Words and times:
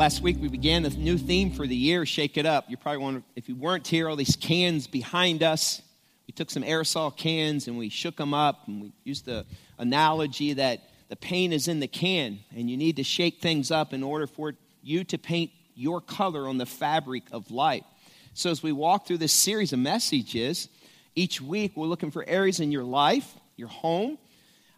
Last 0.00 0.22
week 0.22 0.38
we 0.40 0.48
began 0.48 0.86
a 0.86 0.88
new 0.88 1.18
theme 1.18 1.50
for 1.50 1.66
the 1.66 1.76
year, 1.76 2.06
Shake 2.06 2.38
It 2.38 2.46
Up. 2.46 2.64
You 2.70 2.78
probably 2.78 3.02
wonder 3.02 3.22
if 3.36 3.50
you 3.50 3.54
weren't 3.54 3.86
here, 3.86 4.08
all 4.08 4.16
these 4.16 4.34
cans 4.34 4.86
behind 4.86 5.42
us. 5.42 5.82
We 6.26 6.32
took 6.32 6.50
some 6.50 6.62
aerosol 6.62 7.14
cans 7.14 7.68
and 7.68 7.76
we 7.76 7.90
shook 7.90 8.16
them 8.16 8.32
up 8.32 8.66
and 8.66 8.80
we 8.80 8.92
used 9.04 9.26
the 9.26 9.44
analogy 9.76 10.54
that 10.54 10.88
the 11.10 11.16
paint 11.16 11.52
is 11.52 11.68
in 11.68 11.80
the 11.80 11.86
can 11.86 12.38
and 12.56 12.70
you 12.70 12.78
need 12.78 12.96
to 12.96 13.04
shake 13.04 13.42
things 13.42 13.70
up 13.70 13.92
in 13.92 14.02
order 14.02 14.26
for 14.26 14.54
you 14.82 15.04
to 15.04 15.18
paint 15.18 15.50
your 15.74 16.00
color 16.00 16.48
on 16.48 16.56
the 16.56 16.64
fabric 16.64 17.24
of 17.30 17.50
life. 17.50 17.84
So 18.32 18.50
as 18.50 18.62
we 18.62 18.72
walk 18.72 19.06
through 19.06 19.18
this 19.18 19.34
series 19.34 19.74
of 19.74 19.80
messages, 19.80 20.70
each 21.14 21.42
week 21.42 21.76
we're 21.76 21.88
looking 21.88 22.10
for 22.10 22.26
areas 22.26 22.58
in 22.58 22.72
your 22.72 22.84
life, 22.84 23.30
your 23.56 23.68
home, 23.68 24.16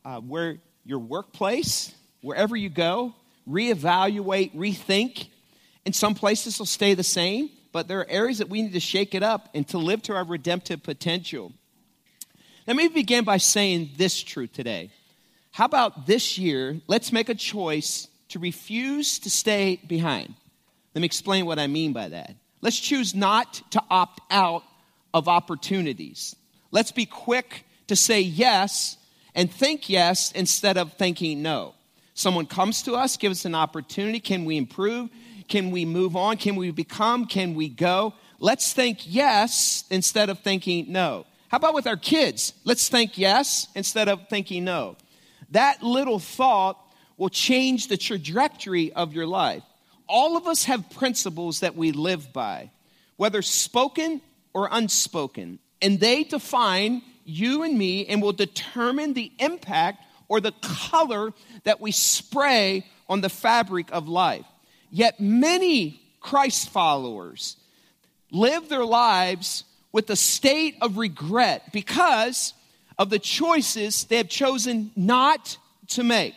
uh, 0.05 0.19
where 0.19 0.57
your 0.85 0.99
workplace, 0.99 1.95
wherever 2.23 2.57
you 2.57 2.69
go, 2.69 3.15
reevaluate, 3.49 4.55
rethink. 4.55 5.29
And 5.85 5.95
some 5.95 6.15
places 6.15 6.59
will 6.59 6.67
stay 6.67 6.95
the 6.95 7.03
same, 7.03 7.51
but 7.73 7.89
there 7.89 8.01
are 8.01 8.09
areas 8.09 8.39
that 8.39 8.49
we 8.49 8.63
need 8.63 8.73
to 8.73 8.81
shake 8.81 9.15
it 9.15 9.23
up 9.23 9.49
and 9.55 9.67
to 9.69 9.79
live 9.79 10.03
to 10.03 10.15
our 10.15 10.25
redemptive 10.25 10.83
potential. 10.83 11.53
Let 12.67 12.77
me 12.77 12.89
begin 12.89 13.25
by 13.25 13.39
saying 13.39 13.91
this 13.97 14.23
truth 14.23 14.53
today. 14.53 14.91
How 15.51 15.65
about 15.65 16.07
this 16.07 16.39
year, 16.39 16.81
let's 16.87 17.13
make 17.13 17.29
a 17.29 17.35
choice 17.35 18.09
to 18.29 18.39
refuse 18.39 19.19
to 19.19 19.31
stay 19.31 19.81
behind. 19.87 20.35
Let 20.95 21.01
me 21.01 21.07
explain 21.07 21.45
what 21.45 21.59
I 21.59 21.67
mean 21.67 21.93
by 21.93 22.09
that. 22.09 22.35
Let's 22.61 22.79
choose 22.79 23.15
not 23.15 23.61
to 23.73 23.83
opt 23.91 24.21
out 24.31 24.63
of 25.13 25.29
opportunities. 25.29 26.37
Let's 26.71 26.93
be 26.93 27.07
quick 27.07 27.67
to 27.89 27.97
say 27.97 28.21
yes 28.21 28.97
and 29.35 29.51
think 29.51 29.89
yes 29.91 30.33
instead 30.33 30.79
of 30.79 30.95
thinking 30.95 31.43
no. 31.43 31.75
Someone 32.15 32.47
comes 32.47 32.83
to 32.83 32.95
us, 32.95 33.17
gives 33.17 33.41
us 33.41 33.45
an 33.45 33.55
opportunity. 33.55 34.21
Can 34.21 34.45
we 34.45 34.57
improve? 34.57 35.09
Can 35.49 35.71
we 35.71 35.85
move 35.85 36.17
on? 36.17 36.37
Can 36.37 36.57
we 36.57 36.71
become? 36.71 37.27
Can 37.27 37.55
we 37.55 37.69
go? 37.69 38.15
Let's 38.39 38.73
think 38.73 39.01
yes 39.05 39.85
instead 39.91 40.29
of 40.29 40.41
thinking 40.41 40.87
no. 40.93 41.27
How 41.49 41.59
about 41.59 41.75
with 41.75 41.87
our 41.87 41.97
kids? 41.97 42.55
Let's 42.65 42.89
think 42.89 43.19
yes 43.19 43.69
instead 43.75 44.09
of 44.09 44.29
thinking 44.29 44.65
no. 44.65 44.97
That 45.51 45.83
little 45.83 46.19
thought 46.19 46.79
will 47.17 47.29
change 47.29 47.89
the 47.89 47.97
trajectory 47.97 48.93
of 48.93 49.13
your 49.13 49.27
life. 49.27 49.63
All 50.09 50.37
of 50.37 50.47
us 50.47 50.65
have 50.65 50.91
principles 50.91 51.61
that 51.61 51.77
we 51.77 51.93
live 51.93 52.33
by, 52.33 52.71
whether 53.17 53.43
spoken 53.43 54.21
or 54.55 54.69
unspoken, 54.71 55.59
and 55.81 56.01
they 56.01 56.25
define 56.25 57.03
you 57.25 57.63
and 57.63 57.79
me 57.79 58.07
and 58.07 58.21
will 58.21 58.33
determine 58.33 59.15
the 59.15 59.31
impact 59.39 60.03
or 60.33 60.41
the 60.41 60.55
color 60.63 61.31
that 61.65 61.79
we 61.79 61.93
spray 61.93 62.87
on 63.07 63.21
the 63.21 63.29
fabric 63.29 63.91
of 63.93 64.09
life. 64.09 64.47
Yet 64.91 65.21
many 65.21 66.01
Christ 66.21 66.71
followers 66.71 67.59
live 68.31 68.71
their 68.71 68.87
lives 68.87 69.65
with 69.93 70.09
a 70.09 70.17
state 70.17 70.77
of 70.81 70.97
regret 70.97 71.71
because 71.71 72.55
of 72.99 73.11
the 73.11 73.19
choices 73.19 74.05
they 74.05 74.17
have 74.17 74.31
chosen 74.31 74.91
not 74.97 75.59
to 75.89 76.03
make. 76.03 76.35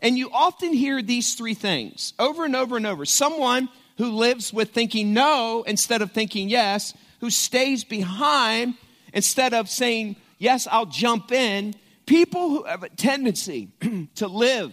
And 0.00 0.16
you 0.16 0.30
often 0.32 0.72
hear 0.72 1.02
these 1.02 1.34
three 1.34 1.54
things 1.54 2.12
over 2.20 2.44
and 2.44 2.54
over 2.54 2.76
and 2.76 2.86
over. 2.86 3.04
Someone 3.04 3.68
who 3.98 4.12
lives 4.12 4.52
with 4.52 4.70
thinking 4.70 5.12
no 5.12 5.64
instead 5.66 6.02
of 6.02 6.12
thinking 6.12 6.48
yes, 6.48 6.94
who 7.18 7.30
stays 7.30 7.82
behind 7.82 8.74
instead 9.12 9.54
of 9.54 9.68
saying, 9.68 10.14
yes, 10.38 10.68
I'll 10.70 10.86
jump 10.86 11.32
in, 11.32 11.74
People 12.06 12.50
who 12.50 12.62
have 12.64 12.82
a 12.82 12.88
tendency 12.88 13.68
to 14.16 14.28
live 14.28 14.72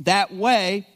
that 0.00 0.34
way 0.34 0.86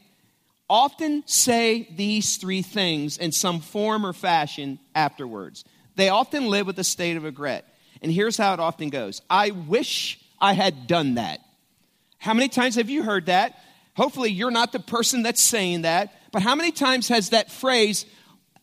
often 0.69 1.23
say 1.25 1.87
these 1.95 2.37
three 2.37 2.61
things 2.61 3.17
in 3.17 3.31
some 3.31 3.59
form 3.59 4.05
or 4.05 4.13
fashion 4.13 4.79
afterwards. 4.93 5.63
They 5.95 6.09
often 6.09 6.47
live 6.47 6.67
with 6.67 6.79
a 6.79 6.83
state 6.83 7.17
of 7.17 7.23
regret. 7.23 7.65
And 8.01 8.11
here's 8.11 8.37
how 8.37 8.53
it 8.53 8.59
often 8.59 8.89
goes 8.89 9.21
I 9.29 9.51
wish 9.51 10.19
I 10.39 10.53
had 10.53 10.87
done 10.87 11.15
that. 11.15 11.39
How 12.17 12.33
many 12.33 12.49
times 12.49 12.75
have 12.75 12.89
you 12.89 13.03
heard 13.03 13.27
that? 13.27 13.57
Hopefully, 13.95 14.31
you're 14.31 14.51
not 14.51 14.71
the 14.71 14.79
person 14.79 15.23
that's 15.23 15.41
saying 15.41 15.83
that, 15.83 16.13
but 16.31 16.41
how 16.41 16.55
many 16.55 16.71
times 16.71 17.07
has 17.07 17.29
that 17.29 17.51
phrase, 17.51 18.05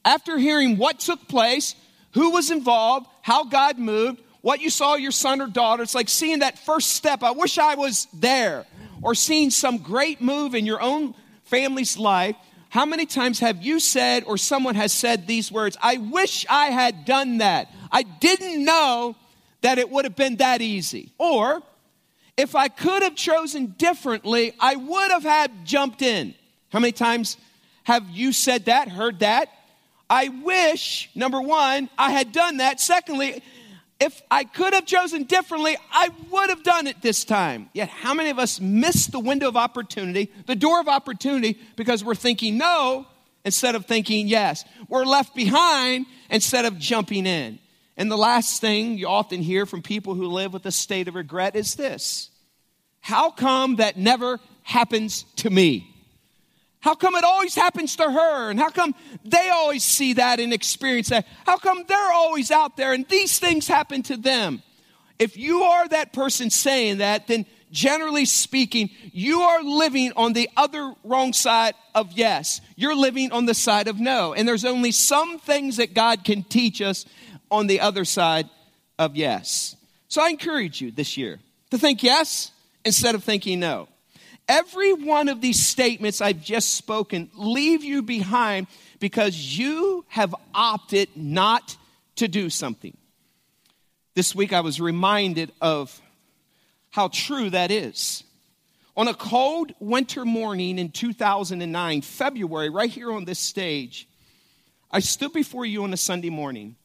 after 0.05 0.37
hearing 0.37 0.77
what 0.77 1.01
took 1.01 1.27
place, 1.27 1.75
who 2.13 2.31
was 2.31 2.51
involved, 2.51 3.07
how 3.23 3.45
God 3.45 3.79
moved, 3.79 4.21
what 4.43 4.61
you 4.61 4.71
saw 4.71 4.97
your 4.97 5.13
son 5.13 5.41
or 5.41 5.47
daughter. 5.47 5.83
It's 5.83 5.95
like 5.95 6.09
seeing 6.09 6.41
that 6.41 6.59
first 6.59 6.91
step. 6.91 7.23
I 7.23 7.31
wish 7.31 7.59
I 7.59 7.77
was 7.77 8.07
there. 8.13 8.67
Or 9.01 9.15
seeing 9.15 9.51
some 9.51 9.79
great 9.79 10.21
move 10.21 10.55
in 10.55 10.67
your 10.67 10.81
own 10.81 11.15
family's 11.45 11.99
life. 11.99 12.37
How 12.69 12.87
many 12.87 13.05
times 13.05 13.41
have 13.41 13.63
you 13.63 13.81
said 13.81 14.25
or 14.25 14.37
someone 14.37 14.77
has 14.77 14.93
said 14.93 15.27
these 15.27 15.51
words? 15.51 15.77
I 15.83 15.97
wish 15.97 16.47
I 16.49 16.67
had 16.67 17.05
done 17.05 17.39
that. 17.39 17.69
I 17.91 18.03
didn't 18.03 18.65
know 18.65 19.17
that 19.63 19.79
it 19.79 19.91
would 19.91 20.05
have 20.05 20.17
been 20.17 20.37
that 20.37 20.63
easy. 20.63 21.13
Or 21.19 21.63
if 22.37 22.55
I 22.55 22.69
could 22.69 23.03
have 23.03 23.15
chosen 23.15 23.75
differently, 23.77 24.55
I 24.59 24.77
would 24.77 25.11
have 25.11 25.23
had 25.23 25.65
jumped 25.65 26.01
in. 26.01 26.35
How 26.71 26.79
many 26.79 26.93
times 26.93 27.37
have 27.85 28.09
you 28.09 28.33
said 28.33 28.67
that, 28.67 28.89
heard 28.89 29.19
that? 29.19 29.49
I 30.09 30.29
wish, 30.29 31.11
number 31.15 31.41
one, 31.41 31.91
I 31.99 32.11
had 32.11 32.33
done 32.33 32.59
that. 32.59 32.81
Secondly, 32.81 33.43
if 34.03 34.21
I 34.31 34.43
could 34.43 34.75
have 34.75 34.85
chosen 34.85 35.25
differently, 35.25 35.77
I 35.93 36.11
would 36.31 36.51
have 36.51 36.65
done 36.65 36.89
it 36.89 37.01
this 37.01 37.25
time. 37.25 37.71
Yet, 37.73 37.89
how 37.89 38.15
many 38.15 38.31
of 38.31 38.39
us 38.39 38.61
miss 38.61 39.07
the 39.07 39.21
window 39.21 39.47
of 39.47 39.57
opportunity, 39.57 40.33
the 40.47 40.57
door 40.57 40.81
of 40.81 40.89
opportunity, 40.89 41.61
because 41.77 42.03
we're 42.03 42.17
thinking 42.17 42.59
no 42.59 43.07
instead 43.45 43.77
of 43.77 43.87
thinking 43.87 44.27
yes? 44.27 44.65
We're 44.89 45.05
left 45.05 45.37
behind 45.37 46.07
instead 46.31 46.65
of 46.65 46.79
jumping 46.79 47.27
in. 47.27 47.61
And 47.97 48.11
the 48.11 48.17
last 48.17 48.61
thing 48.61 48.99
you 48.99 49.07
often 49.07 49.41
hear 49.41 49.67
from 49.67 49.83
people 49.83 50.15
who 50.15 50.27
live 50.27 50.53
with 50.53 50.67
a 50.67 50.73
state 50.73 51.07
of 51.07 51.15
regret 51.15 51.55
is 51.55 51.77
this 51.77 52.29
How 53.01 53.31
come 53.31 53.77
that 53.77 53.97
never 53.97 54.41
happens 54.65 55.25
to 55.37 55.51
me? 55.51 55.92
How 56.83 56.97
come 56.97 57.15
it 57.15 57.23
always 57.23 57.55
happens 57.55 57.95
to 57.97 58.11
her? 58.11 58.51
And 58.51 58.59
how 58.59 58.69
come 58.69 58.95
they 59.25 59.51
always 59.51 59.85
see 59.85 60.15
that 60.15 60.41
and 60.41 60.53
experience 60.53 61.11
that? 61.11 61.27
How 61.47 61.57
come 61.57 61.85
they're 61.87 62.13
always 62.13 62.51
out 62.51 62.77
there 62.77 62.93
and 62.93 63.09
these 63.09 63.39
things 63.39 63.69
happen 63.69 64.03
to 64.05 64.17
them? 64.17 64.63
If 65.21 65.37
you 65.37 65.63
are 65.63 65.87
that 65.89 66.13
person 66.13 66.51
saying 66.51 66.99
that, 66.99 67.29
then 67.29 67.47
generally 67.71 68.25
speaking, 68.25 68.91
you 69.13 69.43
are 69.43 69.63
living 69.63 70.13
on 70.17 70.33
the 70.33 70.51
other 70.57 70.93
wrong 71.05 71.33
side 71.33 71.75
of 71.95 72.13
yes. 72.13 72.61
You're 72.75 72.97
living 72.97 73.31
on 73.31 73.47
the 73.47 73.55
side 73.55 73.87
of 73.87 74.01
no. 74.01 74.35
And 74.35 74.49
there's 74.49 74.65
only 74.65 74.91
some 74.91 75.39
things 75.39 75.77
that 75.77 75.95
God 75.95 76.25
can 76.25 76.43
teach 76.43 76.83
us 76.83 77.07
on 77.49 77.69
the 77.69 77.79
other 77.79 78.05
side 78.05 78.51
of 78.99 79.15
yes. 79.15 79.77
So 80.09 80.21
I 80.21 80.31
encourage 80.31 80.81
you 80.81 80.91
this 80.91 81.17
year 81.17 81.39
to 81.71 81.79
think 81.79 82.03
yes 82.03 82.51
instead 82.85 83.15
of 83.15 83.23
thinking 83.23 83.61
no. 83.61 83.87
Every 84.53 84.93
one 84.93 85.31
of 85.31 85.41
these 85.41 85.67
statements 85.67 86.21
I've 86.21 86.43
just 86.43 86.75
spoken 86.75 87.31
leave 87.35 87.83
you 87.83 88.03
behind 88.03 88.67
because 89.01 89.35
you 89.35 90.05
have 90.09 90.35
opted 90.55 91.09
not 91.17 91.75
to 92.17 92.29
do 92.29 92.51
something. 92.51 92.95
This 94.15 94.35
week 94.35 94.53
I 94.53 94.61
was 94.61 94.79
reminded 94.79 95.53
of 95.63 95.99
how 96.91 97.09
true 97.09 97.49
that 97.49 97.71
is. 97.71 98.25
On 98.95 99.09
a 99.09 99.15
cold 99.15 99.73
winter 99.81 100.27
morning 100.27 100.79
in 100.79 100.91
2009, 100.91 102.03
February, 102.03 102.69
right 102.69 102.91
here 102.91 103.11
on 103.11 103.25
this 103.25 103.39
stage, 103.39 104.07
I 104.91 105.01
stood 105.01 105.33
before 105.33 105.65
you 105.65 105.83
on 105.85 105.95
a 105.95 105.97
Sunday 105.97 106.29
morning 106.29 106.77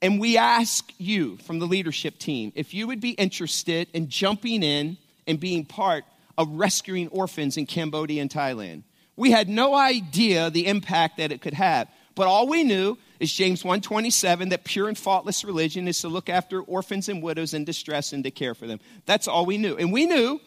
and 0.00 0.18
we 0.18 0.38
asked 0.38 0.94
you 0.96 1.36
from 1.44 1.58
the 1.58 1.66
leadership 1.66 2.18
team 2.18 2.52
if 2.54 2.72
you 2.72 2.86
would 2.86 3.02
be 3.02 3.10
interested 3.10 3.88
in 3.92 4.08
jumping 4.08 4.62
in 4.62 4.96
and 5.26 5.38
being 5.38 5.66
part 5.66 6.04
of 6.40 6.48
rescuing 6.52 7.08
orphans 7.08 7.58
in 7.58 7.66
Cambodia 7.66 8.22
and 8.22 8.30
Thailand. 8.30 8.82
We 9.14 9.30
had 9.30 9.46
no 9.46 9.74
idea 9.74 10.48
the 10.48 10.68
impact 10.68 11.18
that 11.18 11.32
it 11.32 11.42
could 11.42 11.52
have. 11.52 11.86
But 12.14 12.28
all 12.28 12.48
we 12.48 12.64
knew 12.64 12.96
is 13.20 13.30
James 13.30 13.62
127 13.62 14.48
that 14.48 14.64
pure 14.64 14.88
and 14.88 14.96
faultless 14.96 15.44
religion 15.44 15.86
is 15.86 16.00
to 16.00 16.08
look 16.08 16.30
after 16.30 16.62
orphans 16.62 17.10
and 17.10 17.22
widows 17.22 17.52
in 17.52 17.66
distress 17.66 18.14
and 18.14 18.24
to 18.24 18.30
care 18.30 18.54
for 18.54 18.66
them. 18.66 18.80
That's 19.04 19.28
all 19.28 19.44
we 19.44 19.58
knew. 19.58 19.76
And 19.76 19.92
we 19.92 20.06
knew 20.06 20.40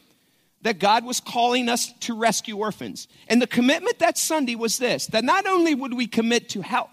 that 0.63 0.79
God 0.79 1.05
was 1.05 1.19
calling 1.19 1.69
us 1.69 1.93
to 1.99 2.17
rescue 2.17 2.57
orphans. 2.57 3.07
And 3.27 3.39
the 3.39 3.45
commitment 3.45 3.99
that 3.99 4.17
Sunday 4.17 4.55
was 4.55 4.79
this 4.79 5.05
that 5.07 5.23
not 5.23 5.45
only 5.45 5.75
would 5.75 5.93
we 5.93 6.07
commit 6.07 6.49
to 6.49 6.61
help, 6.61 6.89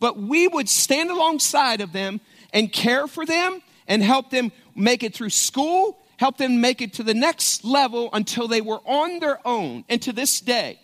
but 0.00 0.18
we 0.18 0.48
would 0.48 0.68
stand 0.68 1.08
alongside 1.12 1.80
of 1.80 1.92
them 1.92 2.20
and 2.52 2.72
care 2.72 3.06
for 3.06 3.24
them 3.24 3.62
and 3.86 4.02
help 4.02 4.30
them 4.30 4.50
make 4.74 5.04
it 5.04 5.14
through 5.14 5.30
school 5.30 5.99
helped 6.20 6.36
them 6.36 6.60
make 6.60 6.82
it 6.82 6.92
to 6.92 7.02
the 7.02 7.14
next 7.14 7.64
level 7.64 8.10
until 8.12 8.46
they 8.46 8.60
were 8.60 8.80
on 8.84 9.20
their 9.20 9.40
own. 9.48 9.82
And 9.88 10.02
to 10.02 10.12
this 10.12 10.42
day, 10.42 10.78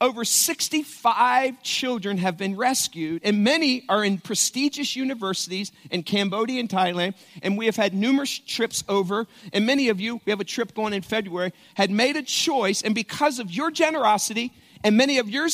over 0.00 0.24
65 0.24 1.60
children 1.64 2.18
have 2.18 2.38
been 2.38 2.56
rescued, 2.56 3.22
and 3.24 3.42
many 3.42 3.84
are 3.88 4.04
in 4.04 4.18
prestigious 4.18 4.94
universities 4.94 5.72
in 5.90 6.04
Cambodia 6.04 6.60
and 6.60 6.68
Thailand. 6.68 7.14
And 7.42 7.58
we 7.58 7.66
have 7.66 7.74
had 7.74 7.94
numerous 7.94 8.38
trips 8.38 8.84
over, 8.88 9.26
and 9.52 9.66
many 9.66 9.88
of 9.88 10.00
you, 10.00 10.20
we 10.24 10.30
have 10.30 10.38
a 10.38 10.44
trip 10.44 10.72
going 10.72 10.92
in 10.92 11.02
February, 11.02 11.52
had 11.74 11.90
made 11.90 12.14
a 12.14 12.22
choice, 12.22 12.82
and 12.82 12.94
because 12.94 13.40
of 13.40 13.50
your 13.50 13.72
generosity 13.72 14.52
and 14.84 14.96
many 14.96 15.18
of 15.18 15.28
your 15.28 15.48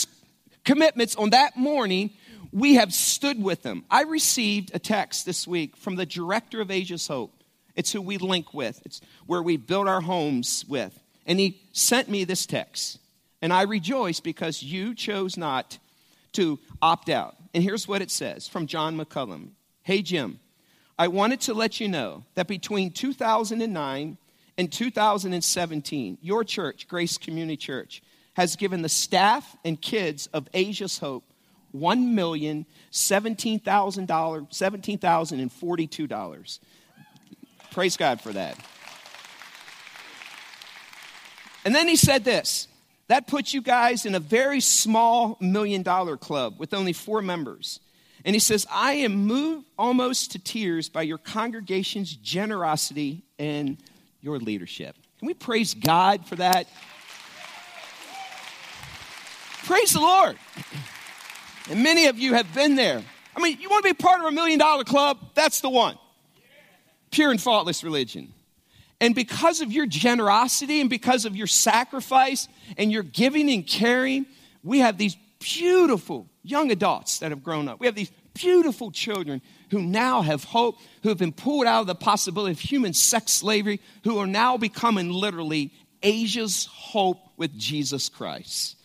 commitments 0.67 1.17
on 1.17 1.31
that 1.31 1.57
morning, 1.57 2.11
we 2.53 2.75
have 2.75 2.93
stood 2.93 3.43
with 3.43 3.63
them. 3.63 3.83
I 3.91 4.03
received 4.03 4.73
a 4.75 4.79
text 4.79 5.25
this 5.25 5.47
week 5.47 5.75
from 5.79 5.97
the 5.97 6.05
director 6.05 6.61
of 6.61 6.71
Asia's 6.71 7.07
Hope. 7.07 7.40
It's 7.77 7.93
who 7.93 8.03
we 8.03 8.19
link 8.19 8.55
with, 8.55 8.81
it's 8.85 9.01
where 9.27 9.43
we 9.43 9.57
build 9.57 9.89
our 9.89 10.01
homes 10.01 10.65
with. 10.69 10.99
And 11.27 11.39
he 11.39 11.61
sent 11.73 12.09
me 12.09 12.25
this 12.25 12.47
text. 12.47 12.99
And 13.43 13.53
I 13.53 13.63
rejoice 13.63 14.21
because 14.21 14.63
you 14.63 14.95
chose 14.95 15.37
not 15.37 15.79
to 16.33 16.59
opt 16.83 17.09
out. 17.09 17.37
And 17.55 17.63
here's 17.63 17.89
what 17.89 18.03
it 18.03 18.11
says 18.11 18.47
from 18.47 18.67
John 18.67 18.97
McCollum 18.97 19.51
Hey, 19.83 20.03
Jim, 20.03 20.41
I 20.99 21.09
wanted 21.09 21.41
to 21.43 21.55
let 21.55 21.81
you 21.81 21.89
know 21.89 22.25
that 22.35 22.47
between 22.47 22.91
2009 22.91 24.19
and 24.59 24.73
2017, 24.73 26.19
your 26.21 26.45
church, 26.45 26.87
Grace 26.87 27.17
Community 27.17 27.57
Church, 27.57 28.03
has 28.35 28.57
given 28.57 28.83
the 28.83 28.89
staff 28.89 29.57
and 29.65 29.81
kids 29.81 30.29
of 30.33 30.49
Asia's 30.53 30.99
Hope 30.99 31.25
$1,017,000, 31.75 33.65
$17,042. 33.65 36.59
Praise 37.73 37.97
God 37.97 38.21
for 38.21 38.33
that. 38.33 38.59
And 41.65 41.75
then 41.75 41.89
he 41.89 41.97
said 41.97 42.25
this 42.25 42.69
that 43.09 43.27
puts 43.27 43.53
you 43.53 43.61
guys 43.61 44.07
in 44.07 44.15
a 44.15 44.21
very 44.21 44.61
small 44.61 45.37
million 45.41 45.83
dollar 45.83 46.17
club 46.17 46.55
with 46.59 46.73
only 46.73 46.93
four 46.93 47.23
members. 47.23 47.81
And 48.25 48.37
he 48.37 48.41
says, 48.41 48.67
I 48.71 48.93
am 48.93 49.27
moved 49.27 49.67
almost 49.79 50.33
to 50.33 50.39
tears 50.39 50.89
by 50.89 51.03
your 51.03 51.19
congregation's 51.19 52.15
generosity 52.15 53.25
and 53.39 53.79
your 54.21 54.39
leadership. 54.39 54.95
Can 55.19 55.27
we 55.27 55.35
praise 55.35 55.75
God 55.75 56.27
for 56.27 56.37
that? 56.37 56.69
Praise 59.65 59.93
the 59.93 60.01
Lord. 60.01 60.37
And 61.71 61.83
many 61.83 62.07
of 62.07 62.19
you 62.19 62.35
have 62.35 62.53
been 62.55 62.75
there. 62.75 63.03
I 63.35 63.41
mean, 63.41 63.59
you 63.61 63.71
want 63.71 63.85
to 63.85 63.91
be 63.91 63.95
part 63.95 64.21
of 64.21 64.27
a 64.27 64.33
million 64.33 64.59
dollar 64.59 64.85
club? 64.85 65.19
That's 65.35 65.61
the 65.61 65.71
one. 65.71 65.97
Pure 67.11 67.33
and 67.33 67.41
faultless 67.41 67.83
religion. 67.83 68.33
And 69.01 69.15
because 69.15 69.61
of 69.61 69.73
your 69.73 69.87
generosity 69.87 70.81
and 70.81 70.91
because 70.91 71.25
of 71.25 71.35
your 71.35 71.47
sacrifice 71.47 72.49
and 72.77 72.93
your 72.93 73.03
giving 73.03 73.51
and 73.51 73.67
caring, 73.67 74.27
we 74.63 74.81
have 74.81 74.99
these 74.99 75.17
beautiful 75.39 76.29
young 76.43 76.71
adults 76.71 77.21
that 77.21 77.31
have 77.31 77.43
grown 77.43 77.67
up. 77.67 77.81
We 77.81 77.87
have 77.87 77.95
these 77.95 78.13
beautiful 78.35 78.91
children 78.91 79.41
who 79.71 79.81
now 79.81 80.23
have 80.23 80.45
hope, 80.45 80.77
who 81.03 81.09
have 81.09 81.19
been 81.19 81.33
pulled 81.33 81.67
out 81.67 81.83
of 81.83 81.87
the 81.87 81.95
possibility 81.95 82.53
of 82.53 82.61
human 82.61 82.93
sex 82.93 83.33
slavery, 83.33 83.81
who 84.05 84.19
are 84.19 84.27
now 84.27 84.57
becoming 84.57 85.11
literally 85.11 85.73
Asia's 86.03 86.67
hope 86.67 87.19
with 87.37 87.57
Jesus 87.59 88.09
Christ. 88.09 88.77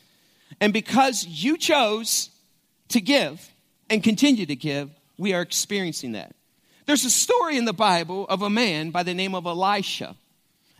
And 0.61 0.71
because 0.71 1.25
you 1.25 1.57
chose 1.57 2.29
to 2.89 3.01
give 3.01 3.51
and 3.89 4.03
continue 4.03 4.45
to 4.45 4.55
give, 4.55 4.89
we 5.17 5.33
are 5.33 5.41
experiencing 5.41 6.13
that. 6.13 6.35
There's 6.85 7.05
a 7.05 7.09
story 7.09 7.57
in 7.57 7.65
the 7.65 7.73
Bible 7.73 8.27
of 8.27 8.41
a 8.41 8.49
man 8.49 8.91
by 8.91 9.03
the 9.03 9.13
name 9.13 9.33
of 9.33 9.45
Elisha. 9.45 10.15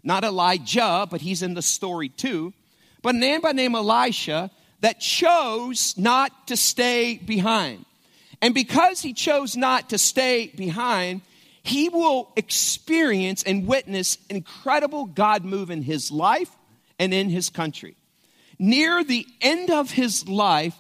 Not 0.04 0.24
Elijah, 0.24 1.08
but 1.10 1.22
he's 1.22 1.42
in 1.42 1.56
the 1.56 1.64
story 1.64 2.10
too. 2.10 2.54
But 3.02 3.16
a 3.16 3.18
man 3.18 3.42
by 3.42 3.50
the 3.50 3.56
name 3.56 3.74
Elisha 3.74 4.52
that 4.82 5.00
chose 5.00 5.96
not 5.98 6.48
to 6.48 6.58
stay 6.58 7.18
behind. 7.18 7.86
And 8.42 8.54
because 8.54 9.02
he 9.02 9.14
chose 9.14 9.58
not 9.58 9.90
to 9.90 9.98
stay 9.98 10.48
behind, 10.48 11.22
he 11.64 11.90
will 11.90 12.32
experience 12.36 13.42
and 13.42 13.66
witness 13.66 14.20
incredible 14.30 15.06
God 15.06 15.44
move 15.44 15.72
in 15.72 15.82
his 15.82 16.12
life 16.12 16.52
and 17.00 17.12
in 17.12 17.30
his 17.30 17.50
country. 17.50 17.96
Near 18.60 19.04
the 19.04 19.26
end 19.42 19.72
of 19.72 19.90
his 19.90 20.28
life, 20.28 20.76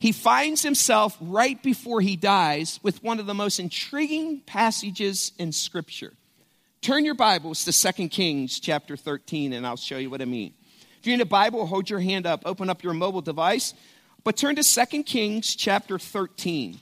he 0.00 0.12
finds 0.12 0.62
himself 0.62 1.16
right 1.20 1.62
before 1.62 2.00
he 2.00 2.16
dies 2.16 2.80
with 2.82 3.02
one 3.04 3.20
of 3.20 3.26
the 3.26 3.34
most 3.34 3.60
intriguing 3.60 4.40
passages 4.40 5.32
in 5.38 5.52
Scripture. 5.52 6.14
Turn 6.80 7.04
your 7.04 7.14
Bibles 7.14 7.66
to 7.66 7.92
2 7.92 8.08
Kings 8.08 8.58
chapter 8.58 8.96
13, 8.96 9.52
and 9.52 9.66
I'll 9.66 9.76
show 9.76 9.98
you 9.98 10.08
what 10.08 10.22
I 10.22 10.24
mean. 10.24 10.54
If 10.98 11.06
you're 11.06 11.12
in 11.12 11.18
the 11.18 11.26
Bible, 11.26 11.66
hold 11.66 11.90
your 11.90 12.00
hand 12.00 12.26
up, 12.26 12.40
open 12.46 12.70
up 12.70 12.82
your 12.82 12.94
mobile 12.94 13.20
device, 13.20 13.74
but 14.24 14.38
turn 14.38 14.56
to 14.56 14.62
2 14.62 15.02
Kings 15.02 15.54
chapter 15.54 15.98
13. 15.98 16.80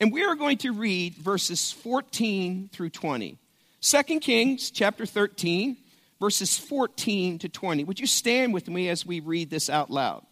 And 0.00 0.10
we 0.10 0.24
are 0.24 0.34
going 0.34 0.56
to 0.58 0.72
read 0.72 1.16
verses 1.16 1.70
14 1.70 2.70
through 2.72 2.90
20. 2.90 3.36
2 3.82 4.02
Kings 4.20 4.70
chapter 4.70 5.04
13, 5.04 5.76
verses 6.18 6.56
14 6.56 7.40
to 7.40 7.48
20. 7.50 7.84
Would 7.84 8.00
you 8.00 8.06
stand 8.06 8.54
with 8.54 8.68
me 8.68 8.88
as 8.88 9.04
we 9.04 9.20
read 9.20 9.50
this 9.50 9.68
out 9.68 9.90
loud? 9.90 10.24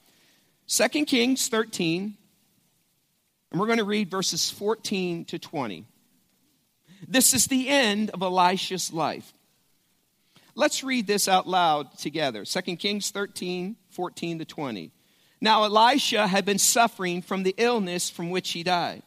2 0.69 1.05
Kings 1.05 1.49
13, 1.49 2.17
and 3.52 3.60
we're 3.60 3.66
going 3.66 3.78
to 3.78 3.84
read 3.84 4.10
verses 4.10 4.50
14 4.50 5.26
to 5.26 5.38
20. 5.38 5.84
This 7.06 7.34
is 7.34 7.46
the 7.46 7.69
end 7.69 8.08
of 8.10 8.22
Elisha's 8.22 8.93
life. 8.93 9.34
Let's 10.54 10.82
read 10.82 11.06
this 11.06 11.28
out 11.28 11.46
loud 11.46 11.99
together 11.99 12.44
2 12.44 12.76
Kings 12.76 13.10
13, 13.10 13.76
14 13.90 14.38
to 14.38 14.44
20. 14.46 14.90
Now 15.40 15.64
Elisha 15.64 16.26
had 16.26 16.46
been 16.46 16.58
suffering 16.58 17.20
from 17.20 17.43
the 17.43 17.54
illness 17.58 18.08
from 18.08 18.31
which 18.31 18.50
he 18.52 18.62
died. 18.62 19.02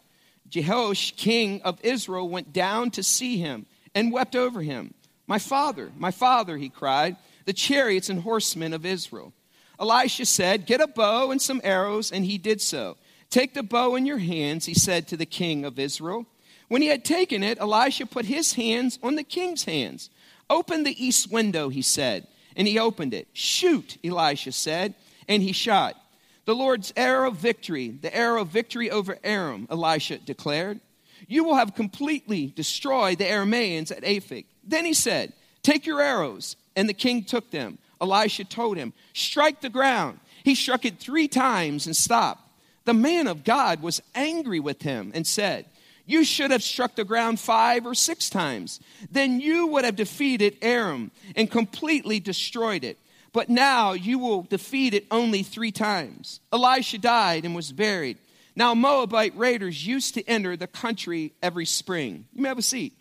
Jehoash, 0.50 1.15
king 1.15 1.62
of 1.63 1.83
Israel, 1.83 2.30
went 2.30 2.53
down 2.53 2.91
to 2.91 3.03
see 3.03 3.38
him 3.38 3.65
and 3.95 4.12
wept 4.12 4.36
over 4.36 4.62
him. 4.62 4.94
My 5.25 5.39
father, 5.39 5.91
my 5.98 6.12
father, 6.12 6.57
he 6.57 6.69
cried, 6.69 7.15
the 7.45 7.53
chariots 7.53 8.09
and 8.09 8.21
horsemen 8.21 8.74
of 8.74 8.86
Israel. 8.86 9.33
Elisha 9.80 10.25
said, 10.25 10.68
Get 10.68 10.81
a 10.81 10.88
bow 10.88 11.31
and 11.31 11.41
some 11.41 11.62
arrows, 11.63 12.12
and 12.12 12.25
he 12.25 12.38
did 12.38 12.62
so. 12.62 12.98
Take 13.35 13.53
the 13.53 13.63
bow 13.63 13.95
in 13.95 14.05
your 14.05 14.19
hands, 14.19 14.65
he 14.65 14.73
said 14.73 15.09
to 15.09 15.17
the 15.17 15.25
king 15.25 15.65
of 15.65 15.77
Israel. 15.77 16.25
When 16.69 16.81
he 16.81 16.87
had 16.87 17.03
taken 17.03 17.43
it, 17.43 17.59
Elisha 17.59 18.05
put 18.05 18.23
his 18.23 18.53
hands 18.53 18.97
on 19.03 19.15
the 19.15 19.25
king's 19.25 19.65
hands. 19.65 20.09
Open 20.49 20.83
the 20.83 21.05
east 21.05 21.29
window, 21.29 21.67
he 21.67 21.81
said. 21.81 22.27
And 22.55 22.65
he 22.65 22.79
opened 22.79 23.13
it. 23.13 23.27
Shoot, 23.33 23.97
Elisha 24.05 24.53
said. 24.53 24.95
And 25.27 25.43
he 25.43 25.51
shot. 25.51 25.97
The 26.45 26.55
Lord's 26.55 26.93
arrow 26.95 27.27
of 27.27 27.35
victory, 27.35 27.89
the 27.89 28.15
arrow 28.15 28.43
of 28.43 28.47
victory 28.47 28.89
over 28.89 29.17
Aram, 29.21 29.67
Elisha 29.69 30.19
declared. 30.19 30.79
You 31.27 31.43
will 31.43 31.55
have 31.55 31.75
completely 31.75 32.53
destroyed 32.55 33.17
the 33.17 33.25
Arameans 33.25 33.91
at 33.91 34.03
Aphek. 34.03 34.45
Then 34.63 34.85
he 34.85 34.93
said, 34.93 35.33
Take 35.61 35.85
your 35.85 35.99
arrows. 35.99 36.55
And 36.77 36.88
the 36.88 36.93
king 36.93 37.25
took 37.25 37.51
them. 37.51 37.79
Elisha 37.99 38.45
told 38.45 38.77
him, 38.77 38.93
Strike 39.11 39.59
the 39.59 39.69
ground. 39.69 40.21
He 40.45 40.55
struck 40.55 40.85
it 40.85 40.99
three 40.99 41.27
times 41.27 41.85
and 41.85 41.97
stopped. 41.97 42.43
The 42.85 42.93
man 42.93 43.27
of 43.27 43.43
God 43.43 43.81
was 43.81 44.01
angry 44.13 44.60
with 44.60 44.83
him 44.83 45.12
and 45.13 45.25
said, 45.25 45.65
You 46.05 46.24
should 46.24 46.51
have 46.51 46.63
struck 46.63 46.95
the 46.95 47.03
ground 47.03 47.39
five 47.39 47.86
or 47.86 47.95
six 47.95 48.29
times. 48.29 48.79
Then 49.12 49.39
you 49.39 49.67
would 49.67 49.86
have 49.86 49.95
defeated 49.95 50.57
Aram 50.62 51.12
and 51.36 51.50
completely 51.50 52.19
destroyed 52.19 52.83
it. 52.83 53.00
But 53.33 53.50
now 53.50 53.93
you 53.93 54.19
will 54.19 54.43
defeat 54.43 54.93
it 54.93 55.07
only 55.12 55.43
three 55.43 55.71
times. 55.71 56.39
Elisha 56.53 57.00
died 57.00 57.43
and 57.43 57.55
was 57.55 57.71
buried. 57.71 58.17
Now, 58.55 58.74
Moabite 58.74 59.36
raiders 59.36 59.86
used 59.86 60.13
to 60.13 60.24
enter 60.29 60.55
the 60.55 60.67
country 60.67 61.33
every 61.43 61.65
spring. 61.65 62.25
You 62.33 62.43
may 62.43 62.48
have 62.48 62.57
a 62.57 62.62
seat. 62.62 62.93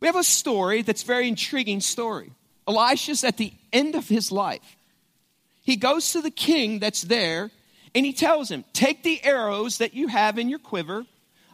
We 0.00 0.06
have 0.06 0.16
a 0.16 0.24
story 0.24 0.80
that's 0.82 1.02
very 1.02 1.28
intriguing 1.28 1.80
story. 1.80 2.32
Elisha's 2.66 3.24
at 3.24 3.36
the 3.36 3.52
end 3.72 3.94
of 3.94 4.08
his 4.08 4.32
life 4.32 4.76
he 5.62 5.76
goes 5.76 6.12
to 6.12 6.20
the 6.20 6.30
king 6.30 6.78
that's 6.78 7.02
there 7.02 7.50
and 7.94 8.04
he 8.04 8.12
tells 8.12 8.50
him, 8.50 8.64
Take 8.72 9.02
the 9.02 9.22
arrows 9.24 9.78
that 9.78 9.94
you 9.94 10.08
have 10.08 10.38
in 10.38 10.48
your 10.48 10.58
quiver, 10.58 11.06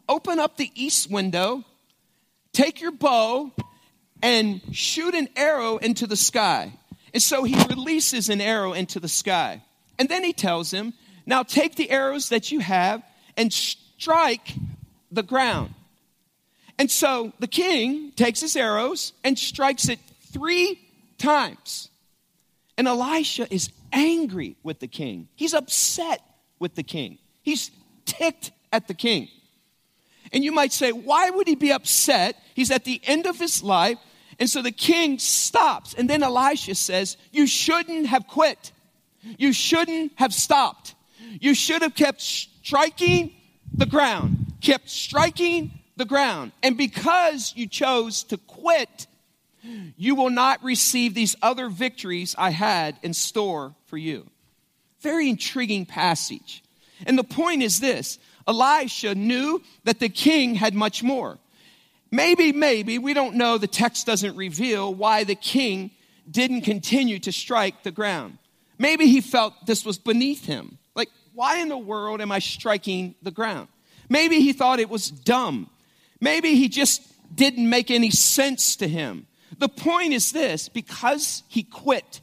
open 0.09 0.38
up 0.38 0.57
the 0.57 0.71
east 0.75 1.11
window, 1.11 1.65
take 2.53 2.81
your 2.81 2.93
bow, 2.93 3.53
and 4.23 4.61
shoot 4.73 5.15
an 5.15 5.29
arrow 5.37 5.77
into 5.77 6.07
the 6.07 6.17
sky. 6.17 6.73
And 7.12 7.23
so 7.23 7.45
he 7.45 7.55
releases 7.69 8.29
an 8.29 8.41
arrow 8.41 8.73
into 8.73 9.00
the 9.00 9.09
sky. 9.09 9.62
And 9.99 10.09
then 10.09 10.25
he 10.25 10.33
tells 10.33 10.71
him, 10.71 10.95
Now 11.27 11.43
take 11.43 11.77
the 11.77 11.91
arrows 11.91 12.31
that 12.31 12.50
you 12.50 12.61
have 12.61 13.03
and 13.37 13.53
strike 13.53 14.55
the 15.11 15.23
ground. 15.23 15.75
And 16.79 16.91
so 16.91 17.33
the 17.41 17.49
king 17.49 18.12
takes 18.12 18.41
his 18.41 18.57
arrows 18.57 19.12
and 19.25 19.38
strikes 19.38 19.88
it 19.88 19.99
three 20.33 20.79
times. 21.19 21.91
And 22.77 22.87
Elisha 22.87 23.53
is 23.53 23.71
angry 23.92 24.57
with 24.62 24.80
the 24.80 24.88
king. 24.88 25.28
He's 25.35 25.54
upset 25.54 26.23
with 26.59 26.75
the 26.75 26.83
king. 26.83 27.18
He's 27.42 27.71
ticked 28.04 28.52
at 28.73 28.88
the 28.88 28.95
king. 28.95 29.28
And 30.33 30.45
you 30.45 30.52
might 30.52 30.73
say, 30.73 30.92
why 30.92 31.30
would 31.30 31.47
he 31.47 31.54
be 31.54 31.73
upset? 31.73 32.37
He's 32.54 32.71
at 32.71 32.85
the 32.85 33.00
end 33.04 33.26
of 33.26 33.38
his 33.38 33.62
life. 33.62 33.99
And 34.38 34.49
so 34.49 34.62
the 34.62 34.73
king 34.73 35.18
stops. 35.18 35.95
And 35.95 36.09
then 36.09 36.23
Elisha 36.23 36.75
says, 36.75 37.16
You 37.33 37.47
shouldn't 37.47 38.07
have 38.07 38.26
quit. 38.28 38.73
You 39.37 39.52
shouldn't 39.52 40.12
have 40.16 40.33
stopped. 40.33 40.95
You 41.40 41.54
should 41.54 41.83
have 41.83 41.95
kept 41.95 42.21
striking 42.21 43.33
the 43.75 43.87
ground, 43.87 44.54
kept 44.61 44.88
striking 44.88 45.73
the 45.97 46.04
ground. 46.04 46.52
And 46.62 46.76
because 46.76 47.52
you 47.57 47.66
chose 47.66 48.23
to 48.25 48.37
quit, 48.37 49.08
you 49.97 50.15
will 50.15 50.31
not 50.31 50.63
receive 50.63 51.15
these 51.15 51.37
other 51.43 51.69
victories 51.69 52.35
I 52.39 52.51
had 52.51 52.97
in 53.03 53.15
store 53.15 53.75
for 53.87 53.97
you. 53.97 54.27
Very 55.01 55.29
intriguing 55.29 55.87
passage. 55.87 56.63
And 57.07 57.19
the 57.19 57.25
point 57.25 57.63
is 57.63 57.81
this 57.81 58.19
Elisha 58.47 59.15
knew 59.15 59.63
that 59.85 60.01
the 60.01 60.09
king 60.09 60.55
had 60.55 60.75
much 60.75 61.03
more. 61.03 61.39
Maybe, 62.11 62.53
maybe, 62.53 62.99
we 62.99 63.13
don't 63.13 63.37
know, 63.37 63.59
the 63.59 63.67
text 63.67 64.07
doesn't 64.07 64.37
reveal 64.37 64.95
why 64.95 65.25
the 65.25 65.35
king 65.35 65.91
didn't 66.31 66.63
continue 66.63 67.19
to 67.21 67.33
strike 67.33 67.83
the 67.83 67.91
ground. 67.91 68.39
Maybe 68.79 69.07
he 69.07 69.21
felt 69.21 69.67
this 69.67 69.85
was 69.85 69.99
beneath 69.99 70.47
him. 70.47 70.79
Like, 70.95 71.11
why 71.35 71.59
in 71.59 71.69
the 71.69 71.79
world 71.79 72.21
am 72.21 72.33
I 72.33 72.39
striking 72.39 73.15
the 73.23 73.31
ground? 73.31 73.69
Maybe 74.09 74.41
he 74.41 74.53
thought 74.53 74.81
it 74.81 74.89
was 74.89 75.11
dumb. 75.11 75.69
Maybe 76.21 76.55
he 76.55 76.69
just 76.69 77.03
didn't 77.35 77.69
make 77.69 77.91
any 77.91 78.11
sense 78.11 78.77
to 78.77 78.89
him. 78.89 79.27
The 79.57 79.69
point 79.69 80.12
is 80.12 80.33
this 80.33 80.69
because 80.69 81.43
he 81.49 81.62
quit, 81.62 82.21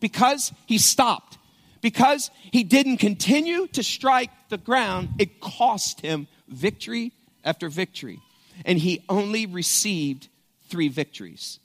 because 0.00 0.52
he 0.66 0.78
stopped, 0.78 1.38
because 1.80 2.30
he 2.50 2.64
didn't 2.64 2.98
continue 2.98 3.66
to 3.68 3.82
strike 3.82 4.30
the 4.48 4.58
ground, 4.58 5.10
it 5.18 5.40
cost 5.40 6.00
him 6.00 6.28
victory 6.48 7.12
after 7.44 7.68
victory. 7.68 8.20
And 8.64 8.78
he 8.78 9.02
only 9.08 9.46
received 9.46 10.28
three 10.68 10.88
victories. 10.88 11.58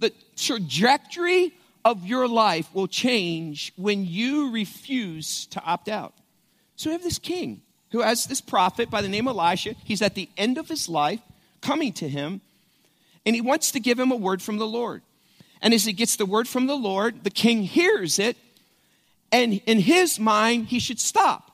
The 0.00 0.12
trajectory 0.36 1.52
of 1.84 2.06
your 2.06 2.26
life 2.26 2.68
will 2.74 2.88
change 2.88 3.72
when 3.76 4.04
you 4.04 4.50
refuse 4.50 5.46
to 5.46 5.62
opt 5.62 5.88
out. 5.88 6.14
So 6.76 6.90
we 6.90 6.92
have 6.94 7.02
this 7.02 7.18
king 7.18 7.62
who 7.92 8.00
has 8.00 8.26
this 8.26 8.40
prophet 8.40 8.90
by 8.90 9.02
the 9.02 9.08
name 9.08 9.28
of 9.28 9.36
Elisha. 9.36 9.74
He's 9.84 10.02
at 10.02 10.14
the 10.14 10.28
end 10.36 10.58
of 10.58 10.68
his 10.68 10.88
life 10.88 11.20
coming 11.60 11.92
to 11.94 12.08
him, 12.08 12.40
and 13.26 13.34
he 13.34 13.40
wants 13.40 13.72
to 13.72 13.80
give 13.80 13.98
him 13.98 14.12
a 14.12 14.16
word 14.16 14.42
from 14.42 14.58
the 14.58 14.66
Lord. 14.66 15.02
And 15.60 15.72
as 15.72 15.84
he 15.84 15.92
gets 15.92 16.16
the 16.16 16.26
word 16.26 16.46
from 16.46 16.66
the 16.66 16.76
Lord, 16.76 17.24
the 17.24 17.30
king 17.30 17.62
hears 17.62 18.18
it, 18.18 18.36
and 19.32 19.60
in 19.66 19.80
his 19.80 20.20
mind, 20.20 20.66
he 20.66 20.78
should 20.78 21.00
stop. 21.00 21.50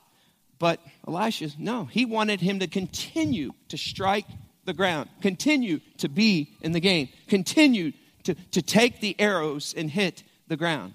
But 0.58 0.80
Elisha, 1.06 1.50
no, 1.58 1.86
he 1.86 2.04
wanted 2.04 2.40
him 2.40 2.58
to 2.58 2.66
continue 2.66 3.52
to 3.68 3.78
strike 3.78 4.26
the 4.64 4.74
ground, 4.74 5.08
continue 5.22 5.80
to 5.98 6.08
be 6.08 6.52
in 6.60 6.72
the 6.72 6.80
game, 6.80 7.08
continue 7.28 7.92
to, 8.24 8.34
to 8.34 8.62
take 8.62 9.00
the 9.00 9.16
arrows 9.18 9.74
and 9.76 9.90
hit 9.90 10.22
the 10.48 10.56
ground. 10.56 10.94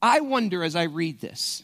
I 0.00 0.20
wonder 0.20 0.62
as 0.62 0.76
I 0.76 0.84
read 0.84 1.20
this, 1.20 1.62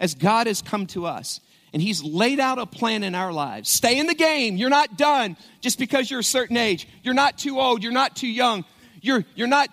as 0.00 0.14
God 0.14 0.46
has 0.46 0.62
come 0.62 0.86
to 0.88 1.06
us, 1.06 1.40
and 1.72 1.80
He's 1.80 2.02
laid 2.02 2.40
out 2.40 2.58
a 2.58 2.66
plan 2.66 3.02
in 3.02 3.14
our 3.14 3.32
lives. 3.32 3.70
Stay 3.70 3.98
in 3.98 4.06
the 4.06 4.14
game. 4.14 4.56
You're 4.56 4.70
not 4.70 4.96
done 4.96 5.36
just 5.60 5.78
because 5.78 6.10
you're 6.10 6.20
a 6.20 6.24
certain 6.24 6.56
age. 6.56 6.86
You're 7.02 7.14
not 7.14 7.38
too 7.38 7.60
old. 7.60 7.82
You're 7.82 7.92
not 7.92 8.16
too 8.16 8.28
young. 8.28 8.64
You're, 9.00 9.24
you're 9.34 9.48
not 9.48 9.68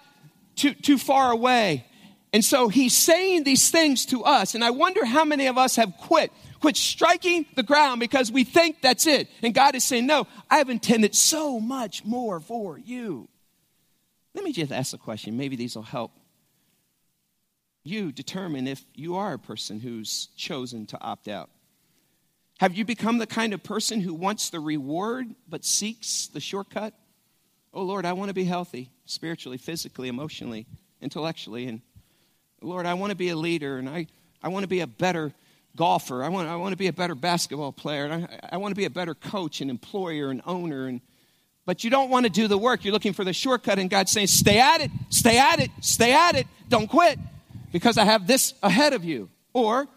too, 0.56 0.74
too 0.74 0.98
far 0.98 1.32
away. 1.32 1.86
And 2.32 2.44
so 2.44 2.70
He's 2.70 2.96
saying 2.96 3.44
these 3.44 3.70
things 3.70 4.06
to 4.08 4.24
us. 4.24 4.56
And 4.56 4.63
I 4.63 4.72
wonder 4.72 5.03
how 5.06 5.25
many 5.25 5.48
of 5.48 5.58
us 5.58 5.75
have 5.75 5.94
quit, 5.98 6.32
quit 6.62 6.77
striking 6.77 7.46
the 7.56 7.63
ground 7.63 8.00
because 8.00 8.32
we 8.32 8.44
think 8.44 8.82
that's 8.82 9.08
it. 9.08 9.27
And 9.41 9.53
God 9.53 9.75
is 9.75 9.84
saying, 9.84 10.06
No, 10.06 10.27
I 10.50 10.58
have 10.58 10.70
intended 10.70 11.15
so 11.15 11.60
much 11.60 12.06
more 12.06 12.39
for 12.39 12.77
you. 12.77 13.27
Let 14.34 14.44
me 14.44 14.53
just 14.53 14.72
ask 14.72 14.94
a 14.94 14.98
question. 14.98 15.38
Maybe 15.38 15.56
these 15.56 15.75
will 15.75 15.84
help 15.84 16.12
you 17.84 18.12
determine 18.12 18.68
if 18.68 18.84
you 18.94 19.15
are 19.15 19.34
a 19.34 19.39
person 19.39 19.79
who's 19.79 20.27
chosen 20.36 20.86
to 20.88 21.01
opt 21.01 21.27
out. 21.27 21.50
Have 22.60 22.75
you 22.75 22.84
become 22.84 23.20
the 23.20 23.28
kind 23.28 23.54
of 23.54 23.63
person 23.63 24.01
who 24.01 24.13
wants 24.13 24.50
the 24.50 24.60
reward 24.60 25.28
but 25.48 25.63
seeks 25.63 26.28
the 26.28 26.42
shortcut? 26.42 26.94
Oh 27.74 27.84
Lord, 27.84 28.06
I 28.06 28.12
want 28.13 28.28
to 28.30 28.34
be 28.34 28.44
healthy 28.44 28.89
spiritually, 29.06 29.58
physically, 29.58 30.10
emotionally, 30.10 30.66
intellectually. 31.01 31.68
And 31.68 31.82
Lord, 32.62 32.86
I 32.86 32.96
want 32.96 33.12
to 33.12 33.16
be 33.16 33.30
a 33.30 33.36
leader 33.38 33.78
and 33.78 33.88
I, 33.88 34.08
I 34.44 34.50
want 34.50 34.63
to 34.63 34.68
be 34.68 34.82
a 34.82 34.88
better 34.88 35.32
golfer. 35.78 36.22
I 36.22 36.28
want, 36.28 36.50
I 36.50 36.58
want 36.58 36.74
to 36.74 36.78
be 36.78 36.88
a 36.88 36.94
better 36.94 37.16
basketball 37.16 37.72
player. 37.72 38.04
And 38.04 38.25
I, 38.25 38.39
I 38.51 38.58
want 38.58 38.72
to 38.72 38.75
be 38.75 38.84
a 38.84 38.89
better 38.89 39.16
coach 39.16 39.62
and 39.62 39.70
employer 39.70 40.30
and 40.30 40.42
owner. 40.46 40.88
And, 40.88 41.00
but 41.66 41.86
you 41.86 41.89
don't 41.89 42.10
want 42.10 42.25
to 42.25 42.30
do 42.30 42.50
the 42.50 42.58
work. 42.58 42.84
You're 42.84 42.92
looking 42.92 43.13
for 43.13 43.24
the 43.24 43.32
shortcut. 43.32 43.80
And 43.80 43.89
God's 43.89 44.12
saying, 44.12 44.28
stay 44.28 44.60
at 44.60 44.82
it, 44.82 44.92
stay 45.10 45.39
at 45.39 45.62
it, 45.62 45.72
stay 45.80 46.12
at 46.12 46.36
it. 46.36 46.46
Don't 46.68 46.88
quit 46.88 47.20
because 47.72 47.98
I 47.98 48.04
have 48.04 48.28
this 48.28 48.54
ahead 48.62 48.92
of 48.92 49.06
you. 49.06 49.30
Or 49.54 49.88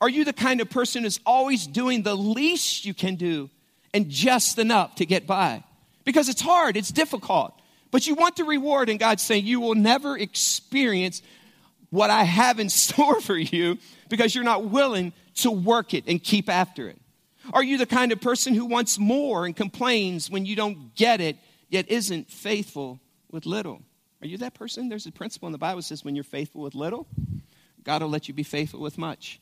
are 0.00 0.08
you 0.08 0.24
the 0.24 0.32
kind 0.32 0.60
of 0.60 0.70
person 0.70 1.02
who's 1.02 1.20
always 1.26 1.66
doing 1.66 2.02
the 2.02 2.16
least 2.16 2.84
you 2.84 2.94
can 2.94 3.16
do 3.16 3.50
and 3.92 4.08
just 4.08 4.58
enough 4.58 4.94
to 4.96 5.06
get 5.06 5.26
by? 5.26 5.62
Because 6.04 6.28
it's 6.28 6.40
hard, 6.40 6.76
it's 6.76 6.90
difficult, 6.90 7.52
but 7.90 8.06
you 8.06 8.14
want 8.14 8.36
the 8.36 8.44
reward, 8.44 8.88
and 8.88 8.98
God's 8.98 9.22
saying 9.22 9.44
you 9.44 9.60
will 9.60 9.74
never 9.74 10.16
experience 10.16 11.22
what 11.90 12.08
I 12.08 12.24
have 12.24 12.58
in 12.58 12.68
store 12.70 13.20
for 13.20 13.36
you 13.36 13.78
because 14.08 14.34
you're 14.34 14.44
not 14.44 14.64
willing 14.64 15.12
to 15.36 15.50
work 15.50 15.94
it 15.94 16.04
and 16.06 16.22
keep 16.22 16.48
after 16.48 16.88
it. 16.88 16.98
Are 17.52 17.62
you 17.62 17.78
the 17.78 17.86
kind 17.86 18.12
of 18.12 18.20
person 18.20 18.54
who 18.54 18.66
wants 18.66 18.98
more 18.98 19.44
and 19.46 19.56
complains 19.56 20.30
when 20.30 20.46
you 20.46 20.56
don't 20.56 20.94
get 20.94 21.20
it, 21.20 21.36
yet 21.68 21.90
isn't 21.90 22.30
faithful 22.30 23.00
with 23.30 23.46
little? 23.46 23.82
Are 24.22 24.26
you 24.26 24.38
that 24.38 24.54
person? 24.54 24.88
There's 24.88 25.06
a 25.06 25.12
principle 25.12 25.48
in 25.48 25.52
the 25.52 25.58
Bible 25.58 25.76
that 25.76 25.84
says 25.84 26.04
when 26.04 26.14
you're 26.14 26.24
faithful 26.24 26.62
with 26.62 26.74
little, 26.74 27.06
God 27.82 28.02
will 28.02 28.10
let 28.10 28.28
you 28.28 28.34
be 28.34 28.42
faithful 28.42 28.80
with 28.80 28.98
much. 28.98 29.40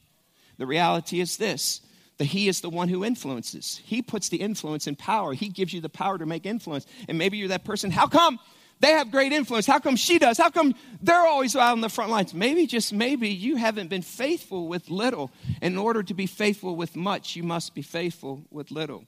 The 0.58 0.66
reality 0.66 1.20
is 1.20 1.36
this 1.36 1.80
that 2.18 2.24
He 2.24 2.48
is 2.48 2.60
the 2.60 2.70
one 2.70 2.88
who 2.88 3.04
influences. 3.04 3.80
He 3.84 4.02
puts 4.02 4.28
the 4.28 4.38
influence 4.38 4.86
in 4.86 4.96
power. 4.96 5.32
He 5.32 5.48
gives 5.48 5.72
you 5.72 5.80
the 5.80 5.88
power 5.88 6.18
to 6.18 6.26
make 6.26 6.44
influence. 6.44 6.84
And 7.08 7.16
maybe 7.16 7.38
you're 7.38 7.48
that 7.48 7.64
person. 7.64 7.92
How 7.92 8.08
come 8.08 8.40
they 8.80 8.90
have 8.92 9.10
great 9.10 9.32
influence? 9.32 9.66
How 9.66 9.78
come 9.78 9.96
she 9.96 10.18
does? 10.18 10.36
How 10.36 10.50
come 10.50 10.74
they're 11.00 11.26
always 11.26 11.56
out 11.56 11.72
on 11.72 11.80
the 11.80 11.88
front 11.88 12.10
lines? 12.10 12.34
Maybe, 12.34 12.66
just 12.66 12.92
maybe, 12.92 13.28
you 13.28 13.56
haven't 13.56 13.88
been 13.88 14.02
faithful 14.02 14.68
with 14.68 14.90
little. 14.90 15.30
In 15.62 15.78
order 15.78 16.02
to 16.02 16.14
be 16.14 16.26
faithful 16.26 16.76
with 16.76 16.96
much, 16.96 17.36
you 17.36 17.42
must 17.42 17.74
be 17.74 17.82
faithful 17.82 18.44
with 18.50 18.70
little. 18.70 19.04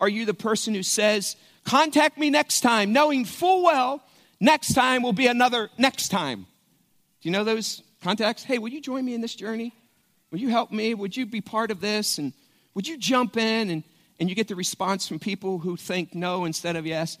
Are 0.00 0.08
you 0.08 0.24
the 0.26 0.34
person 0.34 0.74
who 0.74 0.82
says, 0.82 1.36
Contact 1.64 2.18
me 2.18 2.28
next 2.28 2.60
time, 2.60 2.92
knowing 2.92 3.24
full 3.24 3.64
well 3.64 4.02
next 4.38 4.74
time 4.74 5.02
will 5.02 5.14
be 5.14 5.26
another 5.26 5.70
next 5.78 6.08
time? 6.08 6.40
Do 7.22 7.28
you 7.28 7.30
know 7.30 7.44
those 7.44 7.82
contacts? 8.02 8.42
Hey, 8.42 8.58
will 8.58 8.68
you 8.68 8.82
join 8.82 9.04
me 9.04 9.14
in 9.14 9.22
this 9.22 9.34
journey? 9.34 9.72
Will 10.34 10.40
you 10.40 10.48
help 10.48 10.72
me? 10.72 10.94
Would 10.94 11.16
you 11.16 11.26
be 11.26 11.40
part 11.40 11.70
of 11.70 11.80
this? 11.80 12.18
And 12.18 12.32
would 12.74 12.88
you 12.88 12.98
jump 12.98 13.36
in? 13.36 13.70
And, 13.70 13.84
and 14.18 14.28
you 14.28 14.34
get 14.34 14.48
the 14.48 14.56
response 14.56 15.06
from 15.06 15.20
people 15.20 15.60
who 15.60 15.76
think 15.76 16.12
no 16.12 16.44
instead 16.44 16.74
of 16.74 16.84
yes. 16.84 17.18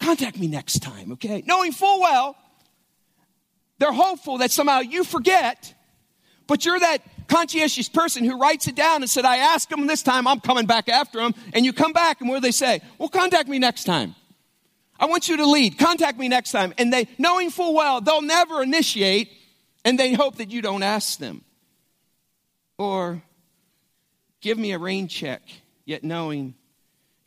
Contact 0.00 0.36
me 0.36 0.48
next 0.48 0.80
time, 0.80 1.12
okay? 1.12 1.44
Knowing 1.46 1.70
full 1.70 2.00
well 2.00 2.36
they're 3.78 3.92
hopeful 3.92 4.38
that 4.38 4.50
somehow 4.50 4.80
you 4.80 5.04
forget, 5.04 5.72
but 6.48 6.64
you're 6.64 6.80
that 6.80 7.00
conscientious 7.28 7.88
person 7.88 8.24
who 8.24 8.40
writes 8.40 8.66
it 8.66 8.74
down 8.74 9.02
and 9.02 9.08
said, 9.08 9.24
I 9.24 9.36
asked 9.36 9.70
them 9.70 9.86
this 9.86 10.02
time, 10.02 10.26
I'm 10.26 10.40
coming 10.40 10.66
back 10.66 10.88
after 10.88 11.20
them. 11.20 11.36
And 11.52 11.64
you 11.64 11.72
come 11.72 11.92
back, 11.92 12.20
and 12.20 12.28
what 12.28 12.38
do 12.38 12.40
they 12.40 12.50
say? 12.50 12.80
Well, 12.98 13.08
contact 13.08 13.48
me 13.48 13.60
next 13.60 13.84
time. 13.84 14.16
I 14.98 15.06
want 15.06 15.28
you 15.28 15.36
to 15.36 15.46
lead. 15.46 15.78
Contact 15.78 16.18
me 16.18 16.26
next 16.26 16.50
time. 16.50 16.74
And 16.76 16.92
they, 16.92 17.06
knowing 17.18 17.50
full 17.50 17.72
well, 17.72 18.00
they'll 18.00 18.20
never 18.20 18.64
initiate, 18.64 19.30
and 19.84 19.96
they 19.96 20.12
hope 20.12 20.38
that 20.38 20.50
you 20.50 20.60
don't 20.60 20.82
ask 20.82 21.20
them. 21.20 21.44
Or 22.78 23.22
give 24.40 24.56
me 24.56 24.72
a 24.72 24.78
rain 24.78 25.08
check, 25.08 25.42
yet 25.84 26.04
knowing 26.04 26.54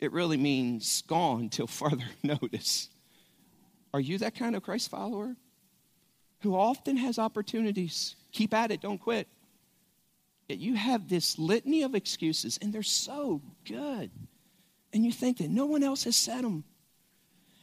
it 0.00 0.12
really 0.12 0.38
means 0.38 1.02
gone 1.02 1.50
till 1.50 1.66
further 1.68 2.04
notice. 2.22 2.88
Are 3.94 4.00
you 4.00 4.18
that 4.18 4.34
kind 4.34 4.56
of 4.56 4.62
Christ 4.62 4.90
follower 4.90 5.36
who 6.40 6.56
often 6.56 6.96
has 6.96 7.18
opportunities? 7.18 8.16
Keep 8.32 8.54
at 8.54 8.70
it, 8.70 8.80
don't 8.80 8.98
quit. 8.98 9.28
Yet 10.48 10.58
you 10.58 10.74
have 10.74 11.08
this 11.08 11.38
litany 11.38 11.82
of 11.82 11.94
excuses, 11.94 12.58
and 12.60 12.72
they're 12.72 12.82
so 12.82 13.42
good. 13.64 14.10
And 14.92 15.04
you 15.04 15.12
think 15.12 15.38
that 15.38 15.50
no 15.50 15.66
one 15.66 15.82
else 15.82 16.04
has 16.04 16.16
said 16.16 16.42
them. 16.42 16.64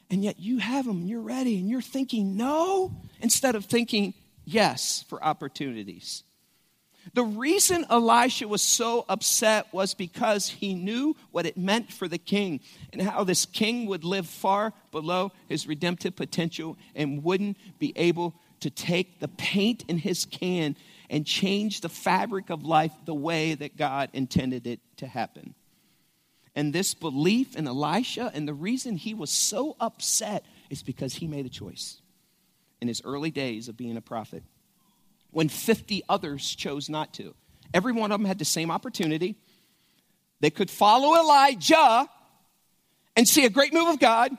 And 0.10 0.24
yet 0.24 0.40
you 0.40 0.58
have 0.60 0.86
them, 0.86 1.02
and 1.02 1.10
you're 1.10 1.22
ready, 1.22 1.60
and 1.60 1.70
you're 1.70 1.82
thinking 1.82 2.38
no 2.38 2.96
instead 3.22 3.56
of 3.56 3.66
thinking 3.66 4.14
yes 4.46 5.04
for 5.08 5.24
opportunities. 5.24 6.24
The 7.14 7.24
reason 7.24 7.86
Elisha 7.90 8.48
was 8.48 8.62
so 8.62 9.06
upset 9.10 9.74
was 9.74 9.94
because 9.94 10.48
he 10.50 10.74
knew 10.74 11.16
what 11.32 11.46
it 11.46 11.58
meant 11.58 11.92
for 11.92 12.08
the 12.08 12.18
king 12.18 12.60
and 12.92 13.02
how 13.02 13.24
this 13.24 13.46
king 13.46 13.88
would 13.88 14.04
live 14.04 14.28
far 14.28 14.74
below 14.92 15.32
his 15.48 15.68
redemptive 15.68 16.16
potential 16.16 16.78
and 16.96 17.24
wouldn't 17.24 17.58
be 17.80 17.94
able 17.96 18.36
to 18.60 18.70
take 18.70 19.20
the 19.20 19.28
paint 19.28 19.86
in 19.88 19.98
his 19.98 20.26
can 20.26 20.76
and 21.10 21.26
change 21.26 21.82
the 21.82 21.90
fabric 21.90 22.50
of 22.50 22.64
life 22.64 22.92
the 23.06 23.14
way 23.14 23.56
that 23.56 23.78
God 23.78 24.10
intended 24.14 24.68
it 24.68 24.80
to 24.98 25.08
happen. 25.08 25.56
And 26.56 26.74
this 26.74 26.94
belief 26.94 27.56
in 27.56 27.68
Elisha 27.68 28.32
and 28.34 28.48
the 28.48 28.54
reason 28.54 28.98
he 28.98 29.14
was 29.14 29.30
so 29.30 29.76
upset 29.80 30.46
is 30.70 30.84
because 30.84 31.16
he 31.16 31.28
made 31.28 31.46
a 31.46 31.50
choice 31.50 32.02
in 32.82 32.88
his 32.88 33.02
early 33.06 33.32
days 33.32 33.70
of 33.70 33.78
being 33.78 33.98
a 33.98 34.02
prophet 34.02 34.44
when 35.32 35.50
50 35.50 36.04
others 36.10 36.56
chose 36.56 36.90
not 36.90 37.14
to. 37.16 37.36
Every 37.74 37.92
one 37.92 38.12
of 38.12 38.20
them 38.20 38.26
had 38.26 38.40
the 38.40 38.46
same 38.46 38.72
opportunity. 38.72 39.36
They 40.40 40.50
could 40.50 40.70
follow 40.70 41.20
Elijah 41.20 42.10
and 43.16 43.28
see 43.28 43.46
a 43.46 43.50
great 43.50 43.74
move 43.74 43.90
of 43.90 44.00
God, 44.00 44.36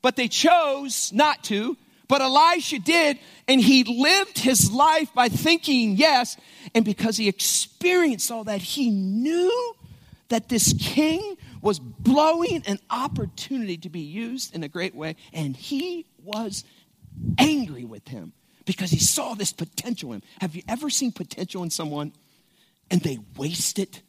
but 0.00 0.16
they 0.16 0.28
chose 0.28 1.12
not 1.12 1.42
to. 1.44 1.76
But 2.08 2.20
Elisha 2.20 2.78
did, 2.78 3.18
and 3.48 3.58
he 3.58 3.84
lived 3.84 4.38
his 4.38 4.70
life 4.70 5.14
by 5.14 5.30
thinking 5.30 5.96
yes. 5.96 6.36
And 6.74 6.84
because 6.84 7.16
he 7.16 7.26
experienced 7.26 8.30
all 8.30 8.44
that, 8.44 8.60
he 8.60 8.90
knew 8.90 9.74
that 10.28 10.50
this 10.50 10.74
king 10.78 11.36
was 11.62 11.78
blowing 11.78 12.64
an 12.66 12.78
opportunity 12.90 13.78
to 13.78 13.88
be 13.88 14.00
used 14.00 14.54
in 14.54 14.62
a 14.62 14.68
great 14.68 14.94
way. 14.94 15.16
And 15.32 15.56
he 15.56 16.04
was 16.22 16.64
angry 17.38 17.84
with 17.84 18.08
him 18.08 18.34
because 18.64 18.90
he 18.90 18.98
saw 18.98 19.34
this 19.34 19.52
potential 19.52 20.12
in 20.12 20.20
him. 20.20 20.28
Have 20.40 20.54
you 20.54 20.62
ever 20.68 20.90
seen 20.90 21.12
potential 21.12 21.62
in 21.62 21.70
someone 21.70 22.12
and 22.90 23.00
they 23.00 23.18
waste 23.36 23.78
it? 23.78 24.02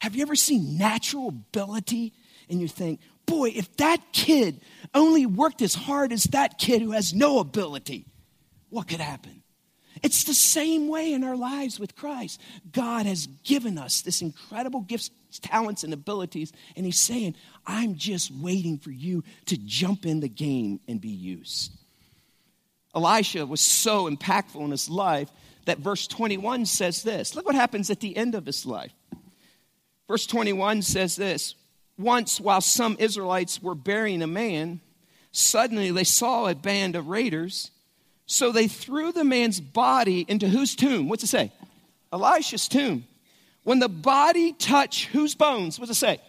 Have 0.00 0.14
you 0.14 0.22
ever 0.22 0.36
seen 0.36 0.76
natural 0.76 1.28
ability 1.28 2.12
and 2.48 2.60
you 2.60 2.68
think, 2.68 3.00
boy, 3.26 3.48
if 3.50 3.74
that 3.78 4.12
kid 4.12 4.60
only 4.94 5.26
worked 5.26 5.62
as 5.62 5.74
hard 5.74 6.12
as 6.12 6.24
that 6.24 6.58
kid 6.58 6.82
who 6.82 6.90
has 6.90 7.14
no 7.14 7.38
ability, 7.38 8.06
what 8.68 8.88
could 8.88 9.00
happen? 9.00 9.42
It's 10.02 10.24
the 10.24 10.34
same 10.34 10.88
way 10.88 11.12
in 11.14 11.24
our 11.24 11.36
lives 11.36 11.80
with 11.80 11.96
Christ. 11.96 12.40
God 12.72 13.06
has 13.06 13.26
given 13.44 13.78
us 13.78 14.02
this 14.02 14.20
incredible 14.20 14.80
gifts, 14.80 15.10
talents, 15.40 15.84
and 15.84 15.94
abilities, 15.94 16.52
and 16.76 16.84
He's 16.84 16.98
saying, 16.98 17.36
I'm 17.66 17.94
just 17.94 18.30
waiting 18.30 18.76
for 18.78 18.90
you 18.90 19.24
to 19.46 19.56
jump 19.56 20.04
in 20.04 20.20
the 20.20 20.28
game 20.28 20.80
and 20.88 21.00
be 21.00 21.08
used. 21.08 21.72
Elisha 22.94 23.44
was 23.46 23.60
so 23.60 24.08
impactful 24.08 24.60
in 24.64 24.70
his 24.70 24.88
life 24.88 25.30
that 25.66 25.78
verse 25.78 26.06
21 26.06 26.66
says 26.66 27.02
this. 27.02 27.34
Look 27.34 27.46
what 27.46 27.54
happens 27.54 27.90
at 27.90 28.00
the 28.00 28.16
end 28.16 28.34
of 28.34 28.46
his 28.46 28.66
life. 28.66 28.92
Verse 30.08 30.26
21 30.26 30.82
says 30.82 31.16
this 31.16 31.54
Once, 31.98 32.40
while 32.40 32.60
some 32.60 32.96
Israelites 32.98 33.62
were 33.62 33.74
burying 33.74 34.22
a 34.22 34.26
man, 34.26 34.80
suddenly 35.32 35.90
they 35.90 36.04
saw 36.04 36.46
a 36.46 36.54
band 36.54 36.96
of 36.96 37.08
raiders. 37.08 37.70
So 38.26 38.52
they 38.52 38.68
threw 38.68 39.12
the 39.12 39.24
man's 39.24 39.60
body 39.60 40.24
into 40.26 40.48
whose 40.48 40.74
tomb? 40.74 41.08
What's 41.08 41.24
it 41.24 41.28
say? 41.28 41.52
Elisha's 42.10 42.68
tomb. 42.68 43.04
When 43.64 43.80
the 43.80 43.88
body 43.88 44.52
touched 44.52 45.06
whose 45.06 45.34
bones? 45.34 45.78
What's 45.78 45.90
it 45.90 45.96
say? 45.96 46.20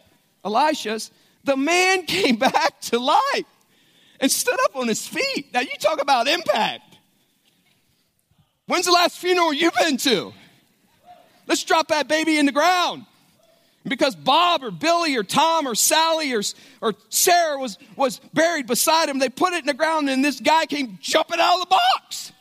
Elisha's. 0.44 1.12
The 1.46 1.56
man 1.56 2.04
came 2.08 2.36
back 2.36 2.82
to 2.82 3.00
life 3.00 3.46
and 4.20 4.32
stood 4.32 4.60
up 4.66 4.76
on 4.76 4.88
his 4.88 5.08
feet. 5.08 5.54
Now, 5.54 5.62
you 5.62 5.78
talk 5.80 6.02
about 6.02 6.28
impact. 6.28 6.98
When's 8.68 8.86
the 8.86 8.92
last 8.92 9.18
funeral 9.18 9.54
you've 9.54 9.76
been 9.76 9.98
to? 9.98 10.34
Let's 11.48 11.64
drop 11.64 11.90
that 11.90 12.08
baby 12.08 12.38
in 12.38 12.46
the 12.46 12.52
ground. 12.52 13.06
Because 13.88 14.16
Bob 14.16 14.64
or 14.64 14.72
Billy 14.72 15.16
or 15.16 15.24
Tom 15.24 15.68
or 15.68 15.76
Sally 15.76 16.34
or, 16.34 16.42
or 16.82 16.96
Sarah 17.10 17.60
was, 17.60 17.78
was 17.96 18.20
buried 18.34 18.66
beside 18.66 19.10
him, 19.10 19.20
they 19.20 19.30
put 19.30 19.54
it 19.54 19.60
in 19.60 19.68
the 19.68 19.76
ground 19.76 20.10
and 20.10 20.26
this 20.26 20.40
guy 20.40 20.66
came 20.66 20.98
jumping 21.02 21.40
out 21.40 21.56
of 21.56 21.60
the 21.62 21.68
box. 21.68 22.32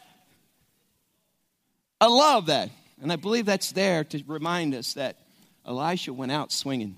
I 2.01 2.07
love 2.07 2.47
that. 2.47 2.71
And 3.03 3.13
I 3.13 3.17
believe 3.17 3.45
that's 3.45 3.73
there 3.73 4.05
to 4.05 4.25
remind 4.27 4.75
us 4.75 4.95
that 4.95 5.19
Elisha 5.67 6.15
went 6.15 6.33
out 6.33 6.51
swinging. 6.51 6.97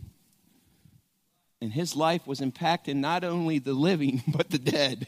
And 1.61 1.73
his 1.73 1.97
life 1.97 2.27
was 2.27 2.41
impacting 2.41 2.97
not 2.97 3.25
only 3.25 3.59
the 3.59 3.73
living, 3.73 4.23
but 4.29 4.51
the 4.51 4.59
dead. 4.59 5.07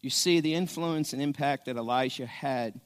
You 0.00 0.10
see, 0.10 0.40
the 0.40 0.54
influence 0.54 1.12
and 1.12 1.20
impact 1.20 1.66
that 1.66 1.76
Elisha 1.76 2.26
had 2.26 2.80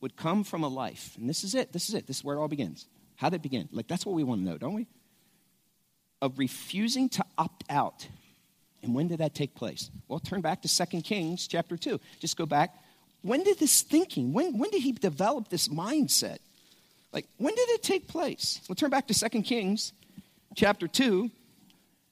would 0.00 0.16
come 0.16 0.44
from 0.44 0.62
a 0.62 0.68
life. 0.68 1.14
And 1.18 1.28
this 1.28 1.44
is 1.44 1.54
it. 1.54 1.72
This 1.72 1.88
is 1.88 1.94
it. 1.94 2.06
This 2.06 2.18
is 2.18 2.24
where 2.24 2.36
it 2.36 2.40
all 2.40 2.48
begins. 2.48 2.86
How 3.16 3.28
did 3.28 3.36
it 3.36 3.42
begin? 3.42 3.68
Like, 3.72 3.88
that's 3.88 4.06
what 4.06 4.14
we 4.14 4.24
want 4.24 4.40
to 4.40 4.44
know, 4.50 4.58
don't 4.58 4.74
we? 4.74 4.86
Of 6.22 6.38
refusing 6.38 7.08
to 7.10 7.24
opt 7.36 7.64
out. 7.68 8.06
And 8.82 8.94
when 8.94 9.08
did 9.08 9.18
that 9.18 9.34
take 9.34 9.54
place? 9.54 9.90
Well, 10.06 10.20
turn 10.20 10.40
back 10.40 10.62
to 10.62 10.86
2 10.86 11.02
Kings 11.02 11.46
chapter 11.46 11.76
2. 11.76 12.00
Just 12.20 12.36
go 12.36 12.46
back. 12.46 12.74
When 13.22 13.42
did 13.42 13.58
this 13.58 13.82
thinking, 13.82 14.32
when, 14.32 14.56
when 14.56 14.70
did 14.70 14.82
he 14.82 14.92
develop 14.92 15.48
this 15.48 15.68
mindset? 15.68 16.38
Like, 17.12 17.26
when 17.38 17.54
did 17.54 17.68
it 17.70 17.82
take 17.82 18.08
place? 18.08 18.60
We'll 18.68 18.76
turn 18.76 18.90
back 18.90 19.06
to 19.08 19.28
2 19.28 19.42
Kings 19.42 19.92
chapter 20.54 20.86
2 20.86 21.30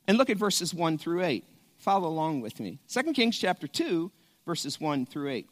and 0.09 0.19
look 0.19 0.31
at 0.31 0.37
verses 0.37 0.73
1 0.73 0.99
through 0.99 1.23
8. 1.23 1.45
Follow 1.79 2.09
along 2.09 2.41
with 2.41 2.61
me. 2.61 2.79
2 2.89 3.13
Kings 3.13 3.39
chapter 3.39 3.67
2, 3.67 4.11
verses 4.47 4.81
1 4.81 5.07
through 5.07 5.31
8. 5.31 5.49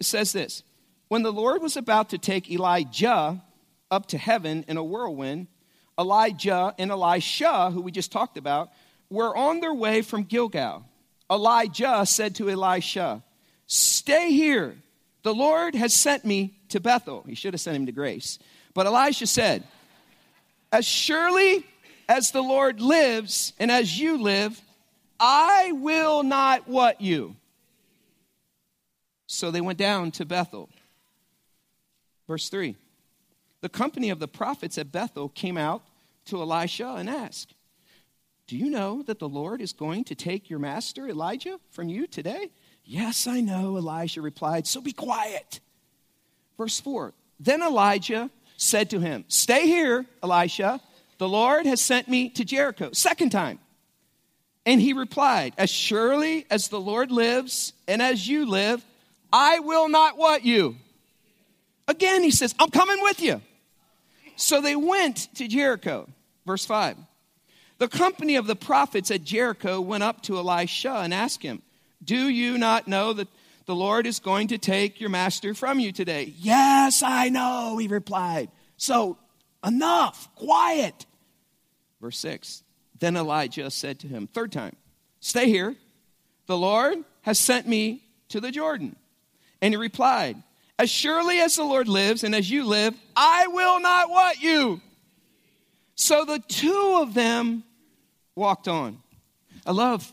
It 0.00 0.06
says 0.06 0.32
this 0.32 0.62
when 1.08 1.22
the 1.22 1.32
Lord 1.32 1.62
was 1.62 1.76
about 1.76 2.10
to 2.10 2.18
take 2.18 2.50
Elijah 2.50 3.42
up 3.90 4.06
to 4.06 4.18
heaven 4.18 4.64
in 4.66 4.78
a 4.78 4.84
whirlwind, 4.84 5.46
Elijah 5.98 6.74
and 6.78 6.90
Elisha, 6.90 7.70
who 7.70 7.82
we 7.82 7.92
just 7.92 8.10
talked 8.10 8.38
about, 8.38 8.70
were 9.10 9.36
on 9.36 9.60
their 9.60 9.74
way 9.74 10.00
from 10.00 10.24
Gilgal. 10.24 10.84
Elijah 11.30 12.04
said 12.06 12.34
to 12.36 12.48
Elisha, 12.48 13.22
Stay 13.66 14.32
here. 14.32 14.76
The 15.22 15.34
Lord 15.34 15.74
has 15.74 15.94
sent 15.94 16.24
me 16.24 16.58
to 16.72 16.80
Bethel. 16.80 17.24
He 17.26 17.34
should 17.34 17.54
have 17.54 17.60
sent 17.60 17.76
him 17.76 17.86
to 17.86 17.92
Grace. 17.92 18.38
But 18.74 18.86
Elisha 18.86 19.26
said, 19.26 19.64
As 20.70 20.84
surely 20.84 21.66
as 22.08 22.30
the 22.30 22.42
Lord 22.42 22.80
lives 22.80 23.52
and 23.58 23.70
as 23.70 23.98
you 23.98 24.20
live, 24.20 24.60
I 25.18 25.72
will 25.72 26.22
not 26.22 26.68
what 26.68 27.00
you. 27.00 27.36
So 29.26 29.50
they 29.50 29.60
went 29.60 29.78
down 29.78 30.10
to 30.12 30.26
Bethel. 30.26 30.68
Verse 32.26 32.48
3 32.48 32.76
The 33.60 33.68
company 33.68 34.10
of 34.10 34.18
the 34.18 34.28
prophets 34.28 34.78
at 34.78 34.92
Bethel 34.92 35.28
came 35.28 35.56
out 35.56 35.82
to 36.26 36.40
Elisha 36.40 36.94
and 36.98 37.08
asked, 37.08 37.54
Do 38.46 38.56
you 38.56 38.70
know 38.70 39.02
that 39.02 39.18
the 39.18 39.28
Lord 39.28 39.60
is 39.60 39.72
going 39.72 40.04
to 40.04 40.14
take 40.14 40.50
your 40.50 40.58
master 40.58 41.08
Elijah 41.08 41.58
from 41.70 41.88
you 41.88 42.06
today? 42.06 42.50
Yes, 42.84 43.26
I 43.26 43.40
know, 43.40 43.76
Elisha 43.76 44.20
replied, 44.20 44.66
so 44.66 44.80
be 44.80 44.92
quiet. 44.92 45.60
Verse 46.58 46.80
4 46.80 47.12
Then 47.40 47.62
Elijah 47.62 48.30
said 48.56 48.90
to 48.90 49.00
him, 49.00 49.24
Stay 49.28 49.66
here, 49.66 50.06
Elisha. 50.22 50.80
The 51.18 51.28
Lord 51.28 51.66
has 51.66 51.80
sent 51.80 52.08
me 52.08 52.28
to 52.30 52.44
Jericho. 52.44 52.90
Second 52.92 53.30
time. 53.30 53.58
And 54.64 54.80
he 54.80 54.92
replied, 54.92 55.54
As 55.58 55.70
surely 55.70 56.46
as 56.50 56.68
the 56.68 56.80
Lord 56.80 57.10
lives 57.10 57.72
and 57.88 58.00
as 58.00 58.26
you 58.26 58.48
live, 58.48 58.84
I 59.32 59.60
will 59.60 59.88
not 59.88 60.16
what 60.16 60.44
you? 60.44 60.76
Again, 61.88 62.22
he 62.22 62.30
says, 62.30 62.54
I'm 62.58 62.70
coming 62.70 63.02
with 63.02 63.20
you. 63.20 63.40
So 64.36 64.60
they 64.60 64.76
went 64.76 65.28
to 65.34 65.48
Jericho. 65.48 66.08
Verse 66.46 66.64
5. 66.64 66.96
The 67.78 67.88
company 67.88 68.36
of 68.36 68.46
the 68.46 68.56
prophets 68.56 69.10
at 69.10 69.24
Jericho 69.24 69.80
went 69.80 70.04
up 70.04 70.22
to 70.22 70.38
Elisha 70.38 70.94
and 70.94 71.12
asked 71.12 71.42
him, 71.42 71.62
Do 72.02 72.28
you 72.28 72.56
not 72.58 72.86
know 72.86 73.12
that 73.12 73.28
the 73.66 73.74
Lord 73.74 74.06
is 74.06 74.18
going 74.20 74.48
to 74.48 74.58
take 74.58 75.00
your 75.00 75.10
master 75.10 75.54
from 75.54 75.78
you 75.78 75.92
today? 75.92 76.34
Yes, 76.36 77.02
I 77.02 77.28
know, 77.28 77.78
he 77.78 77.88
replied. 77.88 78.50
So 78.76 79.18
enough, 79.64 80.28
quiet. 80.34 81.06
Verse 82.00 82.18
6. 82.18 82.62
Then 82.98 83.16
Elijah 83.16 83.70
said 83.70 84.00
to 84.00 84.08
him, 84.08 84.26
third 84.26 84.52
time, 84.52 84.76
Stay 85.20 85.48
here. 85.48 85.76
The 86.46 86.56
Lord 86.56 86.98
has 87.22 87.38
sent 87.38 87.68
me 87.68 88.02
to 88.30 88.40
the 88.40 88.50
Jordan. 88.50 88.96
And 89.60 89.72
he 89.72 89.76
replied, 89.76 90.42
as 90.78 90.90
surely 90.90 91.38
as 91.38 91.54
the 91.54 91.62
Lord 91.62 91.86
lives 91.86 92.24
and 92.24 92.34
as 92.34 92.50
you 92.50 92.64
live, 92.64 92.94
I 93.14 93.46
will 93.46 93.78
not 93.78 94.10
what 94.10 94.42
you. 94.42 94.80
So 95.94 96.24
the 96.24 96.40
two 96.40 96.98
of 97.00 97.14
them 97.14 97.62
walked 98.34 98.66
on. 98.66 98.98
I 99.64 99.70
love 99.70 100.10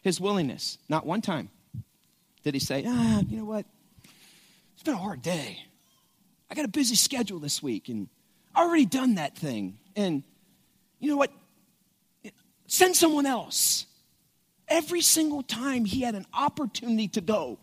his 0.00 0.18
willingness. 0.18 0.78
Not 0.88 1.04
one 1.04 1.20
time 1.20 1.50
did 2.42 2.54
he 2.54 2.60
say, 2.60 2.84
ah, 2.86 3.20
you 3.28 3.38
know 3.38 3.44
what? 3.44 3.66
It's 4.74 4.82
been 4.82 4.94
a 4.94 4.98
hard 4.98 5.22
day. 5.22 5.58
I 6.50 6.54
got 6.54 6.64
a 6.64 6.68
busy 6.68 6.96
schedule 6.96 7.38
this 7.38 7.62
week 7.62 7.88
and 7.88 8.08
I 8.54 8.62
already 8.62 8.86
done 8.86 9.14
that 9.14 9.36
thing. 9.36 9.78
And 9.96 10.22
you 10.98 11.10
know 11.10 11.16
what? 11.16 11.30
Send 12.66 12.96
someone 12.96 13.26
else. 13.26 13.86
Every 14.68 15.02
single 15.02 15.42
time 15.42 15.84
he 15.84 16.00
had 16.02 16.14
an 16.14 16.26
opportunity 16.32 17.08
to 17.08 17.20
go, 17.20 17.58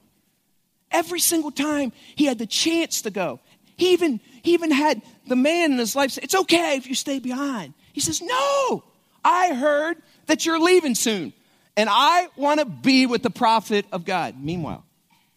Every 0.92 1.20
single 1.20 1.52
time 1.52 1.92
he 2.16 2.26
had 2.26 2.40
the 2.40 2.48
chance 2.48 3.04
to 3.04 3.12
go. 3.12 3.40
He 3.78 3.94
even, 3.94 4.20
he 4.42 4.54
even 4.54 4.72
had 4.72 5.02
the 5.28 5.36
man 5.36 5.72
in 5.72 5.78
his 5.78 5.96
life 5.96 6.12
say, 6.12 6.22
It's 6.24 6.36
okay 6.36 6.78
if 6.78 6.88
you 6.88 6.96
stay 6.96 7.20
behind. 7.20 7.74
He 7.94 8.02
says, 8.02 8.22
No, 8.22 8.84
I 9.24 9.54
heard 9.54 9.98
that 10.26 10.46
you're 10.46 10.60
leaving 10.60 10.96
soon, 10.96 11.34
and 11.80 11.90
I 11.90 12.28
want 12.36 12.60
to 12.60 12.66
be 12.66 13.06
with 13.06 13.24
the 13.24 13.30
prophet 13.30 13.86
of 13.94 14.04
God. 14.04 14.36
Meanwhile, 14.38 14.84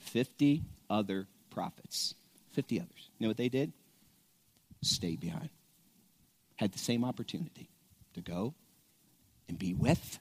50 0.00 0.62
other 0.90 1.28
prophets, 1.50 2.14
50 2.54 2.80
others. 2.80 3.10
You 3.16 3.24
know 3.24 3.30
what 3.30 3.36
they 3.36 3.48
did? 3.48 3.72
Stayed 4.82 5.20
behind. 5.20 5.50
Had 6.56 6.72
the 6.72 6.80
same 6.80 7.04
opportunity 7.04 7.68
to 8.14 8.20
go 8.20 8.54
and 9.48 9.56
be 9.56 9.72
with 9.72 10.18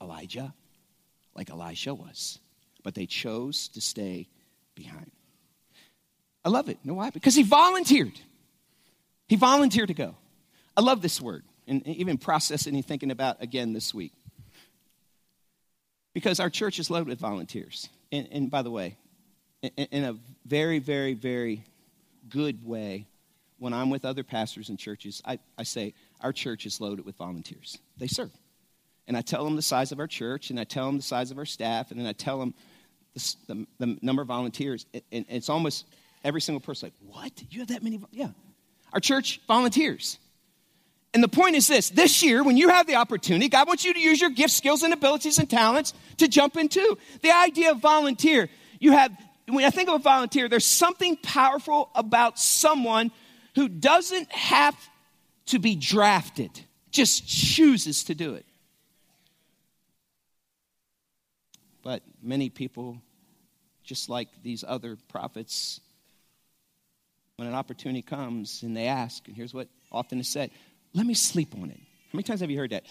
Elijah 0.00 0.54
like 1.34 1.50
Elisha 1.50 1.92
was, 1.92 2.38
but 2.84 2.94
they 2.94 3.06
chose 3.06 3.66
to 3.70 3.80
stay 3.80 4.28
behind. 4.76 5.10
I 6.44 6.50
love 6.50 6.68
it. 6.68 6.78
You 6.84 6.92
know 6.92 6.98
why? 6.98 7.10
Because 7.10 7.34
he 7.34 7.42
volunteered. 7.42 8.12
He 9.26 9.34
volunteered 9.34 9.88
to 9.88 9.94
go. 9.94 10.14
I 10.76 10.82
love 10.82 11.02
this 11.02 11.20
word. 11.20 11.42
and 11.66 11.84
even 11.88 12.16
processing 12.16 12.76
and 12.76 12.86
thinking 12.86 13.10
about 13.10 13.42
again 13.42 13.72
this 13.72 13.92
week. 13.92 14.12
Because 16.14 16.40
our 16.40 16.48
church 16.48 16.78
is 16.78 16.90
loaded 16.90 17.08
with 17.08 17.18
volunteers. 17.18 17.88
And, 18.10 18.28
and 18.32 18.50
by 18.50 18.62
the 18.62 18.70
way, 18.70 18.96
in, 19.62 19.70
in 19.90 20.04
a 20.04 20.16
very, 20.46 20.78
very, 20.78 21.12
very 21.12 21.64
good 22.28 22.64
way, 22.64 23.06
when 23.58 23.74
I'm 23.74 23.90
with 23.90 24.04
other 24.04 24.22
pastors 24.22 24.68
and 24.68 24.78
churches, 24.78 25.22
I, 25.24 25.38
I 25.58 25.64
say, 25.64 25.94
our 26.20 26.32
church 26.32 26.66
is 26.66 26.80
loaded 26.80 27.04
with 27.04 27.16
volunteers. 27.16 27.78
They 27.98 28.06
serve. 28.06 28.30
And 29.06 29.16
I 29.16 29.22
tell 29.22 29.44
them 29.44 29.56
the 29.56 29.62
size 29.62 29.92
of 29.92 30.00
our 30.00 30.06
church, 30.06 30.50
and 30.50 30.58
I 30.58 30.64
tell 30.64 30.86
them 30.86 30.96
the 30.96 31.02
size 31.02 31.30
of 31.30 31.38
our 31.38 31.44
staff, 31.44 31.90
and 31.90 32.00
then 32.00 32.06
I 32.06 32.12
tell 32.12 32.38
them 32.38 32.54
the, 33.14 33.34
the, 33.48 33.66
the 33.78 33.98
number 34.00 34.22
of 34.22 34.28
volunteers. 34.28 34.86
And 35.12 35.26
it's 35.28 35.48
almost 35.48 35.86
every 36.24 36.40
single 36.40 36.60
person 36.60 36.86
like, 36.86 37.14
what? 37.14 37.32
You 37.50 37.60
have 37.60 37.68
that 37.68 37.82
many? 37.82 38.00
Yeah. 38.12 38.28
Our 38.92 39.00
church 39.00 39.40
volunteers. 39.46 40.18
And 41.14 41.22
the 41.22 41.28
point 41.28 41.54
is 41.54 41.68
this 41.68 41.90
this 41.90 42.22
year, 42.24 42.42
when 42.42 42.56
you 42.56 42.68
have 42.68 42.88
the 42.88 42.96
opportunity, 42.96 43.48
God 43.48 43.68
wants 43.68 43.84
you 43.84 43.94
to 43.94 44.00
use 44.00 44.20
your 44.20 44.30
gifts, 44.30 44.54
skills, 44.54 44.82
and 44.82 44.92
abilities 44.92 45.38
and 45.38 45.48
talents 45.48 45.94
to 46.18 46.26
jump 46.26 46.56
into. 46.56 46.98
The 47.22 47.30
idea 47.30 47.70
of 47.70 47.78
volunteer, 47.78 48.50
you 48.80 48.92
have, 48.92 49.12
when 49.46 49.64
I 49.64 49.70
think 49.70 49.88
of 49.88 49.94
a 49.94 49.98
volunteer, 50.00 50.48
there's 50.48 50.66
something 50.66 51.16
powerful 51.16 51.90
about 51.94 52.38
someone 52.40 53.12
who 53.54 53.68
doesn't 53.68 54.30
have 54.32 54.76
to 55.46 55.60
be 55.60 55.76
drafted, 55.76 56.50
just 56.90 57.28
chooses 57.28 58.04
to 58.04 58.16
do 58.16 58.34
it. 58.34 58.44
But 61.84 62.02
many 62.20 62.48
people, 62.48 63.00
just 63.84 64.08
like 64.08 64.28
these 64.42 64.64
other 64.66 64.96
prophets, 65.08 65.80
when 67.36 67.46
an 67.46 67.54
opportunity 67.54 68.02
comes 68.02 68.64
and 68.64 68.76
they 68.76 68.86
ask, 68.86 69.28
and 69.28 69.36
here's 69.36 69.54
what 69.54 69.68
often 69.92 70.18
is 70.18 70.28
said 70.28 70.50
let 70.94 71.06
me 71.06 71.14
sleep 71.14 71.54
on 71.60 71.70
it. 71.70 71.76
How 71.78 72.16
many 72.16 72.22
times 72.22 72.40
have 72.40 72.50
you 72.50 72.58
heard 72.58 72.70
that? 72.70 72.84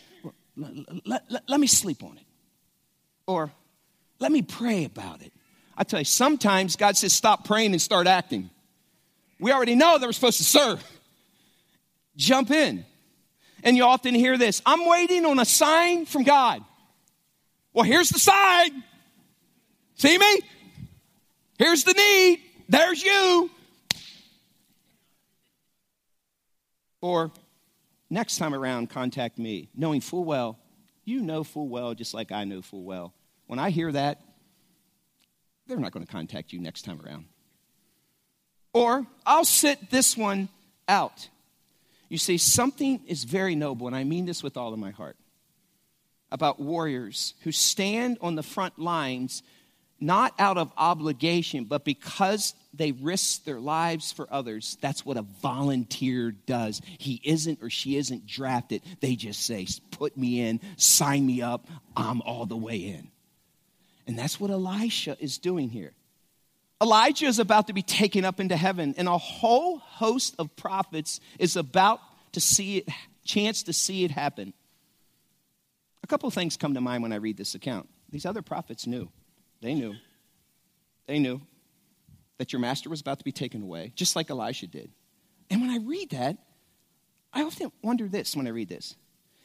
Let, 0.58 1.08
let, 1.30 1.44
let, 1.48 1.60
me 1.60 1.68
sleep 1.68 2.04
on 2.04 2.18
it. 2.18 2.26
Or 3.26 3.52
let 4.20 4.32
me 4.32 4.42
pray 4.42 4.84
about 4.84 5.22
it. 5.22 5.32
I 5.78 5.84
tell 5.84 6.00
you, 6.00 6.06
sometimes 6.06 6.76
God 6.76 6.98
says, 6.98 7.14
stop 7.14 7.46
praying 7.46 7.72
and 7.72 7.82
start 7.82 8.06
acting. 8.06 8.50
We 9.40 9.52
already 9.52 9.76
know 9.76 9.98
that 9.98 10.06
we're 10.06 10.12
supposed 10.12 10.38
to 10.38 10.44
serve. 10.44 10.84
Jump 12.16 12.52
in. 12.52 12.86
And 13.64 13.78
you 13.78 13.84
often 13.84 14.14
hear 14.14 14.38
this 14.38 14.62
I'm 14.66 14.86
waiting 14.86 15.26
on 15.26 15.40
a 15.40 15.46
sign 15.46 16.06
from 16.06 16.24
God. 16.24 16.64
Well, 17.74 17.86
here's 17.86 18.10
the 18.10 18.20
sign. 18.20 18.84
See 19.96 20.18
me? 20.18 20.42
Here's 21.58 21.84
the 21.84 21.94
need. 21.94 22.42
There's 22.70 23.04
you. 23.04 23.50
Or 27.02 27.32
next 28.10 28.38
time 28.38 28.54
around, 28.54 28.90
contact 28.90 29.38
me, 29.38 29.70
knowing 29.76 30.02
full 30.02 30.24
well, 30.24 30.60
you 31.06 31.22
know 31.22 31.44
full 31.44 31.68
well, 31.68 31.94
just 31.94 32.14
like 32.14 32.32
I 32.32 32.44
know 32.44 32.62
full 32.62 32.84
well. 32.84 33.14
When 33.48 33.60
I 33.60 33.70
hear 33.70 33.92
that, 33.92 34.22
they're 35.68 35.80
not 35.80 35.92
going 35.92 36.06
to 36.06 36.12
contact 36.12 36.54
you 36.54 36.60
next 36.60 36.84
time 36.84 37.02
around. 37.04 37.26
Or 38.74 39.06
I'll 39.26 39.46
sit 39.46 39.90
this 39.90 40.18
one 40.18 40.50
out. 40.88 41.30
You 42.10 42.18
see, 42.18 42.38
something 42.38 43.02
is 43.08 43.24
very 43.24 43.56
noble, 43.56 43.88
and 43.88 43.96
I 43.96 44.04
mean 44.04 44.26
this 44.26 44.44
with 44.44 44.58
all 44.58 44.74
of 44.74 44.80
my 44.80 44.92
heart, 44.92 45.18
about 46.32 46.60
warriors 46.60 47.34
who 47.44 47.52
stand 47.52 48.18
on 48.22 48.36
the 48.36 48.44
front 48.44 48.78
lines 48.80 49.44
not 50.04 50.34
out 50.38 50.58
of 50.58 50.72
obligation, 50.78 51.66
but 51.66 51.84
because 51.84 52.54
they 52.74 52.92
risk 52.92 53.46
their 53.46 53.60
lives 53.60 54.12
for 54.12 54.28
others. 54.32 54.78
That's 54.82 55.06
what 55.06 55.18
a 55.18 55.22
volunteer 55.22 56.32
does. 56.32 56.82
He 57.00 57.22
isn't 57.24 57.60
or 57.62 57.70
she 57.70 57.98
isn't 57.98 58.28
drafted. 58.28 58.82
They 59.00 59.16
just 59.16 59.46
say, 59.46 59.68
Put 59.92 60.18
me 60.18 60.42
in, 60.42 60.60
sign 60.78 61.26
me 61.26 61.42
up, 61.42 61.68
I'm 61.96 62.22
all 62.22 62.46
the 62.46 62.58
way 62.58 62.78
in. 62.78 63.10
And 64.06 64.18
that's 64.18 64.40
what 64.40 64.52
Elisha 64.52 65.16
is 65.20 65.38
doing 65.38 65.70
here. 65.70 65.94
Elijah 66.82 67.28
is 67.28 67.40
about 67.40 67.68
to 67.68 67.74
be 67.74 67.82
taken 67.82 68.26
up 68.26 68.42
into 68.42 68.58
heaven, 68.58 68.94
and 68.98 69.08
a 69.08 69.18
whole 69.18 69.78
host 69.78 70.36
of 70.38 70.54
prophets 70.58 71.22
is 71.40 71.56
about 71.56 72.02
to 72.34 72.42
see 72.42 72.80
it, 72.80 72.90
chance 73.24 73.64
to 73.64 73.74
see 73.74 74.04
it 74.04 74.12
happen. 74.12 74.54
A 76.04 76.08
couple 76.08 76.30
things 76.30 76.58
come 76.58 76.74
to 76.74 76.82
mind 76.82 77.02
when 77.02 77.14
I 77.14 77.18
read 77.18 77.38
this 77.38 77.56
account. 77.56 77.88
These 78.10 78.26
other 78.26 78.42
prophets 78.42 78.86
knew. 78.86 79.10
They 79.64 79.74
knew. 79.74 79.96
They 81.08 81.20
knew 81.20 81.42
that 82.38 82.52
your 82.52 82.60
master 82.60 82.90
was 82.90 83.00
about 83.00 83.20
to 83.20 83.26
be 83.26 83.32
taken 83.32 83.64
away, 83.64 83.94
just 83.96 84.16
like 84.16 84.30
Elisha 84.30 84.68
did. 84.68 84.92
And 85.50 85.62
when 85.62 85.70
I 85.70 85.78
read 85.78 86.10
that, 86.10 86.38
I 87.32 87.44
often 87.44 87.72
wonder 87.82 88.10
this 88.10 88.36
when 88.36 88.46
I 88.46 88.50
read 88.50 88.68
this. 88.68 88.96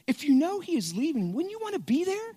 If 0.09 0.25
you 0.25 0.35
know 0.35 0.59
he 0.59 0.77
is 0.77 0.95
leaving, 0.95 1.33
wouldn't 1.33 1.53
you 1.53 1.61
want 1.61 1.75
to 1.75 1.81
be 1.81 2.05
there? 2.05 2.33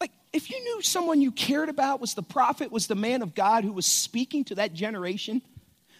Like, 0.00 0.12
if 0.32 0.48
you 0.48 0.62
knew 0.62 0.80
someone 0.80 1.20
you 1.20 1.32
cared 1.32 1.68
about 1.68 2.00
was 2.00 2.14
the 2.14 2.22
prophet, 2.22 2.70
was 2.70 2.86
the 2.86 2.94
man 2.94 3.22
of 3.22 3.34
God 3.34 3.64
who 3.64 3.72
was 3.72 3.86
speaking 3.86 4.44
to 4.44 4.54
that 4.56 4.74
generation, 4.74 5.42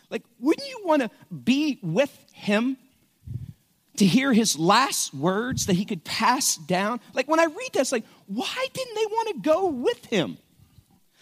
like, 0.09 0.23
wouldn't 0.39 0.69
you 0.69 0.83
want 0.85 1.03
to 1.03 1.11
be 1.35 1.81
with 1.83 2.17
him 2.33 2.77
to 3.97 4.07
hear 4.07 4.33
his 4.33 4.59
last 4.59 5.13
words 5.13 5.67
that 5.67 5.75
he 5.75 5.85
could 5.85 6.05
pass 6.05 6.57
down? 6.57 7.01
Like, 7.15 7.29
when 7.29 7.41
I 7.41 7.45
read 7.45 7.71
this, 7.73 7.93
like, 7.93 8.05
why 8.27 8.67
didn't 8.73 8.95
they 8.95 9.07
want 9.07 9.29
to 9.29 9.49
go 9.51 9.67
with 9.69 10.05
him? 10.07 10.39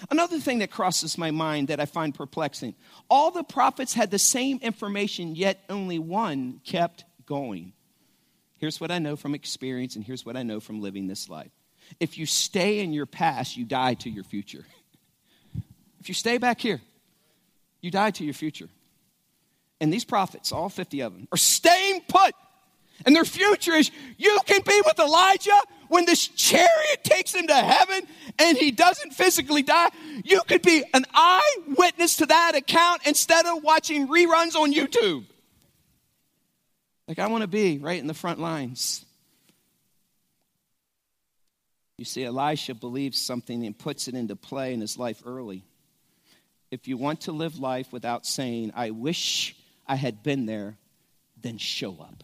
Another 0.09 0.39
thing 0.39 0.61
that 0.61 0.71
crosses 0.71 1.19
my 1.19 1.31
mind 1.31 1.69
that 1.69 1.81
I 1.81 1.85
find 1.85 2.15
perplexing 2.15 2.75
all 3.11 3.31
the 3.31 3.45
prophets 3.45 3.93
had 3.93 4.11
the 4.11 4.19
same 4.19 4.59
information, 4.63 5.35
yet 5.35 5.63
only 5.69 5.99
one 5.99 6.61
kept 6.65 7.05
going. 7.27 7.73
Here's 8.59 8.81
what 8.81 8.91
I 8.91 8.99
know 8.99 9.17
from 9.17 9.35
experience, 9.35 9.97
and 9.97 10.05
here's 10.05 10.25
what 10.25 10.37
I 10.37 10.43
know 10.43 10.61
from 10.61 10.81
living 10.81 11.07
this 11.07 11.29
life. 11.29 11.51
If 11.99 12.19
you 12.19 12.27
stay 12.27 12.81
in 12.81 12.93
your 12.93 13.07
past, 13.07 13.57
you 13.57 13.65
die 13.65 13.95
to 13.95 14.11
your 14.11 14.25
future. 14.25 14.65
If 16.01 16.09
you 16.09 16.15
stay 16.15 16.39
back 16.39 16.59
here, 16.63 16.81
you 17.83 17.91
die 17.91 18.11
to 18.13 18.25
your 18.25 18.33
future. 18.33 18.71
And 19.83 19.93
these 19.93 20.07
prophets, 20.07 20.51
all 20.51 20.71
50 20.71 21.01
of 21.01 21.13
them, 21.13 21.29
are 21.31 21.37
staying 21.37 22.03
put. 22.09 22.35
And 23.07 23.15
their 23.17 23.25
future 23.25 23.73
is 23.73 23.91
you 24.19 24.39
can 24.47 24.61
be 24.67 24.83
with 24.85 24.99
Elijah 24.99 25.59
when 25.89 26.05
this 26.05 26.29
chariot 26.29 27.03
takes 27.03 27.35
him 27.35 27.47
to 27.47 27.55
heaven 27.55 28.03
and 28.39 28.57
he 28.57 28.71
doesn't 28.71 29.13
physically 29.13 29.63
die. 29.63 29.89
You 30.25 30.41
could 30.47 30.63
be 30.63 30.85
an 30.95 31.05
eyewitness 31.13 32.17
to 32.17 32.27
that 32.27 32.55
account 32.55 33.03
instead 33.07 33.47
of 33.47 33.63
watching 33.63 34.09
reruns 34.09 34.55
on 34.55 34.73
YouTube. 34.73 35.27
Like, 37.09 37.19
I 37.19 37.27
want 37.27 37.43
to 37.43 37.49
be 37.49 37.79
right 37.79 37.99
in 37.99 38.07
the 38.07 38.15
front 38.15 38.39
lines. 38.39 39.05
You 41.99 42.05
see, 42.05 42.25
Elisha 42.25 42.75
believes 42.75 43.21
something 43.21 43.67
and 43.67 43.77
puts 43.77 44.07
it 44.09 44.15
into 44.15 44.37
play 44.37 44.73
in 44.73 44.81
his 44.81 44.97
life 44.97 45.23
early. 45.27 45.65
If 46.71 46.87
you 46.87 46.97
want 46.97 47.23
to 47.23 47.33
live 47.33 47.59
life 47.59 47.93
without 47.93 48.25
saying, 48.25 48.73
I 48.77 48.91
wish 48.91 49.57
I 49.89 49.97
had 49.97 50.23
been 50.23 50.47
there, 50.47 50.77
then 51.43 51.59
show 51.59 51.99
up. 52.01 52.23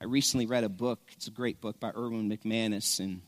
I 0.00 0.04
recently 0.04 0.46
read 0.46 0.62
a 0.62 0.68
book, 0.68 1.00
it's 1.12 1.26
a 1.26 1.32
great 1.32 1.60
book 1.60 1.80
by 1.80 1.90
Erwin 1.90 2.30
McManus, 2.30 3.00
and 3.00 3.20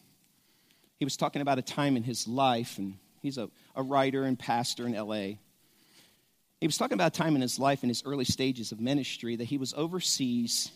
he 1.00 1.04
was 1.04 1.16
talking 1.16 1.42
about 1.42 1.58
a 1.58 1.62
time 1.62 1.96
in 1.96 2.04
his 2.04 2.28
life, 2.28 2.78
and 2.78 2.96
he's 3.22 3.38
a, 3.38 3.50
a 3.74 3.82
writer 3.82 4.22
and 4.22 4.38
pastor 4.38 4.86
in 4.86 4.92
LA. 4.92 5.38
He 6.60 6.66
was 6.66 6.78
talking 6.78 6.94
about 6.94 7.08
a 7.16 7.18
time 7.18 7.34
in 7.34 7.42
his 7.42 7.58
life 7.58 7.82
in 7.82 7.88
his 7.88 8.04
early 8.06 8.24
stages 8.24 8.70
of 8.70 8.78
ministry 8.78 9.34
that 9.34 9.44
he 9.44 9.58
was 9.58 9.74
overseas 9.74 10.70